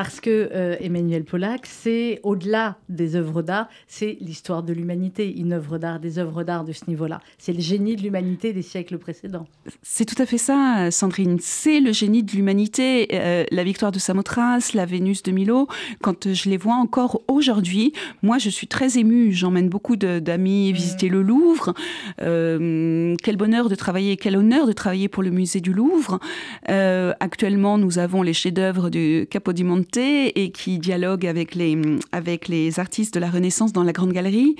parce 0.02 0.18
que 0.18 0.48
euh, 0.54 0.76
Emmanuel 0.80 1.24
Pollack, 1.24 1.66
c'est 1.66 2.20
au-delà 2.22 2.78
des 2.88 3.16
œuvres 3.16 3.42
d'art, 3.42 3.68
c'est 3.86 4.16
l'histoire 4.22 4.62
de 4.62 4.72
l'humanité. 4.72 5.30
Une 5.38 5.52
œuvre 5.52 5.76
d'art, 5.76 6.00
des 6.00 6.18
œuvres 6.18 6.42
d'art 6.42 6.64
de 6.64 6.72
ce 6.72 6.84
niveau-là. 6.88 7.20
C'est 7.36 7.52
le 7.52 7.60
génie 7.60 7.96
de 7.96 8.02
l'humanité 8.02 8.54
des 8.54 8.62
siècles 8.62 8.96
précédents. 8.96 9.46
C'est 9.82 10.06
tout 10.06 10.14
à 10.16 10.24
fait 10.24 10.38
ça, 10.38 10.90
Sandrine. 10.90 11.36
C'est 11.38 11.80
le 11.80 11.92
génie 11.92 12.22
de 12.22 12.32
l'humanité. 12.32 13.08
Euh, 13.12 13.44
la 13.50 13.62
victoire 13.62 13.92
de 13.92 13.98
Samothrace, 13.98 14.72
la 14.72 14.86
Vénus 14.86 15.22
de 15.22 15.32
Milo, 15.32 15.68
quand 16.00 16.32
je 16.32 16.48
les 16.48 16.56
vois 16.56 16.76
encore 16.76 17.20
aujourd'hui, 17.28 17.92
moi 18.22 18.38
je 18.38 18.48
suis 18.48 18.68
très 18.68 18.96
émue. 18.96 19.32
J'emmène 19.32 19.68
beaucoup 19.68 19.96
d'amis 19.96 20.72
visiter 20.72 21.10
le 21.10 21.20
Louvre. 21.20 21.74
Euh, 22.22 23.14
quel 23.22 23.36
bonheur 23.36 23.68
de 23.68 23.74
travailler, 23.74 24.16
quel 24.16 24.38
honneur 24.38 24.66
de 24.66 24.72
travailler 24.72 25.08
pour 25.08 25.22
le 25.22 25.30
musée 25.30 25.60
du 25.60 25.74
Louvre. 25.74 26.20
actuellement, 26.66 27.76
nous 27.76 27.98
avons 27.98 28.22
les 28.22 28.32
chefs-d'œuvre 28.32 28.88
du 28.88 29.26
Capodimonte 29.30 29.89
et 29.98 30.50
qui 30.50 30.79
dialogue 30.79 31.26
avec 31.26 31.55
les, 31.55 31.79
avec 32.12 32.48
les 32.48 32.79
artistes 32.81 33.14
de 33.14 33.20
la 33.20 33.31
Renaissance 33.31 33.72
dans 33.72 33.85
la 33.85 33.92
Grande 33.92 34.12
Galerie. 34.12 34.57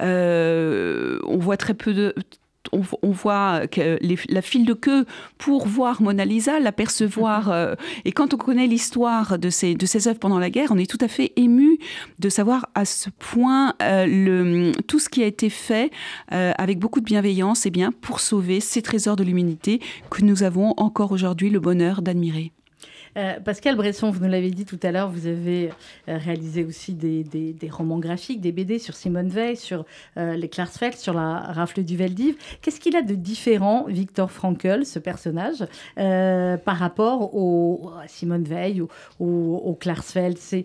on 0.00 1.38
voit 1.38 1.56
très 1.56 1.74
peu 1.74 1.92
de 1.92 2.14
on, 2.72 3.10
voit 3.10 3.66
que 3.66 3.98
la 4.28 4.42
file 4.42 4.64
de 4.64 4.72
queue 4.72 5.04
pour 5.38 5.66
voir 5.66 6.00
Mona 6.00 6.24
Lisa, 6.24 6.60
l'apercevoir. 6.60 7.48
Mhm. 7.48 7.52
Euh, 7.52 7.74
et 8.04 8.12
quand 8.12 8.34
on 8.34 8.36
connaît 8.36 8.66
l'histoire 8.66 9.38
de 9.38 9.50
ces, 9.50 9.74
de 9.74 9.86
ces 9.86 10.08
œuvres 10.08 10.18
pendant 10.18 10.38
la 10.38 10.50
guerre, 10.50 10.68
on 10.70 10.78
est 10.78 10.90
tout 10.90 10.98
à 11.00 11.08
fait 11.08 11.32
ému 11.36 11.78
de 12.18 12.28
savoir 12.28 12.66
à 12.74 12.84
ce 12.84 13.10
point 13.10 13.74
euh, 13.82 14.06
le, 14.06 14.72
tout 14.86 14.98
ce 14.98 15.08
qui 15.08 15.22
a 15.22 15.26
été 15.26 15.50
fait 15.50 15.90
euh, 16.32 16.52
avec 16.56 16.78
beaucoup 16.78 17.00
de 17.00 17.04
bienveillance 17.04 17.66
et 17.66 17.68
eh 17.68 17.70
bien, 17.70 17.92
pour 17.92 18.20
sauver 18.20 18.60
ces 18.60 18.82
trésors 18.82 19.16
de 19.16 19.24
l'humanité 19.24 19.80
que 20.10 20.22
nous 20.22 20.42
avons 20.42 20.74
encore 20.76 21.12
aujourd'hui 21.12 21.50
le 21.50 21.60
bonheur 21.60 22.02
d'admirer. 22.02 22.52
Euh, 23.18 23.40
Pascal 23.40 23.76
Bresson, 23.76 24.10
vous 24.10 24.24
nous 24.24 24.30
l'avez 24.30 24.50
dit 24.50 24.64
tout 24.64 24.78
à 24.82 24.90
l'heure, 24.90 25.10
vous 25.10 25.26
avez 25.26 25.70
euh, 26.08 26.16
réalisé 26.16 26.64
aussi 26.64 26.94
des, 26.94 27.56
romans 27.70 27.98
graphiques, 27.98 28.40
des 28.40 28.52
BD 28.52 28.78
sur 28.78 28.94
Simone 28.94 29.28
Veil, 29.28 29.56
sur 29.56 29.84
euh, 30.16 30.34
les 30.34 30.48
Klarsfeld, 30.48 30.96
sur 30.96 31.12
la 31.12 31.38
rafle 31.40 31.82
du 31.82 31.96
Veldiv. 31.96 32.36
Qu'est-ce 32.60 32.80
qu'il 32.80 32.96
a 32.96 33.02
de 33.02 33.14
différent, 33.14 33.84
Victor 33.88 34.30
Frankl, 34.30 34.84
ce 34.84 34.98
personnage, 34.98 35.64
par 35.96 36.76
rapport 36.76 37.34
au, 37.34 37.90
à 38.02 38.08
Simone 38.08 38.44
Veil 38.44 38.80
ou 38.80 38.88
au, 39.20 39.62
au, 39.64 39.78
C'est 40.36 40.64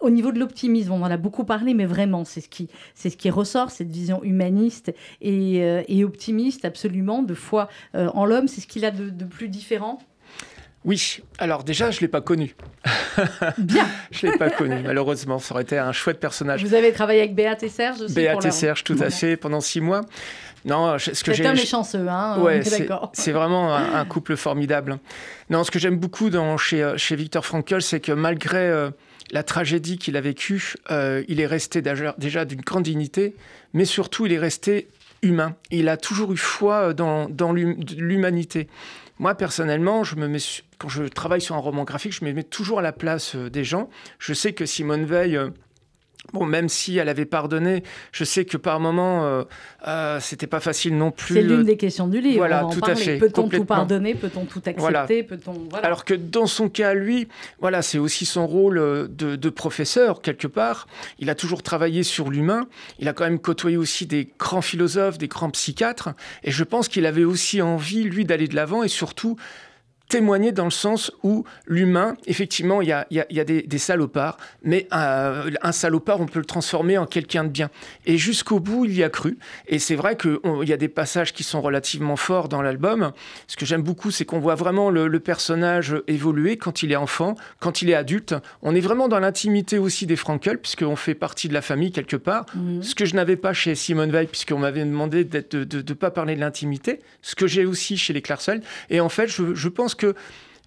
au 0.00 0.10
niveau 0.10 0.32
de 0.32 0.38
l'optimisme, 0.38 0.92
on 0.92 1.02
en 1.02 1.10
a 1.10 1.16
beaucoup 1.16 1.44
parlé, 1.44 1.74
mais 1.74 1.86
vraiment, 1.86 2.24
c'est 2.24 2.40
ce 2.40 3.16
qui 3.16 3.30
ressort, 3.30 3.70
cette 3.70 3.90
vision 3.90 4.22
humaniste 4.22 4.92
et, 5.20 6.04
optimiste, 6.04 6.64
absolument, 6.64 7.22
de 7.22 7.34
foi 7.34 7.68
en 7.94 8.24
l'homme. 8.24 8.48
C'est 8.48 8.60
ce 8.60 8.66
qu'il 8.66 8.84
a 8.84 8.90
de 8.90 9.24
plus 9.24 9.48
différent? 9.48 9.98
Oui, 10.84 11.20
alors 11.38 11.62
déjà, 11.62 11.90
je 11.90 11.98
ne 11.98 12.00
l'ai 12.02 12.08
pas 12.08 12.20
connu. 12.20 12.56
Bien. 13.58 13.86
je 14.10 14.26
ne 14.26 14.32
l'ai 14.32 14.38
pas 14.38 14.50
connu, 14.50 14.76
malheureusement. 14.82 15.38
Ça 15.38 15.54
aurait 15.54 15.62
été 15.62 15.78
un 15.78 15.92
chouette 15.92 16.18
personnage. 16.18 16.64
Vous 16.64 16.74
avez 16.74 16.92
travaillé 16.92 17.20
avec 17.20 17.34
Béat 17.34 17.56
et 17.62 17.68
Serge 17.68 18.00
aussi 18.00 18.14
Béat 18.14 18.38
et 18.44 18.50
Serge, 18.50 18.82
tout 18.82 18.96
à 19.00 19.10
fait, 19.10 19.36
pendant 19.36 19.60
six 19.60 19.80
mois. 19.80 20.02
Non, 20.64 20.96
ce 20.98 21.24
que 21.24 21.32
j'ai. 21.32 21.46
Un 21.46 21.54
chanceux, 21.56 22.06
hein 22.08 22.40
ouais, 22.40 22.62
C'est 23.12 23.32
vraiment 23.32 23.74
un, 23.74 24.04
couple 24.04 24.36
formidable. 24.36 24.98
Non, 25.50 25.64
ce 25.64 25.70
que 25.70 25.78
j'aime 25.78 25.98
beaucoup 25.98 26.30
dans, 26.30 26.56
chez, 26.56 26.82
euh, 26.82 26.96
chez 26.96 27.16
Victor 27.16 27.44
Frankl, 27.44 27.82
c'est 27.82 28.00
que 28.00 28.12
malgré 28.12 28.58
euh, 28.58 28.90
la 29.32 29.42
tragédie 29.42 29.98
qu'il 29.98 30.16
a 30.16 30.20
vécue, 30.20 30.74
euh, 30.90 31.24
il 31.28 31.40
est 31.40 31.46
resté 31.46 31.82
déjà 31.82 32.44
d'une 32.44 32.60
grande 32.60 32.84
dignité, 32.84 33.34
mais 33.72 33.84
surtout, 33.84 34.26
il 34.26 34.32
est 34.32 34.38
resté 34.38 34.88
humain. 35.22 35.56
Il 35.70 35.88
a 35.88 35.96
toujours 35.96 36.32
eu 36.32 36.36
foi 36.36 36.94
dans, 36.94 37.28
dans 37.28 37.52
l'humanité. 37.52 38.68
Moi, 39.18 39.34
personnellement, 39.34 40.02
quand 40.78 40.88
je 40.88 41.04
travaille 41.04 41.40
sur 41.40 41.54
un 41.54 41.60
roman 41.60 41.84
graphique, 41.84 42.12
je 42.12 42.24
me 42.24 42.32
mets 42.32 42.42
toujours 42.42 42.78
à 42.78 42.82
la 42.82 42.92
place 42.92 43.36
euh, 43.36 43.50
des 43.50 43.64
gens. 43.64 43.88
Je 44.18 44.32
sais 44.32 44.52
que 44.52 44.66
Simone 44.66 45.04
Veil 45.04 45.36
euh, 45.36 45.50
Bon, 46.32 46.46
même 46.46 46.68
si 46.68 46.96
elle 46.96 47.08
avait 47.08 47.24
pardonné, 47.24 47.82
je 48.12 48.22
sais 48.22 48.44
que 48.44 48.56
par 48.56 48.78
moments, 48.78 49.26
euh, 49.26 49.42
euh 49.88 50.20
c'était 50.20 50.46
pas 50.46 50.60
facile 50.60 50.96
non 50.96 51.10
plus. 51.10 51.34
C'est 51.34 51.42
l'une 51.42 51.64
des 51.64 51.76
questions 51.76 52.06
du 52.06 52.20
livre. 52.20 52.38
Voilà, 52.38 52.68
tout 52.72 52.80
à 52.88 52.94
fait. 52.94 53.18
Peut-on 53.18 53.48
tout 53.48 53.64
pardonner 53.64 54.14
Peut-on 54.14 54.44
tout 54.44 54.62
accepter 54.64 55.24
Peut-on 55.24 55.52
voilà. 55.68 55.84
Alors 55.84 56.04
que 56.04 56.14
dans 56.14 56.46
son 56.46 56.68
cas, 56.68 56.94
lui, 56.94 57.28
voilà, 57.60 57.82
c'est 57.82 57.98
aussi 57.98 58.24
son 58.24 58.46
rôle 58.46 58.78
euh, 58.78 59.08
de, 59.08 59.34
de, 59.34 59.50
professeur 59.50 60.22
quelque 60.22 60.46
part. 60.46 60.86
Il 61.18 61.28
a 61.28 61.34
toujours 61.34 61.62
travaillé 61.62 62.04
sur 62.04 62.30
l'humain. 62.30 62.68
Il 63.00 63.08
a 63.08 63.12
quand 63.12 63.24
même 63.24 63.40
côtoyé 63.40 63.76
aussi 63.76 64.06
des 64.06 64.28
grands 64.38 64.62
philosophes, 64.62 65.18
des 65.18 65.28
grands 65.28 65.50
psychiatres. 65.50 66.10
Et 66.44 66.52
je 66.52 66.62
pense 66.62 66.88
qu'il 66.88 67.04
avait 67.04 67.24
aussi 67.24 67.60
envie, 67.60 68.04
lui, 68.04 68.24
d'aller 68.24 68.46
de 68.46 68.54
l'avant 68.54 68.84
et 68.84 68.88
surtout 68.88 69.36
témoigner 70.12 70.52
dans 70.52 70.66
le 70.66 70.70
sens 70.70 71.10
où 71.22 71.44
l'humain, 71.66 72.18
effectivement, 72.26 72.82
il 72.82 72.88
y 72.88 72.92
a, 72.92 73.06
y 73.10 73.40
a, 73.40 73.44
des, 73.44 73.78
salopards, 73.78 74.36
mais 74.62 74.86
un, 74.90 75.44
un, 75.62 75.72
salopard, 75.72 76.20
on 76.20 76.26
peut 76.26 76.38
le 76.38 76.44
transformer 76.44 76.98
en 76.98 77.06
quelqu'un 77.06 77.44
de 77.44 77.48
bien. 77.48 77.70
Et 78.04 78.18
jusqu'au 78.18 78.60
bout, 78.60 78.84
il 78.84 78.94
y 78.94 79.02
a 79.02 79.08
cru. 79.08 79.38
Et 79.68 79.78
c'est 79.78 79.94
vrai 79.94 80.18
qu'il 80.18 80.38
y 80.64 80.72
a 80.74 80.76
des 80.76 80.88
passages 80.88 81.32
qui 81.32 81.44
sont 81.44 81.62
relativement 81.62 82.16
forts 82.16 82.50
dans 82.50 82.60
l'album. 82.60 83.12
Ce 83.46 83.56
que 83.56 83.64
j'aime 83.64 83.80
beaucoup, 83.80 84.10
c'est 84.10 84.26
qu'on 84.26 84.38
voit 84.38 84.54
vraiment 84.54 84.90
le, 84.90 85.08
personnage 85.18 85.96
évoluer 86.08 86.58
quand 86.58 86.82
il 86.82 86.92
est 86.92 86.96
enfant, 86.96 87.34
quand 87.58 87.80
il 87.80 87.88
est 87.88 87.94
adulte. 87.94 88.34
On 88.60 88.74
est 88.74 88.80
vraiment 88.80 89.08
dans 89.08 89.20
l'intimité 89.20 89.78
aussi 89.78 90.04
des 90.04 90.16
Frankel, 90.16 90.58
puisqu'on 90.58 90.96
fait 90.96 91.14
partie 91.14 91.48
de 91.48 91.54
la 91.54 91.62
famille 91.62 91.90
quelque 91.90 92.16
part. 92.16 92.44
Mhm. 92.54 92.82
Ce 92.82 92.94
que 92.94 93.06
je 93.06 93.14
n'avais 93.14 93.36
pas 93.36 93.54
chez 93.54 93.74
Simone 93.74 94.10
Veil, 94.10 94.26
puisqu'on 94.26 94.58
m'avait 94.58 94.84
demandé 94.84 95.24
de 95.24 95.64
ne 95.64 95.94
pas 95.94 96.10
parler 96.10 96.34
de 96.34 96.40
l'intimité. 96.40 96.98
Ce 97.22 97.34
que 97.34 97.46
j'ai 97.46 97.64
aussi 97.64 97.96
chez 97.96 98.12
les 98.12 98.20
Clarcel. 98.20 98.60
Et 98.90 99.00
en 99.00 99.08
fait, 99.08 99.28
je, 99.28 99.54
je 99.54 99.68
pense 99.70 99.94
que 99.94 100.01
que 100.02 100.14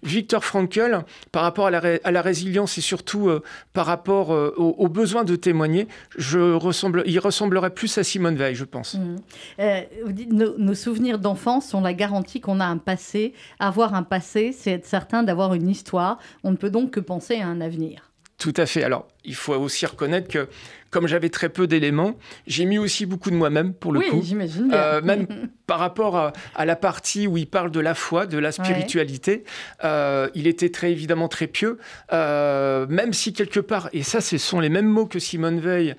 Victor 0.02 0.44
Frankl, 0.44 1.04
par 1.32 1.42
rapport 1.42 1.66
à 1.66 1.70
la, 1.70 2.22
résilience 2.22 2.78
et 2.78 2.80
surtout 2.80 3.28
euh, 3.28 3.42
par 3.72 3.86
rapport 3.86 4.32
euh, 4.32 4.54
au, 4.56 4.88
besoin 4.88 5.24
de 5.24 5.36
témoigner, 5.36 5.88
je 6.16 6.54
ressemble, 6.54 7.02
il 7.06 7.18
ressemblerait 7.18 7.70
plus 7.70 7.96
à 7.98 8.04
Simone 8.04 8.36
Veil, 8.36 8.54
je 8.54 8.64
pense. 8.64 8.94
Mmh. 8.94 9.16
Euh, 9.60 9.80
vous 10.04 10.12
dites, 10.12 10.32
nos, 10.32 10.56
nos 10.58 10.74
souvenirs 10.74 11.18
d'enfance 11.18 11.68
sont 11.68 11.80
la 11.80 11.94
garantie 11.94 12.40
qu'on 12.40 12.60
a 12.60 12.66
un 12.66 12.76
passé. 12.76 13.32
Avoir 13.58 13.94
un 13.94 14.02
passé, 14.02 14.52
c'est 14.52 14.72
être 14.72 14.86
certain 14.86 15.22
d'avoir 15.22 15.54
une 15.54 15.68
histoire. 15.68 16.18
On 16.44 16.50
ne 16.50 16.56
peut 16.56 16.70
donc 16.70 16.92
que 16.92 17.00
penser 17.00 17.40
à 17.40 17.46
un 17.46 17.60
avenir. 17.60 18.10
Tout 18.38 18.54
à 18.58 18.66
fait. 18.66 18.84
Alors, 18.84 19.08
il 19.26 19.34
faut 19.34 19.54
aussi 19.54 19.84
reconnaître 19.86 20.28
que 20.28 20.48
comme 20.90 21.08
j'avais 21.08 21.28
très 21.28 21.48
peu 21.48 21.66
d'éléments, 21.66 22.14
j'ai 22.46 22.64
mis 22.64 22.78
aussi 22.78 23.06
beaucoup 23.06 23.30
de 23.30 23.36
moi-même 23.36 23.74
pour 23.74 23.92
le 23.92 24.00
oui, 24.00 24.08
coup. 24.08 24.22
j'imagine 24.22 24.70
euh, 24.72 25.02
même 25.02 25.26
par 25.66 25.78
rapport 25.78 26.16
à, 26.54 26.64
la 26.64 26.76
partie 26.76 27.26
où 27.26 27.36
il 27.36 27.46
parle 27.46 27.70
de 27.70 27.80
la 27.80 27.94
foi, 27.94 28.26
de 28.26 28.38
la 28.38 28.52
spiritualité, 28.52 29.44
euh, 29.84 30.28
il 30.34 30.46
était 30.46 30.70
très 30.70 30.92
évidemment 30.92 31.28
très 31.28 31.48
pieux, 31.48 31.78
euh, 32.12 32.86
même 32.88 33.12
si 33.12 33.32
quelque 33.32 33.58
part, 33.58 33.88
et 33.92 34.02
ça 34.02 34.20
ce 34.20 34.38
sont 34.38 34.60
les 34.60 34.68
mêmes 34.68 34.86
mots 34.86 35.06
que 35.06 35.18
Simone 35.18 35.58
Veil, 35.58 35.96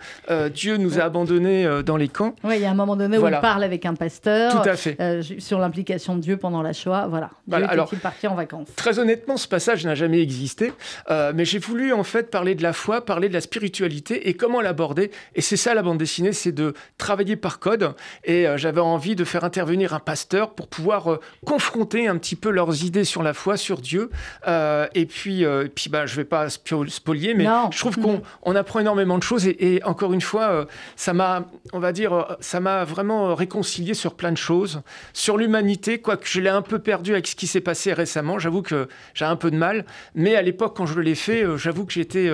Dieu 0.53 0.77
nous 0.77 0.99
a 0.99 1.03
abandonnés 1.03 1.67
dans 1.85 1.97
les 1.97 2.07
camps. 2.07 2.33
Oui, 2.43 2.55
il 2.55 2.61
y 2.61 2.65
a 2.65 2.71
un 2.71 2.75
moment 2.75 2.95
donné 2.95 3.17
où 3.17 3.27
il 3.27 3.39
parle 3.39 3.63
avec 3.63 3.85
un 3.85 3.93
pasteur 3.93 4.61
Tout 4.61 4.69
à 4.69 4.75
fait. 4.75 4.97
sur 5.39 5.59
l'implication 5.59 6.15
de 6.15 6.21
Dieu 6.21 6.37
pendant 6.37 6.61
la 6.61 6.73
Shoah. 6.73 7.07
Voilà. 7.07 7.29
Dieu 7.47 7.65
alors, 7.69 7.91
parti 8.01 8.27
en 8.27 8.35
vacances? 8.35 8.69
Très 8.75 8.99
honnêtement, 8.99 9.37
ce 9.37 9.47
passage 9.47 9.85
n'a 9.85 9.95
jamais 9.95 10.21
existé, 10.21 10.71
mais 11.09 11.45
j'ai 11.45 11.59
voulu 11.59 11.93
en 11.93 12.03
fait 12.03 12.31
parler 12.31 12.55
de 12.55 12.63
la 12.63 12.73
foi, 12.73 13.03
parler 13.05 13.16
de 13.19 13.33
la 13.33 13.41
spiritualité 13.41 14.29
et 14.29 14.35
comment 14.35 14.61
l'aborder 14.61 15.11
et 15.35 15.41
c'est 15.41 15.57
ça 15.57 15.73
la 15.73 15.81
bande 15.81 15.97
dessinée, 15.97 16.33
c'est 16.33 16.51
de 16.51 16.73
travailler 16.97 17.35
par 17.35 17.59
code. 17.59 17.93
Et 18.23 18.47
euh, 18.47 18.57
j'avais 18.57 18.81
envie 18.81 19.15
de 19.15 19.23
faire 19.23 19.43
intervenir 19.43 19.93
un 19.93 19.99
pasteur 19.99 20.53
pour 20.53 20.67
pouvoir 20.67 21.11
euh, 21.11 21.19
confronter 21.45 22.07
un 22.07 22.17
petit 22.17 22.35
peu 22.35 22.49
leurs 22.49 22.83
idées 22.83 23.03
sur 23.03 23.23
la 23.23 23.33
foi, 23.33 23.57
sur 23.57 23.79
Dieu. 23.79 24.09
Euh, 24.47 24.87
et 24.93 25.05
puis, 25.05 25.45
puis 25.75 25.89
bah, 25.89 26.05
je 26.05 26.15
vais 26.15 26.25
pas 26.25 26.49
spolier, 26.49 27.33
mais 27.33 27.45
je 27.71 27.79
trouve 27.79 27.97
qu'on 27.97 28.21
on 28.43 28.55
apprend 28.55 28.79
énormément 28.79 29.17
de 29.17 29.23
choses. 29.23 29.47
Et, 29.47 29.81
encore 29.83 30.13
une 30.13 30.21
fois, 30.21 30.67
ça 30.95 31.13
m'a, 31.13 31.45
on 31.73 31.79
va 31.79 31.91
dire, 31.91 32.37
ça 32.39 32.59
m'a 32.59 32.83
vraiment 32.83 33.35
réconcilié 33.35 33.93
sur 33.93 34.15
plein 34.15 34.31
de 34.31 34.37
choses, 34.37 34.81
sur 35.13 35.37
l'humanité, 35.37 35.99
quoique 35.99 36.27
je 36.27 36.41
l'ai 36.41 36.49
un 36.49 36.61
peu 36.61 36.79
perdu 36.79 37.13
avec 37.13 37.27
ce 37.27 37.35
qui 37.35 37.47
s'est 37.47 37.61
passé 37.61 37.93
récemment. 37.93 38.39
J'avoue 38.39 38.61
que 38.61 38.87
j'ai 39.13 39.25
un 39.25 39.35
peu 39.35 39.51
de 39.51 39.57
mal. 39.57 39.85
Mais 40.15 40.35
à 40.35 40.41
l'époque, 40.41 40.75
quand 40.75 40.85
je 40.85 40.99
l'ai 40.99 41.15
fait, 41.15 41.45
j'avoue 41.57 41.85
que 41.85 41.93
j'étais 41.93 42.29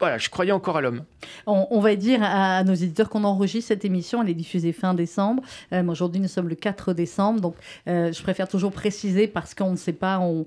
voilà, 0.00 0.18
je 0.18 0.28
croyais 0.28 0.52
encore 0.52 0.76
à 0.76 0.80
l'homme. 0.80 1.04
On, 1.46 1.78
va 1.78 1.94
dire 1.94 2.20
à, 2.22 2.64
nos 2.64 2.74
éditeurs 2.74 3.08
qu'on 3.08 3.22
enregistre 3.22 3.68
cette 3.68 3.84
émission, 3.84 4.22
elle 4.22 4.28
est 4.28 4.34
diffusée 4.34 4.72
fin 4.72 4.92
décembre. 4.92 5.42
Euh, 5.72 5.86
aujourd'hui, 5.86 6.20
nous 6.20 6.28
sommes 6.28 6.48
le 6.48 6.56
4 6.56 6.92
décembre, 6.94 7.40
donc 7.40 7.54
euh, 7.86 8.12
je 8.12 8.22
préfère 8.22 8.48
toujours 8.48 8.72
préciser 8.72 9.28
parce 9.28 9.54
qu'on 9.54 9.70
ne 9.70 9.76
sait 9.76 9.92
pas 9.92 10.18
où 10.18 10.46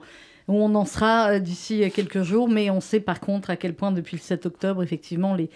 on 0.49 0.75
en 0.75 0.85
sera 0.85 1.31
euh, 1.31 1.39
d'ici 1.39 1.89
quelques 1.91 2.23
jours, 2.23 2.49
mais 2.49 2.69
on 2.69 2.81
sait 2.81 2.99
par 2.99 3.21
contre 3.21 3.49
à 3.49 3.55
quel 3.55 3.73
point 3.73 3.91
depuis 3.91 4.17
le 4.17 4.21
7 4.21 4.45
octobre, 4.45 4.83
effectivement, 4.83 5.33
les, 5.33 5.49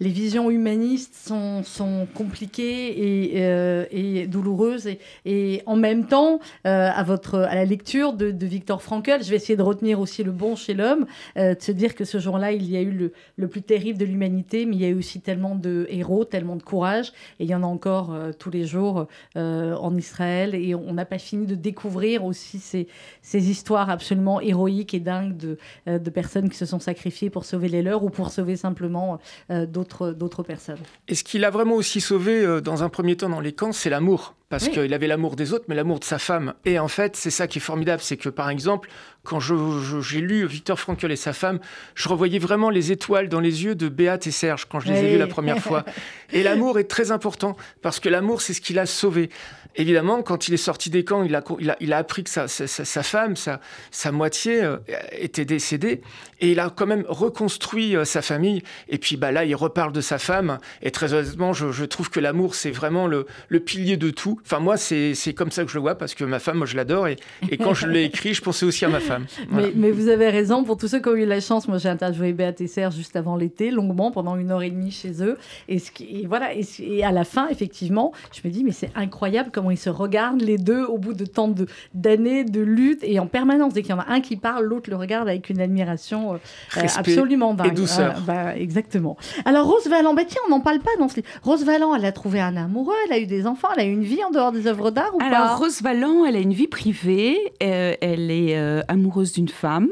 les 0.00 0.10
visions 0.10 0.50
humanistes 0.50 1.14
sont, 1.14 1.62
sont 1.62 2.06
compliquées 2.14 3.32
et, 3.32 3.44
euh, 3.44 3.84
et 3.90 4.26
douloureuses. 4.26 4.86
Et, 4.86 4.98
et, 5.24 5.62
en 5.66 5.76
même 5.76 6.06
temps, 6.06 6.40
euh, 6.66 6.90
à, 6.92 7.02
votre, 7.02 7.38
à 7.38 7.54
la 7.54 7.64
lecture 7.64 8.12
de, 8.12 8.30
de, 8.30 8.46
Victor 8.46 8.82
Frankl, 8.82 9.22
je 9.22 9.30
vais 9.30 9.36
essayer 9.36 9.56
de 9.56 9.62
retenir 9.62 10.00
aussi 10.00 10.24
le 10.24 10.32
bon 10.32 10.56
chez 10.56 10.74
l'homme, 10.74 11.06
euh, 11.36 11.54
de 11.54 11.62
se 11.62 11.72
dire 11.72 11.94
que 11.94 12.04
ce 12.04 12.18
jour-là, 12.18 12.52
il 12.52 12.68
y 12.70 12.76
a 12.76 12.80
eu 12.80 12.90
le, 12.90 13.12
le 13.36 13.48
plus 13.48 13.62
terrible 13.62 13.98
de 13.98 14.04
l'humanité, 14.04 14.66
mais 14.66 14.76
il 14.76 14.82
y 14.82 14.84
a 14.84 14.88
eu 14.88 14.98
aussi 14.98 15.20
tellement 15.20 15.54
de 15.54 15.86
héros, 15.88 16.24
tellement 16.24 16.56
de 16.56 16.62
courage. 16.62 17.12
Et 17.38 17.44
il 17.44 17.50
y 17.50 17.54
en 17.54 17.62
a 17.62 17.66
encore 17.66 18.16
tous 18.38 18.50
les 18.50 18.64
jours 18.64 19.06
en 19.36 19.96
Israël. 19.96 20.54
Et 20.54 20.74
on 20.74 20.92
n'a 20.92 21.04
pas 21.04 21.18
fini 21.18 21.46
de 21.46 21.54
découvrir 21.54 22.24
aussi 22.24 22.58
ces, 22.58 22.88
ces 23.20 23.50
histoires 23.50 23.90
absolument 23.90 24.40
héroïques 24.40 24.94
et 24.94 25.00
dingues 25.00 25.36
de, 25.36 25.58
de 25.86 26.10
personnes 26.10 26.48
qui 26.48 26.56
se 26.56 26.66
sont 26.66 26.80
sacrifiées 26.80 27.30
pour 27.30 27.44
sauver 27.44 27.68
les 27.68 27.82
leurs 27.82 28.04
ou 28.04 28.10
pour 28.10 28.30
sauver 28.30 28.56
simplement 28.56 29.18
d'autres 29.50 29.81
d'autres 30.12 30.42
personnes. 30.42 30.78
Et 31.08 31.14
ce 31.14 31.24
qu'il 31.24 31.44
a 31.44 31.50
vraiment 31.50 31.74
aussi 31.74 32.00
sauvé 32.00 32.44
euh, 32.44 32.60
dans 32.60 32.82
un 32.82 32.88
premier 32.88 33.16
temps 33.16 33.28
dans 33.28 33.40
les 33.40 33.52
camps, 33.52 33.72
c'est 33.72 33.90
l'amour 33.90 34.34
parce 34.52 34.68
qu'il 34.68 34.92
avait 34.92 35.06
l'amour 35.06 35.34
des 35.34 35.54
autres, 35.54 35.64
mais 35.68 35.74
l'amour 35.74 35.98
de 35.98 36.04
sa 36.04 36.18
femme. 36.18 36.52
Et 36.66 36.78
en 36.78 36.86
fait, 36.86 37.16
c'est 37.16 37.30
ça 37.30 37.46
qui 37.46 37.56
est 37.56 37.62
formidable, 37.62 38.02
c'est 38.02 38.18
que 38.18 38.28
par 38.28 38.50
exemple, 38.50 38.90
quand 39.24 39.40
j'ai 39.40 40.20
lu 40.20 40.44
Victor 40.46 40.78
Frankl 40.78 41.10
et 41.10 41.16
sa 41.16 41.32
femme, 41.32 41.58
je 41.94 42.06
revoyais 42.06 42.38
vraiment 42.38 42.68
les 42.68 42.92
étoiles 42.92 43.30
dans 43.30 43.40
les 43.40 43.64
yeux 43.64 43.74
de 43.74 43.88
Béate 43.88 44.26
et 44.26 44.30
Serge 44.30 44.66
quand 44.66 44.78
je 44.78 44.92
les 44.92 44.98
ai 44.98 45.12
vus 45.12 45.18
la 45.18 45.26
première 45.26 45.58
fois. 45.58 45.86
Et 46.34 46.42
l'amour 46.42 46.78
est 46.78 46.84
très 46.84 47.10
important, 47.10 47.56
parce 47.82 48.00
que 48.00 48.08
l'amour, 48.08 48.40
c'est 48.40 48.54
ce 48.54 48.62
qui 48.62 48.72
l'a 48.72 48.86
sauvé. 48.86 49.28
Évidemment, 49.76 50.22
quand 50.22 50.48
il 50.48 50.54
est 50.54 50.58
sorti 50.58 50.90
des 50.90 51.04
camps, 51.04 51.22
il 51.22 51.34
a, 51.34 51.42
il 51.80 51.92
a, 51.92 51.96
appris 51.96 52.24
que 52.24 52.30
sa, 52.30 52.46
sa, 52.48 53.02
femme, 53.02 53.36
sa, 53.36 53.60
sa 53.90 54.12
moitié, 54.12 54.62
euh, 54.62 54.76
était 55.12 55.44
décédée. 55.44 56.02
Et 56.40 56.52
il 56.52 56.60
a 56.60 56.70
quand 56.70 56.86
même 56.86 57.04
reconstruit 57.08 57.96
euh, 57.96 58.04
sa 58.04 58.20
famille. 58.20 58.62
Et 58.88 58.98
puis 58.98 59.16
bah, 59.16 59.30
là, 59.30 59.44
il 59.44 59.54
reparle 59.54 59.92
de 59.92 60.00
sa 60.00 60.18
femme. 60.18 60.58
Et 60.82 60.90
très 60.90 61.14
honnêtement, 61.14 61.52
je, 61.52 61.70
je 61.70 61.84
trouve 61.84 62.10
que 62.10 62.20
l'amour, 62.20 62.54
c'est 62.54 62.70
vraiment 62.70 63.06
le, 63.06 63.26
le, 63.48 63.60
pilier 63.60 63.96
de 63.96 64.10
tout. 64.10 64.40
Enfin, 64.44 64.58
moi, 64.58 64.76
c'est 64.76 65.34
comme 65.34 65.50
ça 65.50 65.64
que 65.64 65.70
je 65.70 65.76
le 65.76 65.80
vois, 65.80 65.94
parce 65.94 66.14
que 66.14 66.24
ma 66.24 66.38
femme, 66.38 66.58
moi, 66.58 66.66
je 66.66 66.76
l'adore. 66.76 67.08
Et, 67.08 67.16
et, 67.50 67.56
quand 67.56 67.74
je 67.74 67.86
l'ai 67.86 68.04
écrit, 68.04 68.34
je 68.34 68.42
pensais 68.42 68.66
aussi 68.66 68.84
à 68.84 68.88
ma 68.88 69.00
femme. 69.00 69.26
Mais, 69.50 69.72
mais, 69.74 69.90
vous 69.90 70.08
avez 70.08 70.30
raison. 70.30 70.64
Pour 70.64 70.76
tous 70.76 70.88
ceux 70.88 71.00
qui 71.00 71.08
ont 71.08 71.14
eu 71.14 71.26
la 71.26 71.40
chance, 71.40 71.68
moi, 71.68 71.78
j'ai 71.78 71.88
interviewé 71.88 72.32
Béat 72.32 72.54
et 72.58 72.66
Serge 72.66 72.94
juste 72.94 73.16
avant 73.16 73.36
l'été, 73.36 73.70
longuement, 73.70 74.10
pendant 74.10 74.36
une 74.36 74.50
heure 74.50 74.62
et 74.62 74.70
demie 74.70 74.90
chez 74.90 75.22
eux. 75.22 75.36
Et, 75.68 75.78
ce 75.78 75.90
qui, 75.90 76.22
et 76.22 76.26
voilà. 76.26 76.54
Et, 76.54 76.64
et, 76.80 77.04
à 77.04 77.12
la 77.12 77.24
fin, 77.24 77.48
effectivement, 77.48 78.12
je 78.32 78.40
me 78.46 78.52
dis, 78.52 78.64
mais 78.64 78.72
c'est 78.72 78.90
incroyable 78.94 79.50
comment 79.52 79.70
ils 79.70 79.78
se 79.78 79.90
regardent 79.90 80.42
les 80.42 80.58
deux 80.58 80.84
au 80.84 80.98
bout 80.98 81.12
de 81.12 81.24
tant 81.24 81.52
d'années 81.94 82.44
de, 82.44 82.60
lutte 82.60 83.00
et 83.02 83.18
en 83.18 83.26
permanence. 83.26 83.74
Dès 83.74 83.82
qu'il 83.82 83.90
y 83.90 83.94
en 83.94 84.00
a 84.00 84.08
un 84.08 84.20
qui 84.20 84.36
parle, 84.36 84.64
l'autre 84.64 84.90
le 84.90 84.96
regarde 84.96 85.28
avec 85.28 85.50
une 85.50 85.60
admiration 85.60 86.34
euh, 86.34 86.86
absolument 86.96 87.54
dingue. 87.54 87.68
Et 87.68 87.70
douceur. 87.70 88.20
bah, 88.26 88.56
exactement. 88.56 89.16
Alors 89.44 89.66
Rose 89.66 89.86
Valland, 89.88 90.14
bah, 90.14 90.22
tiens, 90.26 90.40
on 90.46 90.50
n'en 90.50 90.60
parle 90.60 90.80
pas 90.80 90.90
dans 90.98 91.08
ce 91.08 91.16
livre. 91.16 91.28
Rose 91.42 91.64
Valland, 91.64 91.94
elle 91.94 92.04
a 92.04 92.12
trouvé 92.12 92.40
un 92.40 92.56
amoureux, 92.56 92.94
elle 93.06 93.12
a 93.12 93.18
eu 93.18 93.26
des 93.26 93.46
enfants, 93.46 93.68
elle 93.76 93.82
a 93.82 93.86
eu 93.86 93.92
une 93.92 94.04
vie 94.04 94.22
en 94.24 94.30
dehors 94.32 94.52
des 94.52 94.66
œuvres 94.66 94.90
d'art 94.90 95.14
ou 95.14 95.18
Alors, 95.22 95.38
pas 95.38 95.54
Rose 95.56 95.82
Valland, 95.82 96.24
elle 96.24 96.36
a 96.36 96.40
une 96.40 96.52
vie 96.52 96.66
privée. 96.66 97.38
Euh, 97.62 97.94
elle 98.00 98.30
est 98.30 98.56
euh, 98.58 98.82
amoureuse 98.88 99.32
d'une 99.32 99.48
femme, 99.48 99.90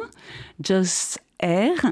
Joss 0.63 1.19
R. 1.43 1.87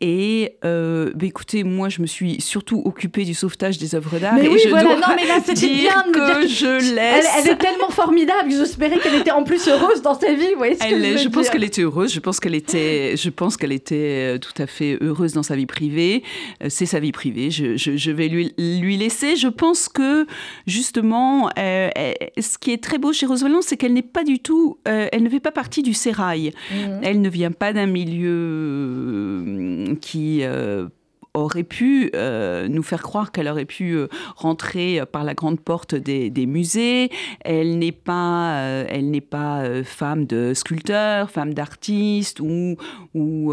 Et 0.00 0.58
euh, 0.64 1.10
bah, 1.14 1.26
écoutez, 1.26 1.64
moi, 1.64 1.88
je 1.88 2.00
me 2.00 2.06
suis 2.06 2.40
surtout 2.40 2.82
occupée 2.84 3.24
du 3.24 3.34
sauvetage 3.34 3.78
des 3.78 3.96
œuvres 3.96 4.18
d'art. 4.18 4.34
Mais 4.34 4.44
et 4.44 4.48
oui, 4.48 4.60
je 4.62 4.68
voilà, 4.68 4.94
dois 4.94 5.08
non, 5.08 5.14
mais 5.16 5.26
là, 5.26 5.40
c'était 5.44 5.68
bien 5.68 6.04
de 6.04 6.08
me 6.08 6.12
que 6.12 6.46
dire 6.46 6.48
je 6.48 6.94
laisse. 6.94 7.26
Elle, 7.36 7.46
elle, 7.46 7.52
est 7.52 7.56
tellement 7.56 7.90
formidable 7.90 8.48
que 8.48 8.56
j'espérais 8.56 8.98
qu'elle 8.98 9.16
était 9.16 9.32
en 9.32 9.42
plus 9.42 9.66
heureuse 9.66 10.00
dans 10.02 10.18
sa 10.18 10.32
vie. 10.34 10.52
Vous 10.52 10.58
voyez 10.58 10.76
ce 10.76 10.84
elle, 10.84 10.90
que 10.90 10.98
je, 10.98 11.10
veux 11.10 11.18
je 11.18 11.28
pense 11.28 11.42
dire 11.42 11.52
qu'elle 11.52 11.64
était 11.64 11.82
heureuse. 11.82 12.12
Je 12.12 12.20
pense 12.20 12.38
qu'elle 12.38 12.54
était, 12.54 13.16
je 13.16 13.30
pense 13.30 13.56
qu'elle 13.56 13.72
était 13.72 14.36
euh, 14.36 14.38
tout 14.38 14.62
à 14.62 14.68
fait 14.68 14.98
heureuse 15.00 15.32
dans 15.32 15.42
sa 15.42 15.56
vie 15.56 15.66
privée. 15.66 16.22
Euh, 16.62 16.66
C'est 16.68 16.86
sa 16.86 17.00
vie 17.00 17.12
privée. 17.12 17.50
Je, 17.50 17.76
je, 17.76 17.96
je, 17.96 18.10
vais 18.12 18.28
lui, 18.28 18.54
lui 18.56 18.96
laisser. 18.96 19.34
Je 19.34 19.48
pense 19.48 19.88
que 19.88 20.26
justement, 20.68 21.50
euh, 21.58 21.90
ce 22.38 22.56
qui 22.58 22.72
est 22.72 22.82
très 22.82 22.98
beau 22.98 23.12
chez 23.12 23.26
Rose 23.26 23.42
Valland, 23.42 23.62
c'est 23.62 23.76
qu'elle 23.76 23.94
n'est 23.94 24.02
pas 24.02 24.22
du 24.22 24.38
tout, 24.38 24.78
euh, 24.86 25.08
elle 25.10 25.24
ne 25.24 25.28
fait 25.28 25.40
pas 25.40 25.50
partie 25.50 25.82
du 25.82 25.92
sérail. 25.92 26.52
Mmh. 26.70 27.00
Elle 27.02 27.20
ne 27.20 27.28
vient 27.28 27.50
pas 27.50 27.72
d'un 27.72 27.86
milieu 27.86 29.87
qui 29.96 30.40
euh, 30.42 30.88
aurait 31.34 31.62
pu 31.62 32.10
euh, 32.14 32.68
nous 32.68 32.82
faire 32.82 33.02
croire 33.02 33.32
qu'elle 33.32 33.48
aurait 33.48 33.64
pu 33.64 33.92
euh, 33.92 34.08
rentrer 34.36 35.00
par 35.12 35.24
la 35.24 35.34
grande 35.34 35.60
porte 35.60 35.94
des, 35.94 36.30
des 36.30 36.46
musées. 36.46 37.10
Elle 37.40 37.78
n'est 37.78 37.92
pas, 37.92 38.58
euh, 38.58 38.84
elle 38.88 39.10
n'est 39.10 39.20
pas 39.20 39.62
femme 39.84 40.26
de 40.26 40.52
sculpteur, 40.54 41.30
femme 41.30 41.54
d'artiste 41.54 42.40
ou, 42.40 42.76
ou 43.14 43.52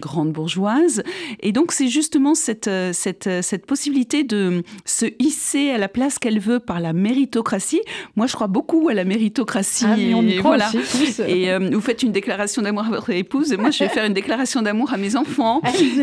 grande 0.00 0.32
bourgeoise. 0.32 1.02
Et 1.40 1.52
donc 1.52 1.72
c'est 1.72 1.88
justement 1.88 2.34
cette, 2.34 2.70
cette, 2.92 3.28
cette 3.42 3.66
possibilité 3.66 4.24
de 4.24 4.62
se 4.84 5.06
hisser 5.18 5.70
à 5.70 5.78
la 5.78 5.88
place 5.88 6.18
qu'elle 6.18 6.40
veut 6.40 6.60
par 6.60 6.80
la 6.80 6.92
méritocratie. 6.92 7.82
Moi, 8.16 8.26
je 8.26 8.34
crois 8.34 8.46
beaucoup 8.46 8.88
à 8.88 8.94
la 8.94 9.04
méritocratie. 9.04 9.84
Ah, 9.86 9.96
mais 9.96 10.14
on 10.14 10.22
y 10.22 10.34
et 10.34 10.36
croit 10.38 10.56
voilà. 10.56 10.68
aussi. 10.68 11.22
Et 11.22 11.56
vous 11.58 11.80
faites 11.80 12.02
une 12.02 12.12
déclaration 12.12 12.62
d'amour 12.62 12.84
à 12.86 12.90
votre 12.90 13.10
épouse, 13.10 13.52
et 13.52 13.56
moi 13.56 13.70
je 13.70 13.80
vais 13.80 13.88
faire 13.90 14.04
une 14.04 14.14
déclaration 14.14 14.62
d'amour 14.62 14.92
à 14.92 14.96
mes 14.96 15.16
enfants 15.16 15.60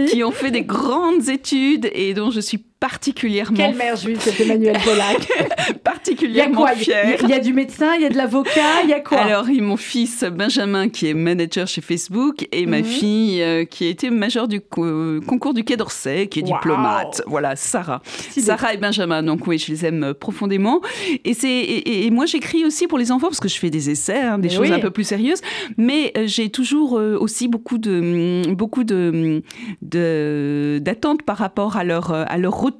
qui 0.09 0.23
ont 0.23 0.31
fait 0.31 0.50
des 0.51 0.63
grandes 0.63 1.29
études 1.29 1.89
et 1.93 2.13
dont 2.13 2.31
je 2.31 2.39
suis 2.39 2.63
particulièrement, 2.81 3.55
Quelle 3.55 3.75
mère 3.75 3.95
juive, 3.95 4.17
c'était 4.19 4.43
Emmanuel 4.43 4.75
Pollack. 4.83 5.27
Il 5.29 5.45
y 5.45 5.69
a 5.69 5.73
particulièrement 5.75 6.61
quoi? 6.61 6.71
Il 6.81 6.87
y, 6.87 6.93
a- 6.93 7.21
il 7.21 7.29
y 7.29 7.33
a 7.33 7.39
du 7.39 7.53
médecin, 7.53 7.93
il 7.95 8.01
y 8.01 8.05
a 8.05 8.09
de 8.09 8.17
l'avocat, 8.17 8.81
il 8.83 8.89
y 8.89 8.93
a 8.93 8.99
quoi? 8.99 9.19
Alors, 9.19 9.47
il 9.49 9.57
y 9.57 9.59
a 9.59 9.63
mon 9.63 9.77
fils 9.77 10.23
Benjamin 10.23 10.89
qui 10.89 11.07
est 11.07 11.13
manager 11.13 11.67
chez 11.67 11.79
Facebook 11.81 12.47
et 12.51 12.65
ma 12.65 12.79
Mhm. 12.79 12.83
fille 12.83 13.41
euh, 13.43 13.65
qui 13.65 13.85
a 13.85 13.89
été 13.89 14.09
majeure 14.09 14.47
du 14.47 14.59
co- 14.61 15.21
concours 15.27 15.53
du 15.53 15.63
Quai 15.63 15.77
d'Orsay, 15.77 16.25
qui 16.27 16.39
est 16.39 16.43
diplomate. 16.43 17.21
Voilà, 17.27 17.55
Sarah. 17.55 18.01
Sarah 18.35 18.73
et 18.73 18.77
Benjamin, 18.77 19.21
donc 19.21 19.45
oui, 19.45 19.59
je 19.59 19.71
les 19.71 19.85
aime 19.85 20.03
euh, 20.03 20.13
profondément. 20.15 20.81
Et, 21.23 21.35
c'est, 21.35 21.47
et, 21.49 22.07
et 22.07 22.09
moi, 22.09 22.25
j'écris 22.25 22.65
aussi 22.65 22.87
pour 22.87 22.97
les 22.97 23.11
enfants 23.11 23.27
parce 23.27 23.39
que 23.39 23.47
je 23.47 23.57
fais 23.59 23.69
des 23.69 23.91
essais, 23.91 24.19
hein, 24.19 24.39
des 24.39 24.47
Mais 24.49 24.53
choses 24.55 24.69
oui. 24.69 24.73
un 24.75 24.79
peu 24.79 24.89
plus 24.89 25.03
sérieuses. 25.03 25.41
Mais 25.77 26.11
euh, 26.17 26.23
j'ai 26.25 26.49
toujours 26.49 26.97
euh, 26.97 27.15
aussi 27.19 27.47
beaucoup 27.47 27.77
de, 27.77 28.41
beaucoup 28.53 28.83
de, 28.83 29.41
d'attentes 30.79 31.21
par 31.21 31.37
rapport 31.37 31.77
à 31.77 31.83
leur, 31.83 32.11
euh, 32.11 32.23
à 32.27 32.37
leur 32.39 32.53
retour. 32.53 32.70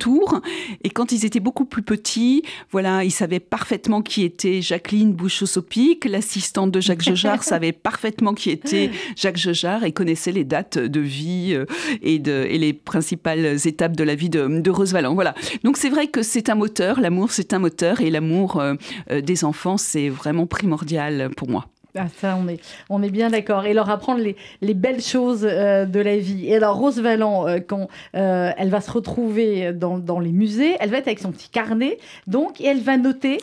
Et 0.84 0.90
quand 0.90 1.12
ils 1.12 1.26
étaient 1.26 1.40
beaucoup 1.40 1.66
plus 1.66 1.84
petits, 1.84 2.44
voilà, 2.72 3.04
ils 3.04 3.12
savaient 3.12 3.40
parfaitement 3.40 4.02
qui 4.02 4.24
était 4.24 4.62
Jacqueline 4.62 5.14
Bouchot-Sopic, 5.14 6.06
l'assistante 6.06 6.72
de 6.72 6.80
Jacques 6.80 7.02
Jejard 7.02 7.44
savait 7.52 7.72
parfaitement 7.72 8.34
qui 8.34 8.50
était 8.50 8.92
Jacques 9.16 9.38
Jejard 9.38 9.84
et 9.84 9.92
connaissait 9.92 10.32
les 10.32 10.44
dates 10.44 10.78
de 10.78 11.00
vie 11.00 11.54
euh, 11.54 11.66
et, 12.02 12.20
de, 12.20 12.46
et 12.50 12.58
les 12.58 12.74
principales 12.74 13.58
étapes 13.66 13.96
de 13.96 14.04
la 14.04 14.16
vie 14.16 14.30
de, 14.30 14.62
de 14.62 14.72
Rose 14.72 14.94
Valland. 14.94 15.14
Voilà. 15.14 15.36
Donc 15.64 15.78
c'est 15.78 15.90
vrai 15.90 16.08
que 16.08 16.24
c'est 16.24 16.50
un 16.50 16.56
moteur, 16.56 17.00
l'amour 17.00 17.32
c'est 17.32 17.54
un 17.54 17.60
moteur 17.60 18.02
et 18.02 18.10
l'amour 18.10 18.60
euh, 18.60 18.76
euh, 19.12 19.22
des 19.22 19.44
enfants 19.44 19.78
c'est 19.78 20.10
vraiment 20.10 20.48
primordial 20.48 21.30
pour 21.36 21.50
moi. 21.50 21.71
Ah, 21.98 22.08
ça, 22.08 22.38
on 22.40 22.48
est, 22.48 22.62
on 22.90 23.00
bien 23.00 23.30
d'accord. 23.30 23.66
Et 23.66 23.74
leur 23.74 23.90
apprendre 23.90 24.22
les, 24.22 24.38
les 24.62 24.74
belles 24.74 25.02
choses 25.02 25.46
euh, 25.50 25.86
de 25.86 26.00
la 26.00 26.18
vie. 26.18 26.48
Et 26.48 26.56
alors, 26.56 26.78
Rose 26.78 27.00
Valland, 27.00 27.48
euh, 27.48 27.60
quand 27.60 27.90
euh, 28.16 28.52
elle 28.58 28.70
va 28.70 28.80
se 28.80 28.92
retrouver 28.92 29.74
dans, 29.74 30.20
les 30.20 30.32
musées, 30.32 30.76
elle 30.80 30.90
va 30.90 30.98
être 30.98 31.08
avec 31.08 31.20
son 31.20 31.32
petit 31.32 31.50
carnet, 31.50 31.98
donc, 32.28 32.62
elle 32.62 32.82
va 32.82 32.98
noter 32.98 33.40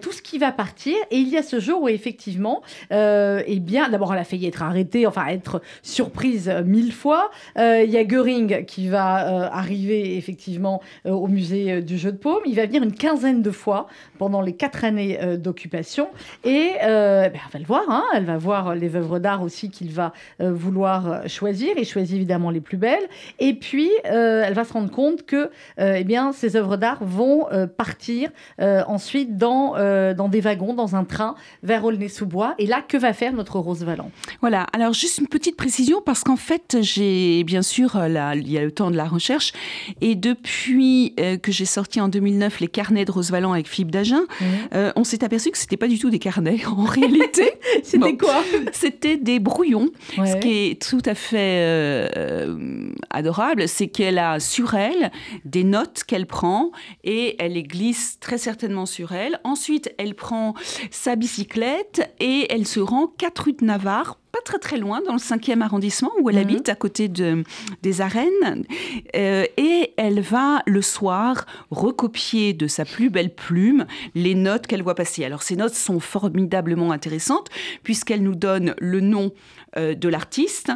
tout 0.00 0.12
ce 0.12 0.22
qui 0.22 0.38
va 0.38 0.52
partir. 0.52 0.94
Et 1.10 1.16
il 1.16 1.28
y 1.28 1.36
a 1.36 1.42
ce 1.42 1.60
jour 1.60 1.82
où, 1.82 1.88
effectivement, 1.88 2.62
eh 2.90 3.60
bien, 3.60 3.88
d'abord, 3.88 4.12
elle 4.14 4.20
a 4.20 4.24
failli 4.24 4.46
être 4.46 4.62
arrêtée, 4.62 5.06
enfin, 5.06 5.26
être 5.26 5.60
surprise 5.82 6.48
mille 6.64 6.92
fois. 6.92 7.30
Il 7.56 7.90
y 7.90 7.96
a 7.96 8.04
Göring 8.04 8.64
qui 8.64 8.88
va 8.88 9.50
arriver, 9.52 10.16
effectivement, 10.16 10.80
au 11.04 11.26
musée 11.26 11.82
du 11.82 11.98
jeu 11.98 12.12
de 12.12 12.16
paume. 12.16 12.42
Il 12.46 12.54
va 12.54 12.66
venir 12.66 12.82
une 12.82 12.94
quinzaine 12.94 13.42
de 13.42 13.50
fois 13.50 13.88
pendant 14.18 14.40
les 14.40 14.54
quatre 14.54 14.84
années 14.84 15.18
d'occupation. 15.38 16.08
Et 16.44 16.72
ben, 16.80 17.32
elle 17.34 17.50
va 17.52 17.58
le 17.58 17.66
voir, 17.66 17.82
hein, 17.92 18.04
elle 18.14 18.24
va 18.24 18.36
voir 18.38 18.74
les 18.74 18.96
œuvres 18.96 19.18
d'art 19.18 19.42
aussi 19.42 19.70
qu'il 19.70 19.90
va 19.92 20.12
euh, 20.40 20.52
vouloir 20.52 21.28
choisir. 21.28 21.70
Il 21.76 21.84
choisit 21.84 22.16
évidemment 22.16 22.50
les 22.50 22.60
plus 22.60 22.76
belles. 22.76 23.06
Et 23.38 23.54
puis, 23.54 23.90
euh, 24.06 24.42
elle 24.46 24.54
va 24.54 24.64
se 24.64 24.72
rendre 24.72 24.90
compte 24.90 25.24
que 25.24 25.50
euh, 25.78 25.94
eh 25.98 26.04
bien, 26.04 26.32
ces 26.32 26.56
œuvres 26.56 26.76
d'art 26.76 26.98
vont 27.02 27.46
partir 27.76 28.30
ensuite 28.86 29.36
dans, 29.36 29.74
dans 30.14 30.28
des 30.28 30.40
wagons, 30.40 30.74
dans 30.74 30.96
un 30.96 31.04
train 31.04 31.34
vers 31.62 31.84
Aulnay-sous-Bois. 31.84 32.54
Et 32.58 32.66
là, 32.66 32.82
que 32.86 32.96
va 32.96 33.12
faire 33.12 33.32
notre 33.32 33.58
Rose 33.58 33.84
Valland? 33.84 34.10
Voilà, 34.40 34.66
alors 34.72 34.92
juste 34.92 35.18
une 35.18 35.28
petite 35.28 35.56
précision 35.56 36.00
parce 36.04 36.22
qu'en 36.24 36.36
fait, 36.36 36.78
j'ai 36.80 37.44
bien 37.44 37.62
sûr, 37.62 37.98
la- 38.08 38.34
il 38.34 38.50
y 38.50 38.58
a 38.58 38.64
le 38.64 38.70
temps 38.72 38.90
de 38.90 38.96
la 38.96 39.04
recherche 39.04 39.52
et 40.00 40.14
depuis 40.14 41.14
que 41.42 41.52
j'ai 41.52 41.64
sorti 41.64 42.00
en 42.00 42.08
2009 42.08 42.60
les 42.60 42.68
carnets 42.68 43.04
de 43.04 43.12
Rose 43.12 43.30
Valland 43.30 43.52
avec 43.52 43.68
Philippe 43.68 43.90
Dagen, 43.90 44.22
euh, 44.74 44.92
on 44.96 45.04
s'est 45.04 45.24
aperçu 45.24 45.50
que 45.50 45.58
c'était 45.58 45.76
pas 45.76 45.88
du 45.88 45.98
tout 45.98 46.10
des 46.10 46.18
carnets 46.18 46.60
en 46.66 46.84
réalité. 46.84 47.52
C'était 47.84 48.12
Bon. 48.12 48.16
quoi 48.16 48.42
C'était 48.72 49.16
des 49.16 49.38
brouillons. 49.40 49.90
Ce 50.16 50.36
qui 50.38 50.70
est 50.70 50.82
tout 50.82 51.02
à 51.04 51.14
fait 51.14 51.58
euh, 51.60 52.90
adorable, 53.10 53.68
c'est 53.68 53.88
qu'elle 53.88 54.18
a 54.18 54.40
sur 54.40 54.74
elle 54.74 55.10
des 55.44 55.64
notes 55.64 56.04
qu'elle 56.04 56.26
prend 56.26 56.70
et 57.04 57.36
elle 57.42 57.52
les 57.54 57.62
glisse 57.62 58.18
très 58.20 58.38
certainement 58.38 58.86
sur 58.86 59.12
elle. 59.12 59.40
Ensuite, 59.44 59.92
elle 59.98 60.14
prend 60.14 60.54
sa 60.90 61.16
bicyclette 61.16 62.12
et 62.20 62.46
elle 62.50 62.66
se 62.66 62.80
rend 62.80 63.06
4 63.18 63.38
rue 63.44 63.52
de 63.54 63.64
Navarre 63.64 64.18
très 64.44 64.58
très 64.58 64.76
loin, 64.78 65.00
dans 65.06 65.12
le 65.12 65.18
5e 65.18 65.60
arrondissement 65.62 66.10
où 66.20 66.28
elle 66.30 66.36
Mhm. 66.36 66.42
habite, 66.42 66.68
à 66.68 66.74
côté 66.74 67.08
de, 67.08 67.44
des 67.82 68.00
arènes. 68.00 68.64
Euh, 69.16 69.44
et 69.56 69.92
elle 69.96 70.20
va 70.20 70.62
le 70.66 70.82
soir 70.82 71.46
recopier 71.70 72.52
de 72.52 72.66
sa 72.66 72.84
plus 72.84 73.10
belle 73.10 73.34
plume 73.34 73.86
les 74.14 74.34
notes 74.34 74.66
qu'elle 74.66 74.82
voit 74.82 74.94
passer. 74.94 75.24
Alors 75.24 75.42
ces 75.42 75.56
notes 75.56 75.74
sont 75.74 76.00
formidablement 76.00 76.92
intéressantes 76.92 77.48
puisqu'elles 77.82 78.22
nous 78.22 78.34
donnent 78.34 78.74
le 78.78 79.00
nom 79.00 79.32
de 79.76 80.08
l'artiste, 80.08 80.72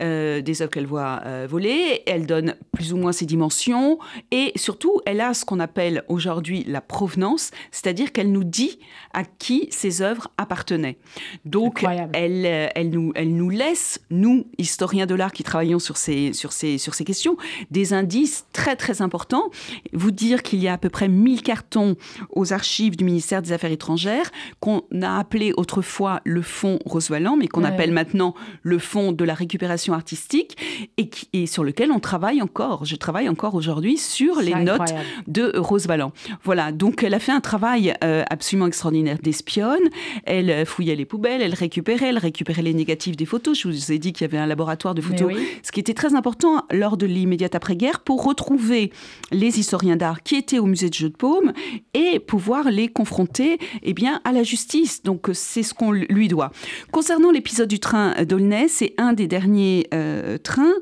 euh, 0.00 0.40
des 0.40 0.62
œuvres 0.62 0.70
qu'elle 0.70 0.86
voit 0.86 1.20
euh, 1.24 1.46
voler, 1.48 2.02
elle 2.06 2.26
donne 2.26 2.54
plus 2.72 2.92
ou 2.92 2.96
moins 2.96 3.12
ses 3.12 3.26
dimensions 3.26 3.98
et 4.30 4.52
surtout 4.56 5.00
elle 5.06 5.20
a 5.20 5.34
ce 5.34 5.44
qu'on 5.44 5.60
appelle 5.60 6.04
aujourd'hui 6.08 6.64
la 6.66 6.80
provenance, 6.80 7.50
c'est-à-dire 7.70 8.12
qu'elle 8.12 8.32
nous 8.32 8.44
dit 8.44 8.78
à 9.12 9.24
qui 9.24 9.68
ces 9.70 10.02
œuvres 10.02 10.28
appartenaient. 10.38 10.98
Donc 11.44 11.84
elle, 12.12 12.46
euh, 12.46 12.68
elle, 12.74 12.90
nous, 12.90 13.12
elle 13.14 13.34
nous 13.34 13.50
laisse, 13.50 14.00
nous, 14.10 14.46
historiens 14.58 15.06
de 15.06 15.14
l'art 15.14 15.32
qui 15.32 15.42
travaillons 15.42 15.78
sur 15.78 15.96
ces, 15.96 16.32
sur, 16.32 16.52
ces, 16.52 16.78
sur 16.78 16.94
ces 16.94 17.04
questions, 17.04 17.36
des 17.70 17.92
indices 17.92 18.46
très 18.52 18.76
très 18.76 19.02
importants. 19.02 19.50
Vous 19.92 20.10
dire 20.10 20.42
qu'il 20.42 20.60
y 20.60 20.68
a 20.68 20.74
à 20.74 20.78
peu 20.78 20.88
près 20.90 21.08
1000 21.08 21.42
cartons 21.42 21.96
aux 22.30 22.52
archives 22.52 22.96
du 22.96 23.04
ministère 23.04 23.42
des 23.42 23.52
Affaires 23.52 23.72
étrangères 23.72 24.30
qu'on 24.60 24.82
a 25.02 25.18
appelé 25.18 25.52
autrefois 25.56 26.20
le 26.24 26.42
fonds 26.42 26.78
Rosevalland, 26.84 27.36
mais 27.36 27.48
qu'on 27.48 27.64
appelle 27.64 27.92
maintenant 27.92 28.34
le 28.62 28.78
fonds 28.78 29.12
de 29.12 29.24
la 29.24 29.34
récupération 29.34 29.94
artistique 29.94 30.56
et, 30.96 31.08
qui, 31.08 31.28
et 31.32 31.46
sur 31.46 31.64
lequel 31.64 31.92
on 31.92 32.00
travaille 32.00 32.42
encore. 32.42 32.84
Je 32.84 32.96
travaille 32.96 33.28
encore 33.28 33.54
aujourd'hui 33.54 33.96
sur 33.96 34.40
les 34.40 34.54
notes 34.54 34.94
de 35.26 35.52
Rosevalland. 35.56 36.12
Voilà, 36.44 36.72
donc 36.72 37.02
elle 37.02 37.14
a 37.14 37.18
fait 37.18 37.32
un 37.32 37.40
travail 37.40 37.94
euh, 38.04 38.24
absolument 38.30 38.66
extraordinaire 38.66 39.18
d'espionne. 39.22 39.88
Elle 40.24 40.66
fouillait 40.66 40.96
les 40.96 41.04
poubelles, 41.04 41.42
elle 41.42 41.54
récupérait, 41.54 42.08
elle 42.08 42.18
récupérait 42.18 42.62
les 42.62 42.74
négatifs 42.74 43.16
des 43.16 43.26
photos. 43.26 43.58
Je 43.58 43.68
vous 43.68 43.92
ai 43.92 43.98
dit 43.98 44.12
qu'il 44.12 44.26
y 44.26 44.30
avait 44.30 44.38
un 44.38 44.46
laboratoire 44.46 44.94
de 44.94 45.00
photos, 45.00 45.32
ce 45.62 45.72
qui 45.72 45.80
était 45.80 45.94
très 45.94 46.14
important 46.14 46.64
lors 46.70 46.96
de 46.96 47.06
l'immédiate 47.06 47.54
après-guerre 47.54 48.00
pour 48.00 48.24
retrouver 48.24 48.92
les 49.30 49.58
historiens 49.58 49.96
d'art 49.96 50.22
qui 50.22 50.36
étaient 50.36 50.58
au 50.58 50.66
musée 50.66 50.88
de 50.88 50.94
Jeux 50.94 51.10
de 51.10 51.16
Paume 51.16 51.52
et 51.94 52.18
pouvoir 52.18 52.70
les 52.70 52.88
confronter 52.88 53.58
eh 53.82 53.94
bien, 53.94 54.20
à 54.24 54.32
la 54.32 54.42
justice. 54.42 55.02
Donc 55.02 55.28
c'est 55.32 55.62
ce 55.62 55.74
qu'on 55.74 55.92
lui 55.92 56.28
doit. 56.28 56.50
Concernant 56.92 57.30
l'épisode 57.30 57.68
du 57.68 57.80
train 57.80 58.14
d'Aulnay, 58.30 58.68
c'est 58.68 58.94
un 58.96 59.12
des 59.12 59.26
derniers 59.26 59.88
euh, 59.92 60.38
trains 60.38 60.72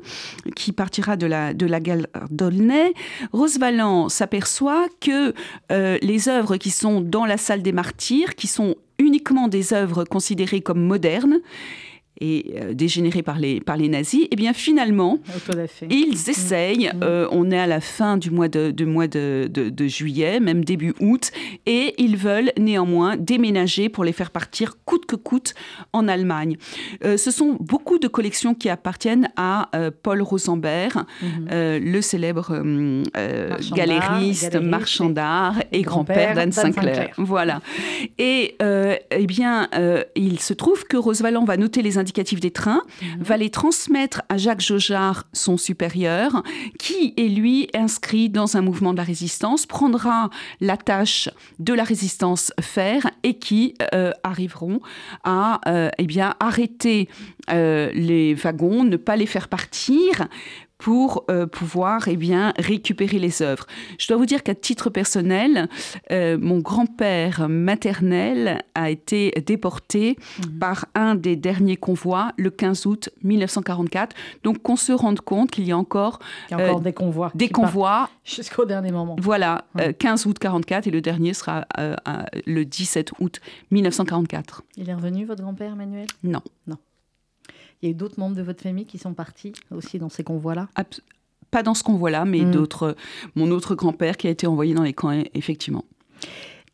qui 0.55 0.71
partira 0.71 1.17
de 1.17 1.25
la, 1.25 1.53
gare 1.53 2.05
d'Aulnay. 2.29 2.93
Rosevalland 3.33 4.07
s'aperçoit 4.07 4.85
que 5.01 5.33
euh, 5.71 5.97
les 6.03 6.29
œuvres 6.29 6.57
qui 6.57 6.69
sont 6.69 7.01
dans 7.01 7.25
la 7.25 7.37
salle 7.37 7.63
des 7.63 7.71
martyrs, 7.71 8.35
qui 8.35 8.45
sont 8.45 8.75
uniquement 8.99 9.47
des 9.47 9.73
œuvres 9.73 10.03
considérées 10.03 10.61
comme 10.61 10.81
modernes, 10.81 11.39
et 12.21 12.53
euh, 12.55 12.73
dégénérés 12.73 13.23
par 13.23 13.39
les, 13.39 13.61
par 13.61 13.77
les 13.77 13.89
nazis, 13.89 14.23
et 14.23 14.29
eh 14.31 14.35
bien 14.35 14.53
finalement, 14.53 15.19
ils 15.89 16.29
essayent, 16.29 16.91
mm. 16.93 16.99
euh, 17.03 17.27
on 17.31 17.51
est 17.51 17.59
à 17.59 17.67
la 17.67 17.81
fin 17.81 18.17
du 18.17 18.31
mois, 18.31 18.47
de, 18.47 18.85
mois 18.85 19.07
de, 19.07 19.49
de, 19.51 19.87
juillet, 19.87 20.39
même 20.39 20.63
début 20.63 20.93
août, 20.99 21.31
et 21.65 21.95
ils 21.97 22.17
veulent 22.17 22.51
néanmoins 22.57 23.17
déménager 23.17 23.89
pour 23.89 24.03
les 24.03 24.13
faire 24.13 24.31
partir 24.31 24.75
coûte 24.85 25.05
que 25.05 25.15
coûte 25.15 25.53
en 25.93 26.07
Allemagne. 26.07 26.57
Euh, 27.03 27.17
ce 27.17 27.31
sont 27.31 27.57
beaucoup 27.59 27.99
de 27.99 28.07
collections 28.07 28.53
qui 28.53 28.69
appartiennent 28.69 29.29
à 29.35 29.69
Paul 30.03 30.21
Rosenberg, 30.21 30.93
mm-hmm. 31.23 31.79
le 31.79 32.01
célèbre 32.01 32.61
galériste, 33.73 34.55
marchand 34.55 35.09
d'art 35.09 35.55
et 35.71 35.81
grand-père 35.81 36.35
d'Anne 36.35 36.51
Sinclair. 36.51 37.11
Voilà. 37.17 37.61
Et 38.17 38.55
eh 39.19 39.27
bien, 39.27 39.69
il 40.15 40.39
se 40.39 40.53
trouve 40.53 40.85
que 40.85 40.97
Roosevelt 40.97 41.45
va 41.45 41.57
noter 41.57 41.81
les 41.81 41.97
indications 41.97 42.39
des 42.39 42.51
trains, 42.51 42.81
mhm. 43.01 43.21
va 43.21 43.37
les 43.37 43.49
transmettre 43.49 44.21
à 44.29 44.37
Jacques 44.37 44.61
Jaujard, 44.61 45.25
son 45.33 45.57
supérieur, 45.57 46.43
qui 46.77 47.13
est 47.17 47.27
lui 47.27 47.69
inscrit 47.73 48.29
dans 48.29 48.57
un 48.57 48.61
mouvement 48.61 48.93
de 48.93 48.97
la 48.97 49.03
résistance, 49.03 49.65
prendra 49.65 50.29
la 50.59 50.77
tâche 50.77 51.29
de 51.59 51.73
la 51.73 51.83
résistance 51.83 52.51
faire 52.61 53.09
et 53.23 53.37
qui 53.37 53.75
euh, 53.93 54.11
arriveront 54.23 54.79
à 55.23 55.61
euh, 55.67 55.89
eh 55.97 56.05
bien, 56.05 56.35
arrêter 56.39 57.09
euh, 57.51 57.91
les 57.93 58.33
wagons, 58.33 58.83
ne 58.83 58.97
pas 58.97 59.15
les 59.15 59.25
faire 59.25 59.47
partir 59.47 60.27
pour 60.79 61.25
euh, 61.29 61.45
pouvoir 61.45 62.07
eh 62.07 62.15
bien, 62.15 62.53
récupérer 62.57 63.19
les 63.19 63.41
œuvres. 63.41 63.67
Je 63.99 64.07
dois 64.07 64.17
vous 64.17 64.25
dire 64.25 64.43
qu'à 64.43 64.55
titre 64.55 64.89
personnel, 64.89 65.67
euh, 66.11 66.37
mon 66.39 66.59
grand-père 66.59 67.47
maternel 67.49 68.63
a 68.75 68.89
été 68.89 69.31
déporté 69.45 70.17
mhm. 70.39 70.59
par 70.59 70.85
un 70.95 71.15
des 71.15 71.35
derniers 71.35 71.75
convois 71.75 72.31
le 72.37 72.49
15 72.49 72.85
août 72.85 73.09
1944. 73.23 74.15
Donc 74.43 74.63
qu'on 74.63 74.77
se 74.77 74.93
rende 74.93 75.19
compte 75.19 75.51
qu'il 75.51 75.67
y 75.67 75.73
a 75.73 75.77
encore, 75.77 76.19
Il 76.49 76.57
y 76.57 76.61
a 76.61 76.63
encore 76.63 76.79
euh, 76.79 76.83
des 76.83 76.93
convois. 76.93 77.31
Des 77.35 77.49
convois. 77.49 78.09
Jusqu'au 78.23 78.63
dernier 78.63 78.91
moment. 78.91 79.17
Voilà, 79.19 79.65
15 79.99 80.27
août 80.27 80.39
44 80.39 80.87
et 80.87 80.91
le 80.91 81.01
dernier 81.01 81.33
sera 81.33 81.65
le 82.45 82.63
17 82.63 83.11
août 83.19 83.41
1944. 83.71 84.63
Il 84.77 84.89
est 84.89 84.93
revenu, 84.93 85.25
votre 85.25 85.41
grand-père, 85.41 85.73
Emmanuel? 85.73 86.07
Non. 86.23 86.41
Non. 86.67 86.77
Il 87.81 87.85
y 87.85 87.87
a 87.89 87.91
eu 87.91 87.95
d'autres 87.95 88.19
membres 88.19 88.35
de 88.35 88.41
votre 88.41 88.61
famille 88.61 88.85
qui 88.85 88.97
sont 88.97 89.13
partis 89.13 89.53
aussi 89.71 89.99
dans 89.99 90.09
ces 90.09 90.23
convois-là 90.23 90.67
Pas 91.51 91.63
dans 91.63 91.73
ce 91.73 91.83
convoi-là, 91.83 92.25
mais 92.25 92.41
hmm. 92.41 92.51
d'autres. 92.51 92.95
Mon 93.35 93.51
autre 93.51 93.75
grand-père 93.75 94.17
qui 94.17 94.27
a 94.27 94.29
été 94.29 94.47
envoyé 94.47 94.73
dans 94.73 94.83
les 94.83 94.93
camps, 94.93 95.23
effectivement. 95.33 95.85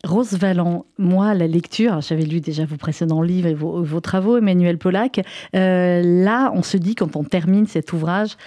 Rose 0.05 0.33
Valland, 0.33 0.85
moi, 0.97 1.33
la 1.33 1.47
lecture, 1.47 1.99
j'avais 2.01 2.23
lu 2.23 2.39
déjà 2.39 2.63
vos 2.65 2.77
précédents 2.77 3.21
livres 3.21 3.47
et 3.47 3.53
vos, 3.53 3.99
travaux, 3.99 4.37
Emmanuel 4.37 4.77
Pollack. 4.77 5.21
Euh, 5.55 6.01
là, 6.03 6.51
on 6.53 6.61
se 6.61 6.77
dit, 6.77 6.95
quand 6.95 7.15
on 7.15 7.23
termine 7.23 7.65
cet 7.65 7.91
ouvrage, 7.91 8.37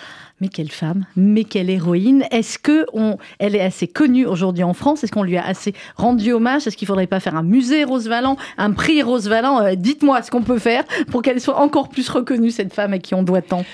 mais 0.40 0.48
quelle 0.48 0.70
femme, 0.70 1.04
mais 1.16 1.44
quelle 1.44 1.68
héroïne. 1.68 2.24
Est-ce 2.30 2.58
que 2.58 2.86
elle 3.40 3.56
est 3.56 3.60
assez 3.60 3.88
connue 3.88 4.24
aujourd'hui 4.24 4.62
en 4.62 4.72
France? 4.72 5.02
Est-ce 5.02 5.10
qu'on 5.10 5.24
lui 5.24 5.36
a 5.36 5.44
assez 5.44 5.74
rendu 5.96 6.32
hommage? 6.32 6.66
Est-ce 6.66 6.76
qu'il 6.76 6.86
faudrait 6.86 7.08
pas 7.08 7.20
faire 7.20 7.34
un 7.34 7.42
musée 7.42 7.82
Rose 7.84 8.08
Valland, 8.08 8.36
un 8.56 8.70
prix 8.72 9.02
Rose 9.02 9.28
Valland 9.28 9.60
euh, 9.60 9.74
Dites-moi 9.74 10.22
ce 10.22 10.30
qu'on 10.30 10.42
peut 10.42 10.58
faire 10.58 10.84
pour 11.10 11.22
qu'elle 11.22 11.40
soit 11.40 11.58
encore 11.58 11.88
plus 11.88 12.08
reconnue, 12.08 12.50
cette 12.52 12.72
femme 12.72 12.92
à 12.92 12.98
qui 12.98 13.14
on 13.14 13.22
doit 13.24 13.42
tant. 13.42 13.64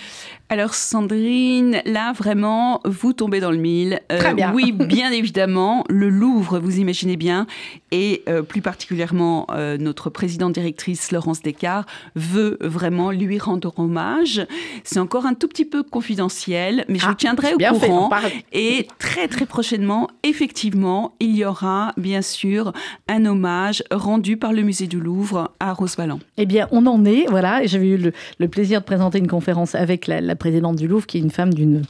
Alors 0.50 0.74
Sandrine, 0.74 1.80
là 1.86 2.12
vraiment, 2.12 2.80
vous 2.84 3.14
tombez 3.14 3.40
dans 3.40 3.50
le 3.50 3.56
mille. 3.56 4.00
Euh, 4.12 4.18
Très 4.18 4.34
bien. 4.34 4.52
Oui, 4.52 4.72
bien 4.78 5.10
évidemment, 5.10 5.84
le 5.88 6.10
Louvre, 6.10 6.58
vous 6.58 6.78
imaginez 6.78 7.16
bien, 7.16 7.46
et 7.90 8.22
euh, 8.28 8.42
plus 8.42 8.60
particulièrement 8.60 9.46
euh, 9.50 9.78
notre 9.78 10.10
présidente 10.10 10.52
directrice 10.52 11.12
Laurence 11.12 11.40
Descartes 11.40 11.88
veut 12.14 12.58
vraiment 12.60 13.10
lui 13.10 13.38
rendre 13.38 13.72
hommage. 13.78 14.46
C'est 14.84 14.98
encore 14.98 15.24
un 15.24 15.32
tout 15.32 15.48
petit 15.48 15.64
peu 15.64 15.82
confidentiel, 15.82 16.84
mais 16.88 16.98
je 16.98 17.06
ah, 17.06 17.10
vous 17.10 17.14
tiendrai 17.14 17.54
au 17.54 17.58
courant. 17.58 18.10
et 18.52 18.86
très 18.98 19.28
très 19.28 19.46
prochainement, 19.46 20.08
effectivement, 20.24 21.14
il 21.20 21.34
y 21.36 21.44
aura 21.46 21.92
bien 21.96 22.20
sûr 22.20 22.72
un 23.08 23.24
hommage 23.24 23.82
rendu 23.90 24.36
par 24.36 24.52
le 24.52 24.62
musée 24.62 24.88
du 24.88 25.00
Louvre 25.00 25.52
à 25.58 25.72
Rose 25.72 25.96
Eh 26.36 26.44
bien, 26.44 26.68
on 26.70 26.84
en 26.86 27.06
est, 27.06 27.24
voilà. 27.30 27.64
J'avais 27.64 27.88
eu 27.88 28.12
le, 28.38 28.48
plaisir 28.48 28.80
de 28.80 28.84
présenter 28.84 29.18
une 29.18 29.26
conférence 29.26 29.74
avec 29.74 30.06
la 30.06 30.33
présidente 30.36 30.76
du 30.76 30.88
Louvre, 30.88 31.06
qui 31.06 31.18
est 31.18 31.20
une 31.20 31.30
femme 31.30 31.52
d'une 31.52 31.82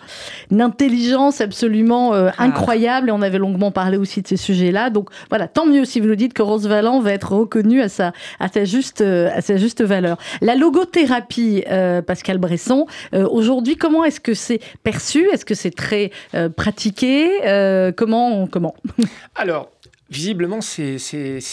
intelligence 0.59 1.41
absolument 1.41 2.15
euh, 2.15 2.31
ah. 2.39 2.45
incroyable. 2.45 3.09
Et 3.09 3.13
on 3.13 3.23
avait 3.23 3.39
longuement 3.39 3.71
parlé 3.71 3.97
aussi 3.97 4.23
de 4.23 4.29
ces 4.29 4.37
sujets-là. 4.37 4.91
Donc 4.91 5.11
voilà, 5.29 5.49
tant 5.49 5.67
mieux 5.67 5.85
si 5.85 6.01
vous 6.01 6.07
nous 6.07 6.17
dites 6.17 6.35
que 6.35 6.43
Rose 6.43 6.67
Valland 6.67 7.01
va 7.01 7.13
être 7.13 7.33
reconnue 7.33 7.81
à 7.81 7.89
sa, 7.89 8.13
à 8.41 8.49
sa, 8.49 8.65
juste, 8.65 9.01
euh, 9.01 9.31
à 9.35 9.41
sa 9.41 9.57
juste 9.57 9.83
valeur. 9.83 10.19
La 10.41 10.55
logothérapie, 10.55 11.65
euh, 11.71 12.03
Pascal 12.03 12.39
Bresson, 12.39 12.87
aujourd'hui, 13.13 13.77
comment 13.77 14.05
est-ce 14.05 14.21
que 14.21 14.35
c'est 14.35 14.61
perçu? 14.83 15.29
Est-ce 15.33 15.45
que 15.45 15.55
c'est 15.55 15.75
très 15.75 16.11
pratiqué? 16.57 17.31
Comment, 17.97 18.47
comment? 18.47 18.75
Alors, 19.35 19.71
visiblement, 20.15 20.61
c'est 20.61 20.97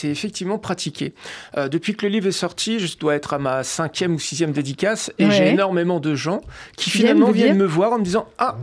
effectivement 0.03 0.59
pratiqué. 0.59 1.13
Euh, 1.57 1.67
depuis 1.67 1.95
que 1.95 2.05
le 2.05 2.11
livre 2.11 2.27
est 2.27 2.31
sorti, 2.31 2.79
je 2.79 2.97
dois 2.97 3.15
être 3.15 3.33
à 3.33 3.39
ma 3.39 3.63
cinquième 3.63 4.13
ou 4.15 4.19
sixième 4.19 4.51
dédicace, 4.51 5.11
et 5.17 5.29
j'ai 5.31 5.49
énormément 5.49 5.99
de 5.99 6.13
gens 6.15 6.41
qui 6.77 6.89
finalement 6.89 7.31
viennent 7.31 7.57
me 7.57 7.65
voir 7.65 7.93
en 7.93 7.99
me 7.99 8.03
disant 8.03 8.27
Ah, 8.37 8.57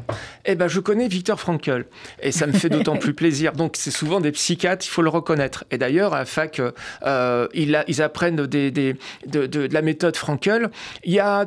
eh 0.44 0.54
ben, 0.54 0.68
je 0.68 0.80
connais 0.80 1.08
Victor 1.08 1.40
Frankl. 1.40 1.86
Et 2.22 2.32
ça 2.32 2.46
me 2.46 2.52
fait 2.52 2.68
d'autant 2.68 2.96
plus 3.04 3.14
plaisir. 3.14 3.52
Donc, 3.52 3.74
c'est 3.76 3.90
souvent 3.90 4.20
des 4.20 4.32
psychiatres, 4.32 4.86
il 4.86 4.90
faut 4.90 5.02
le 5.02 5.10
reconnaître. 5.10 5.64
Et 5.70 5.78
d'ailleurs, 5.78 6.14
à 6.14 6.20
la 6.20 6.24
fac, 6.24 6.60
euh, 6.60 7.48
ils, 7.54 7.84
ils, 7.88 8.02
apprennent 8.02 8.46
des, 8.46 8.70
des, 8.70 8.96
de, 9.26 9.46
de, 9.46 9.68
la 9.72 9.82
méthode 9.82 10.16
Frankl. 10.16 10.70
Il 11.04 11.12
y 11.12 11.18
a 11.18 11.46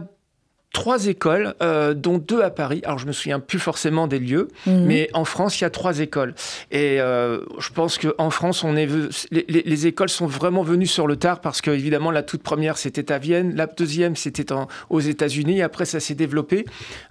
trois 0.74 1.08
écoles, 1.08 1.54
euh, 1.62 1.94
dont 1.94 2.18
deux 2.18 2.42
à 2.42 2.50
Paris. 2.50 2.82
Alors, 2.86 2.98
je 2.98 3.06
me 3.06 3.12
souviens 3.12 3.40
plus 3.40 3.60
forcément 3.60 4.08
des 4.08 4.20
lieux, 4.20 4.48
mhm. 4.66 4.86
mais 4.86 5.10
en 5.14 5.26
France, 5.26 5.60
il 5.60 5.64
y 5.64 5.66
a 5.66 5.70
trois 5.70 6.00
écoles. 6.00 6.34
Et 6.72 7.02
euh, 7.02 7.42
je 7.60 7.70
pense 7.72 7.98
qu'en 7.98 8.30
France, 8.30 8.64
on 8.64 8.76
est, 8.78 8.88
les, 9.32 9.46
les, 9.48 9.88
écoles 9.88 10.10
sont 10.10 10.28
vraiment 10.28 10.64
venues 10.64 10.88
sur 10.88 11.08
le 11.08 11.18
tard 11.18 11.42
parce 11.42 11.62
que, 11.62 11.72
évidemment, 11.72 12.10
la 12.10 12.24
toute 12.24 12.42
première, 12.42 12.78
c'était 12.78 13.12
à 13.12 13.18
Vienne. 13.18 13.54
La 13.56 13.68
deuxième, 13.68 14.16
c'était 14.16 14.46
aux 14.90 15.00
États-Unis. 15.00 15.62
Après, 15.62 15.86
ça 15.86 16.00
s'est 16.00 16.16
développé. 16.16 16.66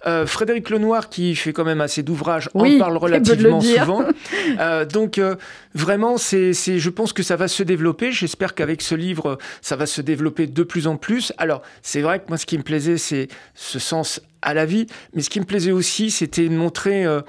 Euh, 0.06 0.26
Frédéric 0.26 0.70
Lenoir, 0.70 1.10
qui 1.10 1.34
fait 1.34 1.52
quand 1.52 1.64
même 1.64 1.82
assez 1.82 2.02
d'ouvrages, 2.02 2.48
en 2.54 2.78
parle 2.78 2.96
relativement 2.96 3.60
souvent. 3.60 4.04
donc, 4.92 5.20
vraiment, 5.74 6.16
c'est, 6.16 6.52
je 6.52 6.90
pense 6.90 7.12
que 7.12 7.22
ça 7.22 7.36
va 7.36 7.46
se 7.46 7.62
développer. 7.62 8.10
J'espère 8.10 8.54
qu'avec 8.54 8.80
ce 8.80 8.94
livre, 8.94 9.36
ça 9.60 9.76
va 9.76 9.84
se 9.84 10.00
développer 10.00 10.46
de 10.46 10.62
plus 10.62 10.86
en 10.86 10.96
plus. 10.96 11.32
Alors, 11.36 11.60
c'est 11.82 12.00
vrai 12.00 12.20
que 12.20 12.24
moi, 12.28 12.38
ce 12.38 12.46
qui 12.46 12.56
me 12.56 12.62
plaisait, 12.62 12.96
c'est 12.96 13.28
ce 13.60 13.78
sens 13.78 14.20
à 14.42 14.54
la 14.54 14.64
vie. 14.64 14.86
Mais 15.14 15.22
ce 15.22 15.30
qui 15.30 15.38
me 15.38 15.44
plaisait 15.44 15.70
aussi, 15.70 16.10
c'était 16.10 16.48
de 16.48 16.54
montrer, 16.54 17.04
euh, 17.04 17.20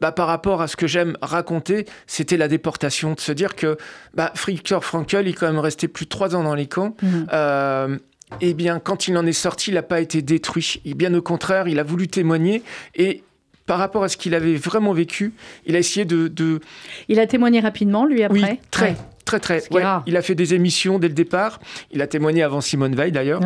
bah, 0.00 0.12
par 0.12 0.28
rapport 0.28 0.62
à 0.62 0.68
ce 0.68 0.76
que 0.76 0.86
j'aime 0.86 1.16
raconter, 1.20 1.86
c'était 2.06 2.36
la 2.36 2.46
déportation. 2.46 3.14
De 3.14 3.20
se 3.20 3.32
dire 3.32 3.56
que 3.56 3.76
bah, 4.14 4.32
Frankl, 4.34 5.18
il 5.22 5.28
est 5.28 5.32
quand 5.32 5.46
même 5.46 5.58
resté 5.58 5.88
plus 5.88 6.04
de 6.04 6.10
trois 6.10 6.36
ans 6.36 6.44
dans 6.44 6.54
les 6.54 6.66
camps. 6.66 6.96
Mhm. 7.02 7.26
Euh, 7.32 7.98
et 8.40 8.54
bien, 8.54 8.78
quand 8.78 9.08
il 9.08 9.16
en 9.16 9.26
est 9.26 9.32
sorti, 9.32 9.70
il 9.70 9.74
n'a 9.74 9.82
pas 9.82 10.00
été 10.00 10.22
détruit. 10.22 10.80
Et 10.84 10.94
bien 10.94 11.12
au 11.14 11.22
contraire, 11.22 11.66
il 11.66 11.80
a 11.80 11.82
voulu 11.82 12.06
témoigner. 12.06 12.62
Et 12.94 13.24
par 13.66 13.78
rapport 13.78 14.04
à 14.04 14.08
ce 14.08 14.16
qu'il 14.16 14.34
avait 14.34 14.54
vraiment 14.54 14.92
vécu, 14.92 15.32
il 15.66 15.74
a 15.74 15.80
essayé 15.80 16.04
de... 16.04 16.60
Il 17.08 17.18
a 17.18 17.26
témoigné 17.26 17.58
rapidement, 17.58 18.04
lui, 18.04 18.22
après? 18.22 18.38
Oui, 18.38 18.58
très, 18.70 18.96
très, 19.24 19.40
très. 19.40 19.62
il 20.06 20.16
a 20.16 20.22
fait 20.22 20.36
des 20.36 20.54
émissions 20.54 21.00
dès 21.00 21.08
le 21.08 21.14
départ. 21.14 21.58
Il 21.90 22.02
a 22.02 22.06
témoigné 22.06 22.44
avant 22.44 22.60
Simone 22.60 22.94
Veil, 22.94 23.10
d'ailleurs. 23.10 23.40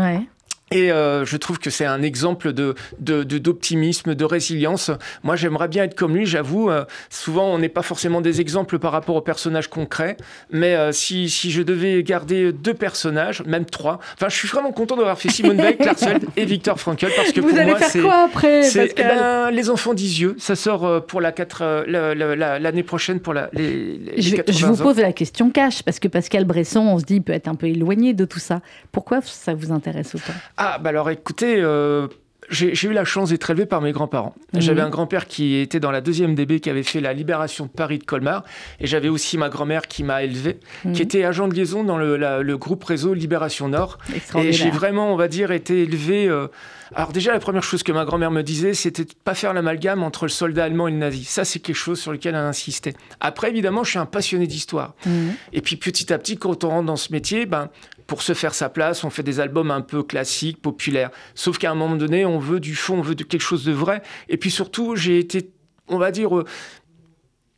Et 0.73 0.93
euh, 0.93 1.25
je 1.25 1.37
trouve 1.37 1.59
que 1.59 1.69
c'est 1.69 1.85
un 1.85 2.01
exemple 2.01 2.53
de, 2.53 2.77
d'optimisme, 3.01 4.15
de, 4.15 4.25
résilience. 4.25 4.93
Moi, 5.25 5.35
j'aimerais 5.35 5.67
bien 5.67 5.83
être 5.83 5.97
comme 5.97 6.15
lui, 6.15 6.27
j'avoue. 6.27 6.71
Euh, 6.71 6.85
souvent, 7.09 7.47
on 7.47 7.59
n'est 7.59 7.69
pas 7.69 7.83
forcément 7.83 8.21
des 8.21 8.41
exemples 8.41 8.79
par 8.79 8.93
rapport 8.93 9.17
aux 9.17 9.21
personnages 9.21 9.67
concrets. 9.67 10.17
Mais 10.53 10.77
euh, 10.77 10.93
si, 10.93 11.29
si, 11.29 11.51
je 11.51 11.63
devais 11.63 12.05
garder 12.05 12.53
deux 12.53 12.75
personnages, 12.75 13.43
même 13.47 13.65
trois, 13.65 13.99
enfin, 14.15 14.29
je 14.29 14.37
suis 14.37 14.47
vraiment 14.47 14.71
content 14.71 14.97
d'avoir 14.97 15.19
fait 15.19 15.29
Simone 15.29 15.57
Veil, 15.57 15.77
Clark 15.77 15.99
et 16.37 16.45
Victor 16.45 16.79
Frankl. 16.79 17.09
Parce 17.17 17.33
que 17.33 17.41
Vous 17.41 17.49
pour 17.49 17.59
allez 17.59 17.71
moi, 17.71 17.79
faire 17.81 17.89
c'est, 17.89 18.01
quoi 18.01 18.23
après, 18.27 18.63
c'est, 18.63 18.95
Pascal 18.95 19.13
eh 19.13 19.19
ben, 19.19 19.51
Les 19.51 19.71
enfants 19.71 19.93
d'Isieux. 19.95 20.37
Ça 20.39 20.55
sort 20.55 21.05
pour 21.05 21.21
la 21.21 21.33
4, 21.33 21.85
l'année 21.89 22.85
prochaine 22.85 23.19
pour 23.19 23.35
la, 23.35 23.51
les, 23.55 23.99
les 23.99 24.23
je, 24.23 24.37
80 24.37 24.57
je 24.57 24.67
vous 24.67 24.81
ans. 24.81 24.85
pose 24.85 24.99
la 24.99 25.13
question 25.13 25.51
cash, 25.51 25.83
parce 25.83 25.99
que 25.99 26.07
Pascal 26.07 26.45
Bresson, 26.45 26.79
on 26.79 27.01
se 27.01 27.05
dit, 27.05 27.21
peut 27.21 27.33
être 27.33 27.49
un 27.49 27.57
peu 27.57 27.67
éloigné 27.67 28.15
de 28.15 28.25
tout 28.25 28.39
ça. 28.39 28.61
Pourquoi 28.93 29.21
ça 29.23 29.53
vous 29.53 29.73
intéresse 29.73 30.15
autant? 30.15 30.35
Ah, 30.63 30.77
bah 30.79 30.91
alors 30.91 31.09
écoutez, 31.09 31.57
euh, 31.59 32.07
j'ai 32.51 32.75
eu 32.89 32.93
la 32.93 33.05
chance 33.05 33.31
d'être 33.31 33.49
élevé 33.49 33.65
par 33.65 33.81
mes 33.81 33.93
grands-parents. 33.93 34.35
Mhm. 34.53 34.61
J'avais 34.61 34.81
un 34.83 34.91
grand-père 34.91 35.27
qui 35.27 35.55
était 35.57 35.81
dans 35.81 35.91
la 35.91 36.01
deuxième 36.03 36.35
DB, 36.35 36.61
qui 36.61 36.69
avait 36.69 36.83
fait 36.83 37.01
la 37.01 37.15
libération 37.15 37.65
de 37.65 37.71
Paris 37.71 37.99
de 37.99 38.05
Colmar. 38.05 38.45
Et 38.79 38.87
j'avais 38.87 39.09
aussi 39.09 39.39
ma 39.39 39.49
grand-mère 39.49 39.83
qui 39.89 40.03
m'a 40.05 40.23
élevé, 40.23 40.59
Mhm. 40.85 40.93
qui 40.93 41.01
était 41.01 41.25
agent 41.25 41.49
de 41.49 41.55
liaison 41.55 41.83
dans 41.83 41.97
le, 41.97 42.17
la- 42.19 42.43
le 42.43 42.59
groupe 42.59 42.85
réseau 42.85 43.15
Libération 43.15 43.69
Nord. 43.69 43.97
Et 44.37 44.53
j'ai 44.53 44.71
vraiment, 44.71 45.13
on 45.13 45.17
va 45.17 45.29
dire, 45.29 45.51
été 45.51 45.83
élevé. 45.83 46.29
euh, 46.29 46.49
Alors 46.93 47.13
déjà, 47.13 47.33
la 47.33 47.39
première 47.39 47.63
chose 47.63 47.85
que 47.85 47.93
ma 47.93 48.05
grand-mère 48.05 48.33
me 48.33 48.43
disait, 48.43 48.75
c'était 48.75 49.05
de 49.05 49.13
pas 49.25 49.35
faire 49.37 49.55
l'amalgame 49.55 50.03
entre 50.03 50.25
le 50.25 50.29
soldat 50.29 50.65
allemand 50.65 50.89
et 50.89 50.91
le 50.91 50.97
nazi. 50.97 51.23
Ça, 51.25 51.45
c'est 51.45 51.61
quelque 51.61 51.77
chose 51.77 52.01
sur 52.01 52.11
lequel 52.11 52.35
elle 52.35 52.41
insistait. 52.41 52.95
Après, 53.21 53.49
évidemment, 53.49 53.85
je 53.85 53.91
suis 53.91 53.99
un 54.01 54.07
passionné 54.07 54.49
d'histoire. 54.49 54.95
Mhm. 55.07 55.35
Et 55.53 55.61
puis 55.63 55.77
petit 55.77 56.13
à 56.13 56.19
petit, 56.19 56.37
quand 56.37 56.65
on 56.65 56.69
rentre 56.69 56.87
dans 56.87 56.97
ce 56.97 57.13
métier, 57.13 57.47
ben, 57.47 57.69
pour 58.11 58.23
se 58.23 58.35
faire 58.35 58.55
sa 58.55 58.69
place, 58.69 59.05
on 59.05 59.11
fait 59.11 59.23
des 59.23 59.39
albums 59.39 59.71
un 59.71 59.83
peu 59.83 60.03
classiques, 60.03 60.61
populaires. 60.61 61.11
Sauf 61.37 61.59
qu'à 61.59 61.71
un 61.71 61.77
moment 61.77 61.95
donné, 61.95 62.25
on 62.27 62.41
veut 62.41 62.59
du 62.59 62.75
fond, 62.75 62.99
on 62.99 63.03
veut 63.03 63.15
de 63.15 63.23
quelque 63.23 63.41
chose 63.41 63.65
de 63.65 63.71
vrai. 63.71 64.03
Et 64.29 64.37
puis 64.37 64.51
surtout, 64.51 64.97
j'ai 64.97 65.21
été, 65.21 65.53
on 65.87 65.97
va 65.97 66.11
dire, 66.11 66.37
euh, 66.37 66.45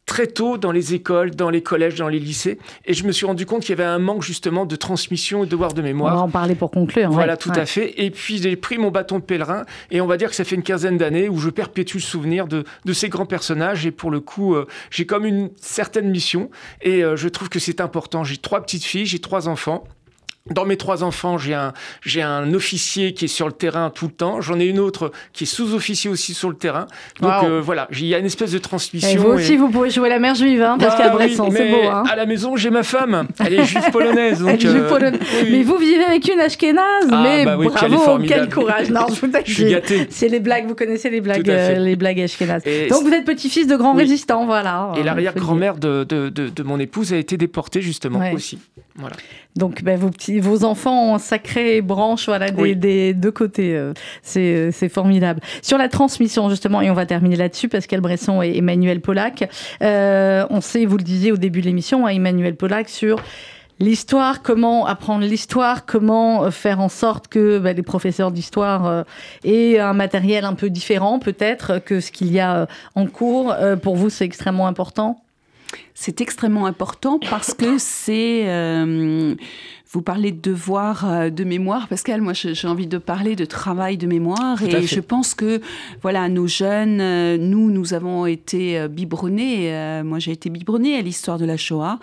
très 0.05 0.27
tôt 0.27 0.59
dans 0.59 0.71
les 0.73 0.93
écoles, 0.93 1.31
dans 1.31 1.49
les 1.49 1.63
collèges, 1.63 1.95
dans 1.95 2.09
les 2.09 2.19
lycées. 2.19 2.59
Et 2.85 2.93
je 2.93 3.05
me 3.05 3.13
suis 3.13 3.25
rendu 3.25 3.47
compte 3.47 3.63
qu'il 3.63 3.71
y 3.71 3.81
avait 3.81 3.89
un 3.89 3.99
manque 3.99 4.23
justement 4.23 4.67
de 4.67 4.77
transmission 4.77 5.43
et 5.45 5.47
de 5.47 5.51
devoir 5.53 5.73
de 5.73 5.81
On 5.81 5.85
va 5.85 5.89
mémoire. 5.89 6.23
en 6.23 6.29
parler 6.29 6.55
pour 6.55 6.71
conclure. 6.71 7.09
Voilà, 7.11 7.33
ouais. 7.33 7.39
tout 7.39 7.49
Ouais. 7.49 7.59
à 7.59 7.65
fait. 7.65 7.95
Et 8.05 8.11
puis 8.11 8.37
j'ai 8.37 8.55
pris 8.57 8.77
mon 8.77 8.91
bâton 8.91 9.19
de 9.21 9.25
pèlerin 9.25 9.65
et 9.91 10.03
on 10.03 10.07
va 10.07 10.19
dire 10.19 10.29
que 10.29 10.35
ça 10.37 10.45
fait 10.45 10.57
une 10.57 10.63
quinzaine 10.63 10.99
d'années 10.99 11.31
où 11.31 11.39
je 11.39 11.49
perpétue 11.49 11.95
le 11.97 12.03
souvenir 12.03 12.47
de, 12.47 12.65
de 12.85 12.93
ces 12.93 13.09
grands 13.09 13.25
personnages. 13.25 13.87
Et 13.87 13.91
pour 13.91 14.11
le 14.11 14.21
coup, 14.21 14.55
euh, 14.55 14.67
j'ai 14.91 15.07
comme 15.07 15.25
une 15.25 15.49
certaine 15.57 16.11
mission 16.11 16.51
et 16.83 17.03
euh, 17.03 17.17
je 17.17 17.29
trouve 17.31 17.49
que 17.49 17.59
c'est 17.59 17.81
important. 17.81 18.23
J'ai 18.23 18.37
trois 18.37 18.61
petites 18.61 18.85
filles, 18.85 19.07
j'ai 19.07 19.21
trois 19.21 19.49
enfants. 19.49 19.85
Dans 20.51 20.64
mes 20.64 20.76
trois 20.76 21.05
enfants, 21.05 21.38
j'ai 21.38 21.55
un, 21.55 21.72
j'ai 22.05 22.20
un 22.20 22.53
officier 22.53 23.14
qui 23.14 23.26
est 23.26 23.28
sur 23.28 23.47
le 23.47 23.53
terrain 23.53 23.90
tout 23.90 24.07
le 24.07 24.12
temps. 24.12 24.40
J'en 24.40 24.59
ai 24.59 24.64
une 24.64 24.80
autre 24.80 25.12
qui 25.32 25.45
est 25.45 25.47
sous-officier 25.47 26.11
aussi 26.11 26.34
sur 26.34 26.49
le 26.51 26.57
terrain. 26.57 26.88
Donc 27.20 27.30
Wow. 27.43 27.49
euh, 27.49 27.61
voilà, 27.61 27.86
il 27.93 28.07
y 28.07 28.14
a 28.14 28.18
une 28.18 28.26
espèce 28.26 28.51
de 28.51 28.57
Et 28.57 28.61
transmission. 28.61 29.20
vous 29.20 29.28
aussi, 29.28 29.53
et- 29.53 29.57
vous 29.57 29.68
pouvez 29.70 29.90
jouer 29.90 30.09
la 30.09 30.18
mère 30.18 30.34
juive, 30.34 30.61
hein, 30.62 30.78
Pascal 30.78 31.12
Bresson, 31.12 31.49
c'est 31.53 31.70
beau. 31.70 31.76
Hein. 31.88 32.03
À 32.11 32.16
la 32.16 32.26
maison, 32.26 32.57
j'ai 32.57 32.70
ma 32.70 32.82
femme. 32.82 33.28
Elle 33.38 33.55
est 33.55 33.64
juive 33.64 33.88
polonaise. 33.93 34.40
Donc, 34.40 34.49
Elle 34.49 34.55
est 34.57 34.61
juive 34.61 34.88
euh, 34.90 35.11
oui. 35.45 35.49
Mais 35.53 35.62
vous 35.62 35.76
vivez 35.76 36.03
avec 36.03 36.28
une 36.28 36.40
ashkénaze, 36.40 37.07
Ah, 37.12 37.20
mais 37.22 37.45
bah 37.45 37.57
oui, 37.57 37.68
bravo, 37.68 38.18
quel 38.26 38.49
courage. 38.49 38.90
Non, 38.90 39.07
je 39.14 39.20
vous 39.24 39.32
Je 39.47 39.53
suis 39.55 39.70
gâté. 39.70 40.09
C'est 40.11 40.28
les 40.28 40.40
blagues, 40.40 40.66
vous 40.66 40.74
connaissez 40.74 41.09
les 41.09 41.20
blagues, 41.20 41.49
euh, 41.49 41.76
les 41.78 41.95
blagues 41.95 42.20
ashkénazes. 42.20 42.62
Et 42.66 42.88
Donc 42.88 43.05
vous 43.05 43.12
êtes 43.12 43.24
petit-fils 43.24 43.68
de 43.68 43.76
grands 43.76 43.95
résistants, 43.95 44.45
voilà. 44.45 44.93
Et 44.97 45.05
l'arrière-grand-mère 45.05 45.76
de, 45.76 46.03
de, 46.03 46.28
de, 46.30 46.49
de 46.49 46.62
mon 46.64 46.80
épouse 46.80 47.12
a 47.12 47.16
été 47.16 47.36
déportée 47.36 47.80
justement 47.80 48.18
Ouais. 48.18 48.32
aussi. 48.34 48.59
Voilà. 48.97 49.16
Donc 49.55 49.83
ben, 49.83 49.99
vos, 49.99 50.09
petits, 50.09 50.41
vos 50.41 50.65
enfants 50.65 51.11
ont 51.11 51.15
un 51.17 51.19
sacré 51.19 51.83
branche 51.83 52.27
voilà, 52.27 52.51
des, 52.51 52.63
Oui. 52.63 52.77
des 52.77 53.13
deux 53.13 53.31
côtés. 53.31 53.77
euh, 53.77 53.93
C'est 54.23 54.41
euh, 54.55 54.71
c'est 54.73 54.89
formidable. 54.89 55.41
Sur 55.61 55.77
la 55.79 55.89
transmission, 55.89 56.49
justement, 56.49 56.81
et 56.81 56.91
on 56.91 56.95
va 56.95 57.05
terminer 57.07 57.37
là-dessus, 57.37 57.69
Pascal 57.69 58.01
Bresson 58.01 58.43
et 58.43 58.57
Emmanuel 58.57 59.01
Pollack. 59.01 59.49
euh, 59.83 60.47
on 60.51 60.61
sait, 60.61 60.87
vous 60.87 60.97
le 60.97 61.03
disiez 61.05 61.33
au 61.33 61.37
début 61.37 61.61
de 61.61 61.67
l'émission, 61.67 62.07
hein, 62.07 62.11
Emmanuel 62.11 62.57
Pollack, 62.57 62.89
sur 62.89 63.17
l'histoire, 63.79 64.43
comment 64.43 64.87
apprendre 64.87 65.25
l'histoire, 65.25 65.85
comment 65.87 66.45
euh, 66.45 66.51
faire 66.51 66.81
en 66.81 66.89
sorte 66.89 67.29
que 67.29 67.59
ben, 67.59 67.77
les 67.77 67.83
professeurs 67.83 68.31
d'histoire 68.31 68.87
euh, 68.87 69.03
aient 69.45 69.79
un 69.79 69.93
matériel 69.93 70.45
un 70.45 70.55
peu 70.55 70.71
différent 70.71 71.19
peut-être 71.19 71.79
que 71.85 72.01
ce 72.01 72.11
qu'il 72.13 72.33
y 72.33 72.41
a 72.41 72.67
en 72.95 73.07
cours. 73.07 73.53
Euh, 73.53 73.77
pour 73.77 73.97
vous, 73.97 74.09
c'est 74.09 74.25
extrêmement 74.25 74.67
important? 74.67 75.23
C'est 75.95 76.20
extrêmement 76.20 76.66
important 76.66 77.18
parce 77.18 77.55
que 77.55 77.79
c'est. 77.79 78.49
euh, 78.49 79.35
vous 79.93 80.01
parlez 80.01 80.32
de 80.32 80.40
devoir 80.40 81.09
euh, 81.09 81.30
de 81.30 81.45
mémoire, 81.45 81.86
Pascal. 81.86 82.22
Moi, 82.22 82.32
j'ai 82.32 82.66
envie 82.66 82.86
de 82.86 82.97
parler 82.97 83.36
de 83.36 83.45
travail 83.45 83.99
de 83.99 84.07
mémoire. 84.07 84.62
Et 84.62 84.70
fait. 84.70 84.82
je 84.86 85.01
pense 85.01 85.34
que, 85.34 85.61
voilà, 86.01 86.30
nos 86.30 86.47
jeunes, 86.47 87.01
euh, 87.01 87.36
nous, 87.36 87.70
nous 87.70 87.93
avons 87.93 88.24
été 88.24 88.78
euh, 88.78 88.88
biberonnés. 88.88 90.03
moi, 90.03 90.18
j'ai 90.18 90.32
été 90.32 90.49
biberonnée 90.49 90.97
à 90.97 91.03
l'histoire 91.03 91.38
de 91.38 91.45
la 91.45 91.59
Shoah. 91.59 91.99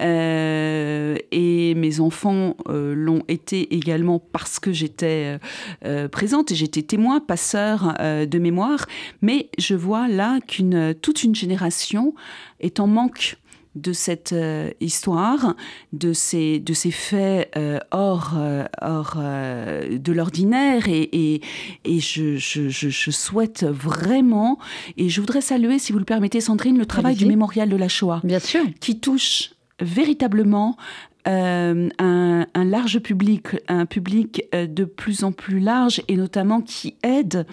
Euh, 0.00 1.16
et 1.30 1.74
mes 1.74 2.00
enfants 2.00 2.56
euh, 2.68 2.94
l'ont 2.94 3.22
été 3.28 3.74
également 3.74 4.18
parce 4.18 4.58
que 4.58 4.72
j'étais 4.72 5.38
euh, 5.84 6.08
présente 6.08 6.50
et 6.50 6.54
j'étais 6.54 6.82
témoin, 6.82 7.20
passeur 7.20 7.94
de 8.00 8.38
mémoire. 8.38 8.86
Mais 9.20 9.50
je 9.58 9.74
vois 9.74 10.08
là 10.08 10.40
qu'une 10.40 10.94
toute 10.94 11.22
une 11.22 11.34
génération 11.34 12.14
est 12.60 12.80
en 12.80 12.86
manque 12.86 13.36
de 13.74 13.92
cette 13.92 14.32
euh, 14.32 14.70
histoire, 14.80 15.56
de 15.92 16.12
ces, 16.12 16.58
de 16.60 16.74
ces 16.74 16.90
faits 16.90 17.50
euh, 17.56 17.78
hors, 17.90 18.32
euh, 18.36 18.64
hors 18.80 19.14
euh, 19.16 19.98
de 19.98 20.12
l'ordinaire. 20.12 20.88
Et, 20.88 21.08
et, 21.12 21.40
et 21.84 22.00
je, 22.00 22.36
je, 22.36 22.68
je, 22.68 22.88
je 22.88 23.10
souhaite 23.10 23.64
vraiment, 23.64 24.58
et 24.96 25.08
je 25.08 25.20
voudrais 25.20 25.40
saluer, 25.40 25.78
si 25.78 25.92
vous 25.92 25.98
le 25.98 26.04
permettez, 26.04 26.40
Sandrine, 26.40 26.78
le 26.78 26.86
travail 26.86 27.16
du 27.16 27.26
mémorial 27.26 27.68
de 27.68 27.76
la 27.76 27.88
Shoah 27.88 28.20
Bien 28.24 28.40
sûr. 28.40 28.62
qui 28.80 28.98
touche 28.98 29.52
véritablement 29.80 30.76
euh, 31.28 31.88
un, 31.98 32.46
un 32.54 32.64
large 32.64 32.98
public, 32.98 33.48
un 33.68 33.86
public 33.86 34.44
euh, 34.54 34.66
de 34.66 34.84
plus 34.84 35.24
en 35.24 35.32
plus 35.32 35.60
large 35.60 36.02
et 36.08 36.16
notamment 36.16 36.60
qui 36.60 36.96
aide 37.02 37.46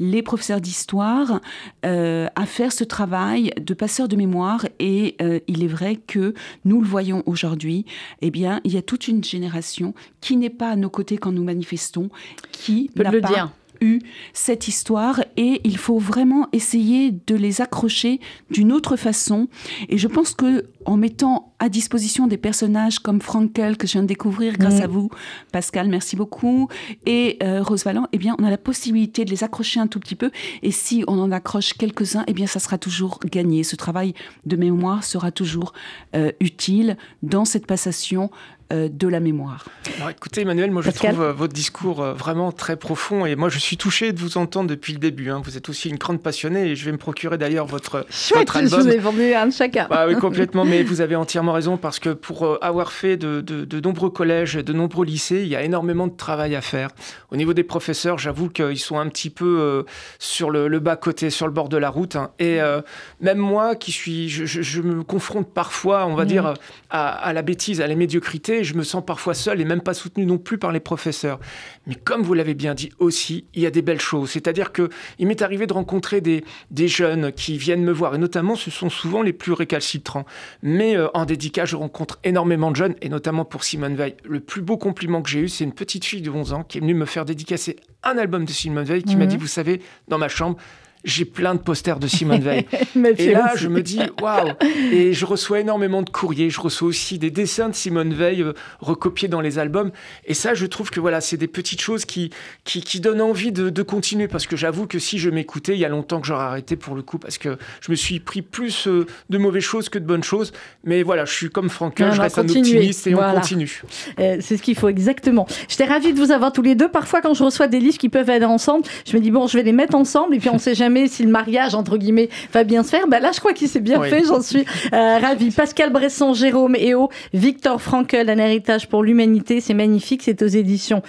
les 0.00 0.22
professeurs 0.22 0.60
d'histoire 0.60 1.40
euh, 1.84 2.28
à 2.34 2.46
faire 2.46 2.72
ce 2.72 2.84
travail 2.84 3.52
de 3.60 3.74
passeur 3.74 4.08
de 4.08 4.16
mémoire. 4.16 4.66
Et 4.78 5.16
euh, 5.22 5.40
il 5.46 5.62
est 5.62 5.68
vrai 5.68 5.96
que 5.96 6.34
nous 6.64 6.80
le 6.80 6.86
voyons 6.86 7.22
aujourd'hui, 7.26 7.84
eh 8.20 8.30
bien, 8.30 8.60
il 8.64 8.72
y 8.72 8.76
a 8.76 8.82
toute 8.82 9.08
une 9.08 9.22
génération 9.22 9.94
qui 10.20 10.36
n'est 10.36 10.50
pas 10.50 10.70
à 10.70 10.76
nos 10.76 10.90
côtés 10.90 11.18
quand 11.18 11.32
nous 11.32 11.44
manifestons, 11.44 12.10
qui 12.52 12.90
peut 12.94 13.02
n'a 13.02 13.10
le 13.10 13.20
pas 13.20 13.28
dire. 13.28 13.52
Eu 13.84 14.00
cette 14.32 14.66
histoire 14.68 15.22
et 15.36 15.60
il 15.64 15.76
faut 15.78 15.98
vraiment 15.98 16.48
essayer 16.52 17.12
de 17.26 17.34
les 17.36 17.60
accrocher 17.60 18.20
d'une 18.50 18.72
autre 18.72 18.96
façon. 18.96 19.48
Et 19.88 19.98
je 19.98 20.08
pense 20.08 20.34
que 20.34 20.64
en 20.86 20.96
mettant 20.96 21.54
à 21.58 21.68
disposition 21.68 22.26
des 22.26 22.36
personnages 22.36 22.98
comme 22.98 23.20
Frankel 23.22 23.76
que 23.78 23.86
je 23.86 23.92
viens 23.92 24.02
de 24.02 24.06
découvrir 24.06 24.58
grâce 24.58 24.74
Mhm. 24.74 24.82
à 24.82 24.86
vous, 24.86 25.08
Pascal, 25.52 25.88
merci 25.88 26.14
beaucoup, 26.14 26.68
et 27.06 27.38
euh, 27.42 27.62
Rose 27.62 27.84
Valland, 27.84 28.06
eh 28.12 28.18
bien, 28.18 28.36
on 28.38 28.44
a 28.44 28.50
la 28.50 28.58
possibilité 28.58 29.24
de 29.24 29.30
les 29.30 29.44
accrocher 29.44 29.80
un 29.80 29.86
tout 29.86 29.98
petit 30.00 30.14
peu. 30.14 30.30
Et 30.62 30.70
si 30.70 31.04
on 31.06 31.18
en 31.18 31.30
accroche 31.32 31.72
quelques-uns, 31.74 32.24
eh 32.26 32.32
bien, 32.34 32.46
ça 32.46 32.58
sera 32.60 32.76
toujours 32.76 33.18
gagné. 33.24 33.62
Ce 33.64 33.76
travail 33.76 34.12
de 34.44 34.56
mémoire 34.56 35.04
sera 35.04 35.30
toujours 35.30 35.72
euh, 36.14 36.32
utile 36.40 36.96
dans 37.22 37.44
cette 37.46 37.66
passation 37.66 38.30
de 38.74 39.08
la 39.08 39.20
mémoire. 39.20 39.64
Alors 39.98 40.10
écoutez 40.10 40.40
Emmanuel, 40.40 40.70
moi 40.70 40.82
je 40.82 40.90
trouve 40.90 41.20
euh, 41.22 41.32
votre 41.32 41.52
discours 41.52 42.02
euh, 42.02 42.12
vraiment 42.14 42.50
très 42.52 42.76
profond 42.76 43.26
et 43.26 43.36
moi 43.36 43.48
je 43.48 43.58
suis 43.58 43.76
touché 43.76 44.12
de 44.12 44.18
vous 44.20 44.38
entendre 44.38 44.68
depuis 44.68 44.92
le 44.92 44.98
début. 44.98 45.30
hein. 45.30 45.40
Vous 45.44 45.56
êtes 45.56 45.68
aussi 45.68 45.88
une 45.88 45.96
grande 45.98 46.20
passionnée 46.22 46.70
et 46.70 46.76
je 46.76 46.84
vais 46.84 46.92
me 46.92 46.96
procurer 46.98 47.38
d'ailleurs 47.38 47.66
votre, 47.66 48.04
Chouette, 48.10 48.40
votre 48.48 48.60
je 48.60 48.66
vous 48.66 48.74
album. 48.74 48.90
ai 48.92 48.98
vendu 48.98 49.34
un 49.34 49.46
de 49.46 49.52
chacun. 49.52 49.86
Bah 49.88 50.06
oui, 50.08 50.14
complètement, 50.20 50.64
mais 50.64 50.82
vous 50.82 51.00
avez 51.00 51.14
entièrement 51.16 51.52
raison 51.52 51.76
parce 51.76 51.98
que 52.00 52.10
pour 52.10 52.44
euh, 52.44 52.58
avoir 52.62 52.90
fait 52.92 53.16
de, 53.16 53.40
de- 53.40 53.64
de 53.64 53.80
nombreux 53.80 54.10
collèges, 54.10 54.54
de 54.54 54.72
nombreux 54.72 55.04
lycées, 55.06 55.42
il 55.42 55.48
y 55.48 55.56
a 55.56 55.62
énormément 55.62 56.06
de 56.08 56.16
travail 56.16 56.56
à 56.56 56.60
faire. 56.60 56.88
Au 57.30 57.36
niveau 57.36 57.52
des 57.54 57.64
professeurs, 57.64 58.18
j'avoue 58.18 58.48
qu'ils 58.48 58.78
sont 58.78 58.98
un 58.98 59.08
petit 59.08 59.30
peu 59.30 59.58
euh, 59.60 59.82
sur 60.18 60.50
le, 60.50 60.66
le 60.68 60.80
bas-côté, 60.80 61.30
sur 61.30 61.46
le 61.46 61.52
bord 61.52 61.68
de 61.68 61.76
la 61.76 61.90
route. 61.90 62.16
hein. 62.16 62.30
Et 62.38 62.60
euh, 62.60 62.80
même 63.20 63.38
moi, 63.38 63.76
qui 63.76 63.92
suis, 63.92 64.28
je, 64.28 64.44
je- 64.44 64.62
je 64.62 64.80
me 64.82 65.02
confronte 65.04 65.52
parfois, 65.52 66.06
on 66.06 66.14
va 66.16 66.22
Mhm. 66.24 66.28
dire, 66.28 66.54
à, 66.90 67.08
à 67.10 67.32
la 67.32 67.42
bêtise, 67.42 67.80
à 67.80 67.86
la 67.86 67.94
médiocrité, 67.94 68.63
je 68.64 68.74
me 68.74 68.82
sens 68.82 69.04
parfois 69.04 69.34
seul 69.34 69.60
et 69.60 69.64
même 69.64 69.80
pas 69.80 69.94
soutenu 69.94 70.26
non 70.26 70.38
plus 70.38 70.58
par 70.58 70.72
les 70.72 70.80
professeurs. 70.80 71.38
Mais 71.86 71.94
comme 71.94 72.22
vous 72.22 72.34
l'avez 72.34 72.54
bien 72.54 72.74
dit 72.74 72.90
aussi, 72.98 73.46
il 73.54 73.62
y 73.62 73.66
a 73.66 73.70
des 73.70 73.82
belles 73.82 74.00
choses. 74.00 74.30
C'est-à-dire 74.30 74.72
que 74.72 74.88
il 75.18 75.26
m'est 75.26 75.42
arrivé 75.42 75.66
de 75.66 75.72
rencontrer 75.72 76.20
des, 76.20 76.44
des 76.70 76.88
jeunes 76.88 77.32
qui 77.32 77.58
viennent 77.58 77.84
me 77.84 77.92
voir, 77.92 78.14
et 78.14 78.18
notamment 78.18 78.54
ce 78.56 78.70
sont 78.70 78.90
souvent 78.90 79.22
les 79.22 79.32
plus 79.32 79.52
récalcitrants. 79.52 80.24
Mais 80.62 80.96
euh, 80.96 81.08
en 81.14 81.24
dédicace, 81.24 81.68
je 81.70 81.76
rencontre 81.76 82.18
énormément 82.24 82.70
de 82.70 82.76
jeunes, 82.76 82.94
et 83.02 83.08
notamment 83.08 83.44
pour 83.44 83.64
Simone 83.64 83.94
Veil. 83.96 84.16
Le 84.24 84.40
plus 84.40 84.62
beau 84.62 84.76
compliment 84.76 85.22
que 85.22 85.28
j'ai 85.30 85.40
eu, 85.40 85.48
c'est 85.48 85.64
une 85.64 85.72
petite 85.74 86.04
fille 86.04 86.22
de 86.22 86.30
11 86.30 86.52
ans 86.52 86.62
qui 86.64 86.78
est 86.78 86.80
venue 86.80 86.94
me 86.94 87.04
faire 87.06 87.24
dédicacer 87.24 87.76
un 88.02 88.18
album 88.18 88.44
de 88.44 88.50
Simone 88.50 88.84
Veil, 88.84 89.02
qui 89.02 89.16
m'a 89.16 89.24
Mhm. 89.24 89.30
dit, 89.30 89.36
vous 89.36 89.46
savez, 89.46 89.80
dans 90.08 90.18
ma 90.18 90.28
chambre, 90.28 90.56
j'ai 91.04 91.24
plein 91.24 91.54
de 91.54 91.60
posters 91.60 91.98
de 91.98 92.06
Simone 92.06 92.40
Veil. 92.40 92.66
et 93.18 93.32
là, 93.32 93.52
je 93.56 93.68
me 93.68 93.82
dis, 93.82 94.00
waouh 94.20 94.52
Et 94.90 95.12
je 95.12 95.26
reçois 95.26 95.60
énormément 95.60 96.02
de 96.02 96.10
courriers, 96.10 96.50
je 96.50 96.60
reçois 96.60 96.88
aussi 96.88 97.18
des 97.18 97.30
dessins 97.30 97.68
de 97.68 97.74
Simone 97.74 98.14
Veil 98.14 98.42
euh, 98.42 98.54
recopiés 98.80 99.28
dans 99.28 99.40
les 99.40 99.58
albums. 99.58 99.92
Et 100.24 100.34
ça, 100.34 100.54
je 100.54 100.64
trouve 100.66 100.90
que 100.90 101.00
voilà, 101.00 101.20
c'est 101.20 101.36
des 101.36 101.46
petites 101.46 101.82
choses 101.82 102.06
qui, 102.06 102.30
qui, 102.64 102.80
qui 102.80 103.00
donnent 103.00 103.20
envie 103.20 103.52
de, 103.52 103.68
de 103.68 103.82
continuer, 103.82 104.28
parce 104.28 104.46
que 104.46 104.56
j'avoue 104.56 104.86
que 104.86 104.98
si 104.98 105.18
je 105.18 105.28
m'écoutais, 105.28 105.74
il 105.74 105.78
y 105.78 105.84
a 105.84 105.88
longtemps 105.88 106.20
que 106.20 106.26
j'aurais 106.26 106.44
arrêté 106.44 106.76
pour 106.76 106.94
le 106.94 107.02
coup, 107.02 107.18
parce 107.18 107.36
que 107.36 107.58
je 107.82 107.90
me 107.90 107.96
suis 107.96 108.20
pris 108.20 108.40
plus 108.40 108.88
euh, 108.88 109.06
de 109.28 109.38
mauvaises 109.38 109.62
choses 109.62 109.90
que 109.90 109.98
de 109.98 110.06
bonnes 110.06 110.24
choses. 110.24 110.52
Mais 110.84 111.02
voilà, 111.02 111.26
je 111.26 111.32
suis 111.34 111.50
comme 111.50 111.68
Franck, 111.68 111.96
je 111.98 112.20
reste 112.20 112.38
un 112.38 112.48
optimiste 112.48 113.06
et 113.06 113.14
on 113.14 113.34
continue. 113.34 113.82
Euh, 114.18 114.38
c'est 114.40 114.56
ce 114.56 114.62
qu'il 114.62 114.74
faut 114.74 114.88
exactement. 114.88 115.46
J'étais 115.68 115.84
ravie 115.84 116.12
de 116.14 116.18
vous 116.18 116.32
avoir 116.32 116.52
tous 116.52 116.62
les 116.62 116.74
deux. 116.74 116.88
Parfois, 116.88 117.20
quand 117.20 117.34
je 117.34 117.44
reçois 117.44 117.68
des 117.68 117.80
livres 117.80 117.98
qui 117.98 118.08
peuvent 118.08 118.30
aller 118.30 118.44
ensemble, 118.44 118.86
je 119.06 119.16
me 119.16 119.20
dis, 119.22 119.30
bon, 119.30 119.46
je 119.46 119.58
vais 119.58 119.64
les 119.64 119.72
mettre 119.72 119.94
ensemble, 119.94 120.34
et 120.34 120.38
puis 120.38 120.48
on 120.48 120.54
ne 120.54 120.58
sait 120.58 120.74
jamais 120.74 120.93
si 121.06 121.22
le 121.22 121.30
mariage, 121.30 121.74
entre 121.74 121.96
guillemets, 121.96 122.28
va 122.52 122.64
bien 122.64 122.82
se 122.82 122.90
faire. 122.90 123.06
Ben 123.08 123.20
là, 123.20 123.30
je 123.32 123.40
crois 123.40 123.52
qu'il 123.52 123.68
s'est 123.68 123.80
bien 123.80 124.02
fait, 124.02 124.24
j'en 124.24 124.42
suis 124.42 124.64
euh, 124.92 125.18
ravie. 125.18 125.50
Pascal 125.50 125.90
Bresson, 125.90 126.34
Jérôme 126.34 126.76
Eo, 126.76 127.10
Victor 127.32 127.80
Frankel, 127.80 128.30
Un 128.30 128.38
héritage 128.38 128.88
pour 128.88 129.02
l'humanité, 129.02 129.60
c'est 129.60 129.74
magnifique, 129.74 130.22
c'est 130.22 130.42
aux 130.42 130.46
éditions 130.46 131.02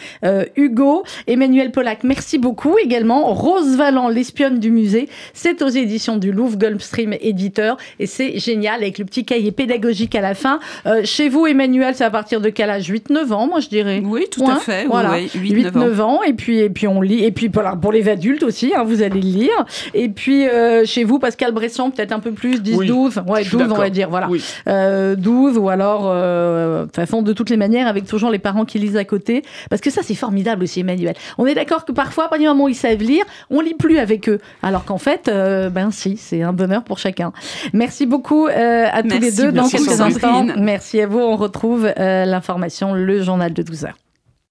Hugo. 0.56 1.04
Emmanuel 1.28 1.72
Pollack, 1.72 2.04
merci 2.04 2.38
beaucoup 2.38 2.78
également. 2.78 3.34
Rose 3.34 3.76
Valland, 3.76 4.10
l'espionne 4.10 4.60
du 4.60 4.72
musée, 4.72 5.10
c'est 5.34 5.62
aux 5.62 5.70
éditions 5.70 6.18
du 6.18 6.32
Louvre, 6.32 6.58
Gulfstream 6.58 7.16
éditeur, 7.22 7.78
et 8.00 8.06
c'est 8.06 8.40
génial 8.40 8.82
avec 8.82 8.98
le 8.98 9.06
petit 9.06 9.26
cahier 9.26 9.52
pédagogique 9.52 10.16
à 10.16 10.22
la 10.22 10.34
fin. 10.34 10.60
Euh, 10.86 11.02
chez 11.04 11.30
vous, 11.30 11.48
Emmanuel, 11.48 11.96
c'est 11.96 12.04
à 12.04 12.10
partir 12.10 12.42
de 12.42 12.50
quel 12.50 12.70
âge? 12.70 12.90
8-9 12.90 13.34
ans, 13.34 13.48
moi 13.48 13.60
je 13.60 13.70
dirais. 13.70 14.02
Oui, 14.04 14.26
tout 14.30 14.46
à 14.50 14.56
fait. 14.58 14.86
Voilà. 14.86 15.20
8-9 15.20 16.02
ans. 16.02 16.24
Et 16.24 16.34
puis, 16.34 16.60
et 16.60 16.70
puis 16.70 16.88
on 16.88 17.02
lit. 17.02 17.24
Et 17.24 17.32
puis 17.32 17.50
pour 17.50 17.92
les 17.92 18.10
adultes 18.10 18.44
aussi, 18.44 18.74
hein, 18.76 18.84
vous 18.84 19.02
allez 19.02 19.22
le 19.22 19.28
lire. 19.28 19.66
Et 19.94 20.10
puis 20.10 20.48
euh, 20.48 20.86
chez 20.86 21.04
vous, 21.04 21.20
Pascal 21.20 21.52
Bresson, 21.52 21.92
peut-être 21.92 22.12
un 22.12 22.20
peu 22.20 22.32
plus, 22.32 22.62
10-12. 22.62 23.24
ouais, 23.28 23.44
12, 23.44 23.68
on 23.72 23.76
va 23.76 23.90
dire. 23.90 24.10
Voilà. 24.10 24.28
12 24.28 24.44
euh, 24.68 25.16
ou 25.58 25.70
alors, 25.70 26.04
de 26.14 26.86
toute 26.86 26.96
façon, 26.96 27.22
de 27.22 27.34
toutes 27.34 27.50
les 27.50 27.58
manières, 27.58 27.88
avec 27.88 28.06
toujours 28.06 28.30
les 28.30 28.40
parents 28.40 28.66
qui 28.66 28.80
lisent 28.80 28.98
à 28.98 29.06
côté. 29.06 29.44
Parce 29.70 29.82
que 29.82 29.90
ça, 29.90 30.02
c'est 30.04 30.16
formidable 30.16 30.64
aussi, 30.64 30.82
Emmanuel. 30.82 31.16
On 31.38 31.46
est 31.46 31.56
d'accord 31.56 31.86
que 31.86 31.92
parfois, 31.92 32.26
à 32.26 32.28
partir 32.30 32.50
du 32.50 32.54
moment 32.54 32.66
où 32.66 32.70
ils 32.70 32.76
savent 32.76 33.02
lire, 33.02 33.26
on 33.50 33.62
lit 33.62 33.74
plus 33.74 33.98
avec 33.98 34.30
eux. 34.30 34.40
Alors 34.64 34.86
qu'en 34.86 34.98
fait, 34.98 35.26
ben 35.26 35.92
si, 35.92 36.18
c'est 36.18 36.42
un 36.42 36.54
bonheur 36.54 36.84
pour 36.84 36.98
chacun. 36.98 37.32
Merci 37.74 38.06
beaucoup 38.06 38.48
à 38.48 39.04
tous 39.04 39.20
les 39.20 39.32
deux 39.32 39.52
dans 39.52 39.68
quelques 39.68 40.02
instants. 40.02 40.46
Merci 40.58 41.02
à 41.02 41.08
vous. 41.08 41.20
On 41.20 41.36
retrouve 41.36 41.86
euh, 41.98 42.26
l'information, 42.26 42.94
le 42.94 43.22
journal 43.22 43.54
de 43.54 43.62
12 43.62 43.86
heures. 43.86 44.05